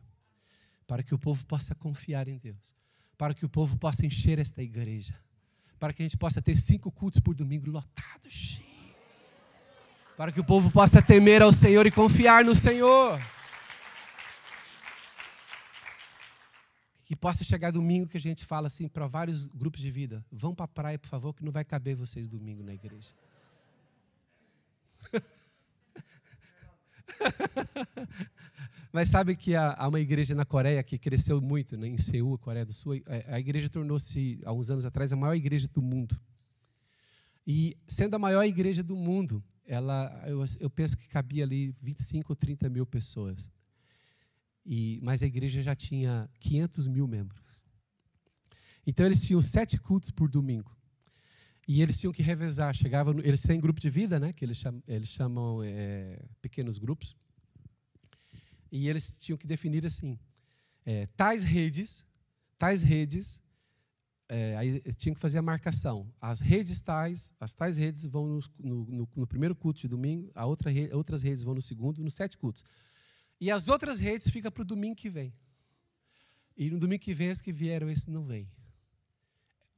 para 0.87 1.03
que 1.03 1.15
o 1.15 1.19
povo 1.19 1.45
possa 1.47 1.75
confiar 1.75 2.29
em 2.29 2.39
Deus, 2.39 2.75
para 3.17 3.35
que 3.35 3.45
o 3.45 3.49
povo 3.49 3.77
possa 3.77 4.05
encher 4.05 4.39
esta 4.39 4.63
igreja, 4.63 5.15
para 5.79 5.93
que 5.93 6.03
a 6.03 6.05
gente 6.05 6.17
possa 6.17 6.41
ter 6.43 6.57
cinco 6.57 6.91
cultos 6.91 7.21
por 7.21 7.35
domingo 7.35 7.71
lotados, 7.71 8.33
cheios, 8.33 9.33
para 10.17 10.33
que 10.33 10.41
o 10.41 10.45
povo 10.45 10.71
possa 10.71 11.01
temer 11.01 11.43
ao 11.43 11.53
Senhor 11.53 11.87
e 11.87 11.91
confiar 11.91 12.45
no 12.45 12.55
Senhor. 12.55 13.21
que 17.11 17.17
possa 17.17 17.43
chegar 17.43 17.73
domingo 17.73 18.07
que 18.07 18.17
a 18.17 18.21
gente 18.21 18.45
fala 18.45 18.69
assim 18.69 18.87
para 18.87 19.09
vários 19.09 19.45
grupos 19.45 19.81
de 19.81 19.91
vida: 19.91 20.25
vão 20.31 20.55
para 20.55 20.67
a 20.67 20.69
praia, 20.69 20.97
por 20.97 21.09
favor, 21.09 21.35
que 21.35 21.45
não 21.45 21.51
vai 21.51 21.65
caber 21.65 21.97
vocês 21.97 22.29
domingo 22.29 22.63
na 22.63 22.73
igreja. 22.73 23.13
Mas 28.93 29.09
sabe 29.09 29.37
que 29.37 29.55
há 29.55 29.87
uma 29.87 30.01
igreja 30.01 30.35
na 30.35 30.45
Coreia 30.45 30.83
que 30.83 30.99
cresceu 30.99 31.41
muito, 31.41 31.77
né, 31.77 31.87
em 31.87 31.97
Seul, 31.97 32.37
Coreia 32.39 32.67
do 32.67 32.73
Sul. 32.73 32.95
A 33.29 33.39
igreja 33.39 33.69
tornou-se, 33.69 34.41
há 34.45 34.53
uns 34.53 34.71
anos 34.71 34.85
atrás, 34.85 35.13
a 35.13 35.17
maior 35.17 35.35
igreja 35.35 35.69
do 35.69 35.81
mundo. 35.81 36.19
E 37.47 37.77
sendo 37.87 38.15
a 38.15 38.19
maior 38.19 38.43
igreja 38.43 38.83
do 38.83 38.97
mundo, 38.97 39.43
ela, 39.65 40.25
eu, 40.27 40.45
eu 40.59 40.69
penso 40.69 40.97
que 40.97 41.07
cabia 41.07 41.45
ali 41.45 41.75
25 41.81 42.33
ou 42.33 42.37
30 42.37 42.69
mil 42.69 42.85
pessoas. 42.85 43.51
E, 44.67 44.99
mas 45.03 45.23
a 45.23 45.27
igreja 45.27 45.63
já 45.63 45.75
tinha 45.75 46.29
500 46.41 46.89
mil 46.89 47.07
membros. 47.07 47.41
Então 48.87 49.07
eles 49.07 49.23
tinham 49.23 49.41
sete 49.41 49.79
cultos 49.79 50.11
por 50.11 50.29
domingo. 50.29 50.77
E 51.73 51.83
eles 51.83 52.01
tinham 52.01 52.13
que 52.13 52.21
revezar. 52.21 52.75
Chegava, 52.75 53.13
eles 53.23 53.43
têm 53.43 53.61
grupo 53.61 53.79
de 53.79 53.89
vida, 53.89 54.19
né? 54.19 54.33
Que 54.33 54.45
eles 54.45 54.57
chamam, 54.57 54.83
eles 54.89 55.09
chamam 55.09 55.63
é, 55.63 56.21
pequenos 56.43 56.79
grupos. 56.79 57.17
E 58.73 58.89
eles 58.89 59.15
tinham 59.17 59.39
que 59.39 59.47
definir 59.47 59.87
assim: 59.87 60.19
é, 60.85 61.07
tais 61.17 61.45
redes, 61.45 62.05
tais 62.59 62.83
redes. 62.83 63.41
É, 64.29 64.57
aí 64.57 64.81
tinham 64.95 65.15
que 65.15 65.21
fazer 65.21 65.39
a 65.39 65.43
marcação. 65.43 66.13
As 66.21 66.41
redes 66.41 66.81
tais, 66.81 67.33
as 67.39 67.53
tais 67.53 67.77
redes 67.77 68.05
vão 68.05 68.27
no, 68.27 68.41
no, 68.59 69.09
no, 69.15 69.27
primeiro 69.27 69.55
culto 69.55 69.81
de 69.81 69.87
domingo, 69.87 70.29
a 70.35 70.47
outra, 70.47 70.73
outras 70.93 71.23
redes 71.23 71.45
vão 71.45 71.55
no 71.55 71.63
segundo, 71.63 72.03
nos 72.03 72.15
sete 72.15 72.37
cultos. 72.37 72.65
E 73.41 73.49
as 73.49 73.69
outras 73.69 74.01
redes 74.01 74.29
ficam 74.29 74.51
para 74.51 74.63
o 74.63 74.65
domingo 74.65 74.97
que 74.97 75.09
vem. 75.09 75.33
E 76.57 76.69
no 76.69 76.81
domingo 76.81 77.03
que 77.05 77.15
vem, 77.15 77.31
as 77.31 77.41
que 77.41 77.53
vieram, 77.53 77.89
esse 77.89 78.11
não 78.11 78.25
vem. 78.25 78.49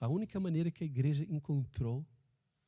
A 0.02 0.08
única 0.08 0.40
maneira 0.40 0.68
que 0.68 0.82
a 0.82 0.86
igreja 0.86 1.24
encontrou 1.30 2.04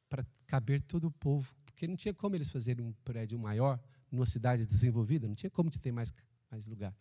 para 0.09 0.25
caber 0.47 0.81
todo 0.81 1.09
o 1.09 1.11
povo, 1.11 1.53
porque 1.65 1.85
não 1.85 1.97
tinha 1.97 2.15
como 2.15 2.37
eles 2.37 2.49
fazerem 2.49 2.87
um 2.87 2.93
prédio 3.05 3.37
maior 3.37 3.81
numa 4.09 4.25
cidade 4.25 4.65
desenvolvida, 4.65 5.27
não 5.27 5.35
tinha 5.35 5.51
como 5.51 5.69
de 5.69 5.81
ter 5.81 5.91
mais, 5.91 6.15
mais 6.49 6.69
lugar. 6.69 6.95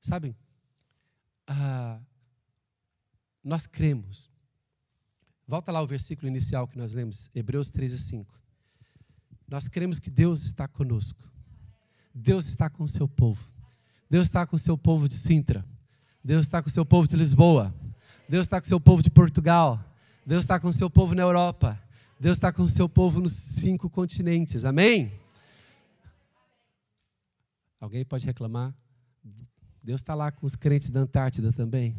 Sabem, 0.00 0.36
ah, 1.46 1.98
nós 3.42 3.66
cremos. 3.66 4.28
Volta 5.48 5.72
lá 5.72 5.80
o 5.80 5.86
versículo 5.86 6.28
inicial 6.28 6.68
que 6.68 6.76
nós 6.76 6.92
lemos, 6.92 7.30
Hebreus 7.34 7.70
13, 7.70 7.98
5. 8.00 8.38
Nós 9.48 9.66
cremos 9.66 9.98
que 9.98 10.10
Deus 10.10 10.42
está 10.42 10.68
conosco. 10.68 11.26
Deus 12.14 12.44
está 12.44 12.68
com 12.68 12.84
o 12.84 12.88
seu 12.88 13.08
povo. 13.08 13.50
Deus 14.10 14.26
está 14.26 14.46
com 14.46 14.56
o 14.56 14.58
seu 14.58 14.76
povo 14.76 15.08
de 15.08 15.14
Sintra. 15.14 15.64
Deus 16.22 16.44
está 16.44 16.62
com 16.62 16.68
o 16.68 16.72
seu 16.72 16.84
povo 16.84 17.08
de 17.08 17.16
Lisboa. 17.16 17.74
Deus 18.32 18.46
está 18.46 18.58
com 18.58 18.64
o 18.64 18.68
seu 18.68 18.80
povo 18.80 19.02
de 19.02 19.10
Portugal. 19.10 19.78
Deus 20.24 20.42
está 20.42 20.58
com 20.58 20.68
o 20.68 20.72
seu 20.72 20.88
povo 20.88 21.14
na 21.14 21.20
Europa. 21.20 21.78
Deus 22.18 22.38
está 22.38 22.50
com 22.50 22.62
o 22.62 22.68
seu 22.68 22.88
povo 22.88 23.20
nos 23.20 23.34
cinco 23.34 23.90
continentes. 23.90 24.64
Amém? 24.64 25.12
Alguém 27.78 28.06
pode 28.06 28.24
reclamar? 28.24 28.74
Deus 29.82 30.00
está 30.00 30.14
lá 30.14 30.32
com 30.32 30.46
os 30.46 30.56
crentes 30.56 30.88
da 30.88 31.00
Antártida 31.00 31.52
também. 31.52 31.94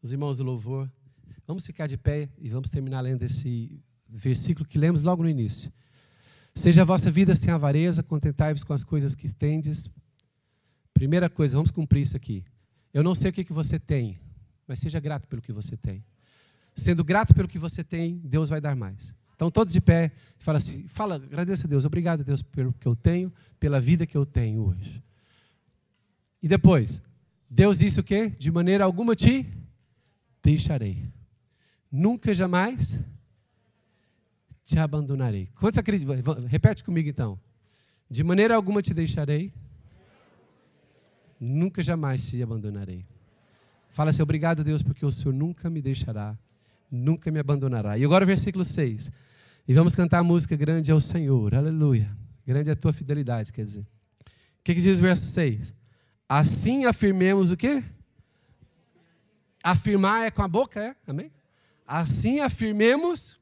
Os 0.00 0.12
irmãos 0.12 0.38
do 0.38 0.44
louvor, 0.44 0.90
vamos 1.46 1.66
ficar 1.66 1.88
de 1.88 1.98
pé 1.98 2.26
e 2.38 2.48
vamos 2.48 2.70
terminar 2.70 3.02
lendo 3.02 3.22
esse 3.22 3.84
versículo 4.08 4.66
que 4.66 4.78
lemos 4.78 5.02
logo 5.02 5.22
no 5.22 5.28
início. 5.28 5.70
Seja 6.54 6.80
a 6.80 6.86
vossa 6.86 7.10
vida 7.10 7.34
sem 7.34 7.52
avareza, 7.52 8.02
contentai-vos 8.02 8.64
com 8.64 8.72
as 8.72 8.82
coisas 8.82 9.14
que 9.14 9.30
tendes. 9.30 9.90
Primeira 10.94 11.28
coisa, 11.28 11.58
vamos 11.58 11.70
cumprir 11.70 12.00
isso 12.00 12.16
aqui. 12.16 12.46
Eu 12.92 13.02
não 13.02 13.14
sei 13.14 13.30
o 13.30 13.32
que, 13.32 13.44
que 13.44 13.52
você 13.52 13.78
tem, 13.78 14.18
mas 14.66 14.78
seja 14.78 14.98
grato 15.00 15.26
pelo 15.26 15.42
que 15.42 15.52
você 15.52 15.76
tem. 15.76 16.04
Sendo 16.74 17.04
grato 17.04 17.34
pelo 17.34 17.48
que 17.48 17.58
você 17.58 17.84
tem, 17.84 18.18
Deus 18.24 18.48
vai 18.48 18.60
dar 18.60 18.74
mais. 18.74 19.14
Então, 19.34 19.50
todos 19.50 19.72
de 19.72 19.80
pé, 19.80 20.12
fala 20.36 20.58
assim, 20.58 20.86
fala, 20.88 21.14
agradeça 21.14 21.66
a 21.66 21.70
Deus, 21.70 21.84
obrigado 21.84 22.22
Deus 22.22 22.42
pelo 22.42 22.72
que 22.74 22.86
eu 22.86 22.94
tenho, 22.94 23.32
pela 23.58 23.80
vida 23.80 24.06
que 24.06 24.16
eu 24.16 24.26
tenho 24.26 24.62
hoje. 24.66 25.02
E 26.42 26.48
depois, 26.48 27.02
Deus 27.48 27.78
disse 27.78 28.00
o 28.00 28.04
quê? 28.04 28.30
De 28.30 28.50
maneira 28.50 28.84
alguma 28.84 29.16
te 29.16 29.46
deixarei. 30.42 31.08
Nunca 31.90 32.32
jamais 32.32 32.98
te 34.62 34.78
abandonarei. 34.78 35.48
Quantos 35.54 35.78
acreditam? 35.78 36.14
Repete 36.46 36.84
comigo 36.84 37.08
então. 37.08 37.38
De 38.08 38.22
maneira 38.22 38.54
alguma 38.54 38.80
te 38.80 38.94
deixarei. 38.94 39.52
Nunca 41.40 41.82
jamais 41.82 42.28
te 42.28 42.42
abandonarei. 42.42 43.06
Fala 43.88 44.10
assim, 44.10 44.22
obrigado 44.22 44.62
Deus, 44.62 44.82
porque 44.82 45.04
o 45.06 45.10
Senhor 45.10 45.32
nunca 45.32 45.70
me 45.70 45.80
deixará, 45.80 46.36
nunca 46.90 47.30
me 47.30 47.38
abandonará. 47.40 47.96
E 47.96 48.04
agora 48.04 48.24
o 48.24 48.26
versículo 48.26 48.64
6. 48.64 49.10
E 49.66 49.74
vamos 49.74 49.94
cantar 49.94 50.18
a 50.18 50.22
música 50.22 50.54
Grande 50.54 50.90
é 50.90 50.94
o 50.94 51.00
Senhor, 51.00 51.54
aleluia. 51.54 52.14
Grande 52.46 52.68
é 52.68 52.72
a 52.72 52.76
tua 52.76 52.92
fidelidade, 52.92 53.52
quer 53.52 53.64
dizer. 53.64 53.80
O 53.80 54.62
que, 54.62 54.74
que 54.74 54.80
diz 54.80 54.98
o 54.98 55.02
verso 55.02 55.26
6? 55.26 55.74
Assim 56.28 56.84
afirmemos 56.84 57.50
o 57.50 57.56
quê? 57.56 57.82
Afirmar 59.62 60.26
é 60.26 60.30
com 60.30 60.42
a 60.42 60.48
boca, 60.48 60.80
é? 60.80 60.96
Amém? 61.06 61.32
Assim 61.86 62.40
afirmemos 62.40 63.38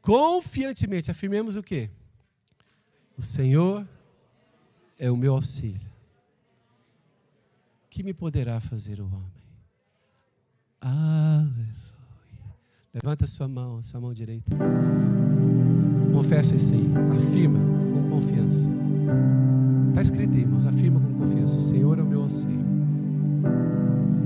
confiantemente. 0.00 1.10
Afirmemos 1.10 1.56
o 1.56 1.62
quê? 1.62 1.90
O 3.18 3.22
Senhor 3.22 3.86
é 4.98 5.10
o 5.10 5.16
meu 5.16 5.34
auxílio. 5.34 5.89
Que 7.90 8.04
me 8.04 8.14
poderá 8.14 8.60
fazer 8.60 9.00
o 9.00 9.06
homem? 9.06 9.42
Aleluia. 10.80 11.74
Levanta 12.94 13.26
sua 13.26 13.48
mão, 13.48 13.82
sua 13.82 14.00
mão 14.00 14.14
direita. 14.14 14.56
Confessa 16.12 16.54
isso 16.54 16.72
aí. 16.72 16.88
Afirma 17.16 17.58
com 17.58 18.10
confiança. 18.10 18.70
Está 19.88 20.02
escrito 20.02 20.34
aí, 20.34 20.42
irmãos. 20.42 20.66
Afirma 20.66 21.00
com 21.00 21.14
confiança. 21.14 21.56
O 21.56 21.60
Senhor 21.60 21.98
é 21.98 22.02
o 22.02 22.06
meu 22.06 22.22
auxílio. 22.22 22.64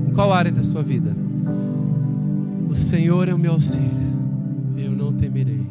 Em 0.07 0.13
qual 0.13 0.31
área 0.31 0.51
da 0.51 0.61
sua 0.61 0.83
vida? 0.83 1.15
O 2.69 2.75
Senhor 2.75 3.27
é 3.27 3.33
o 3.33 3.39
meu 3.39 3.53
auxílio. 3.53 3.89
Eu 4.77 4.91
não 4.91 5.11
temerei. 5.11 5.65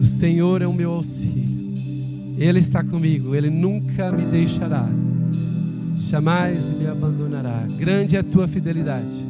O 0.00 0.06
Senhor 0.06 0.62
é 0.62 0.66
o 0.66 0.72
meu 0.72 0.92
auxílio. 0.92 1.74
Ele 2.38 2.58
está 2.58 2.82
comigo. 2.82 3.34
Ele 3.34 3.50
nunca 3.50 4.10
me 4.10 4.24
deixará. 4.24 4.88
Jamais 6.00 6.72
me 6.72 6.86
abandonará. 6.86 7.66
Grande 7.76 8.16
é 8.16 8.20
a 8.20 8.24
tua 8.24 8.48
fidelidade. 8.48 9.29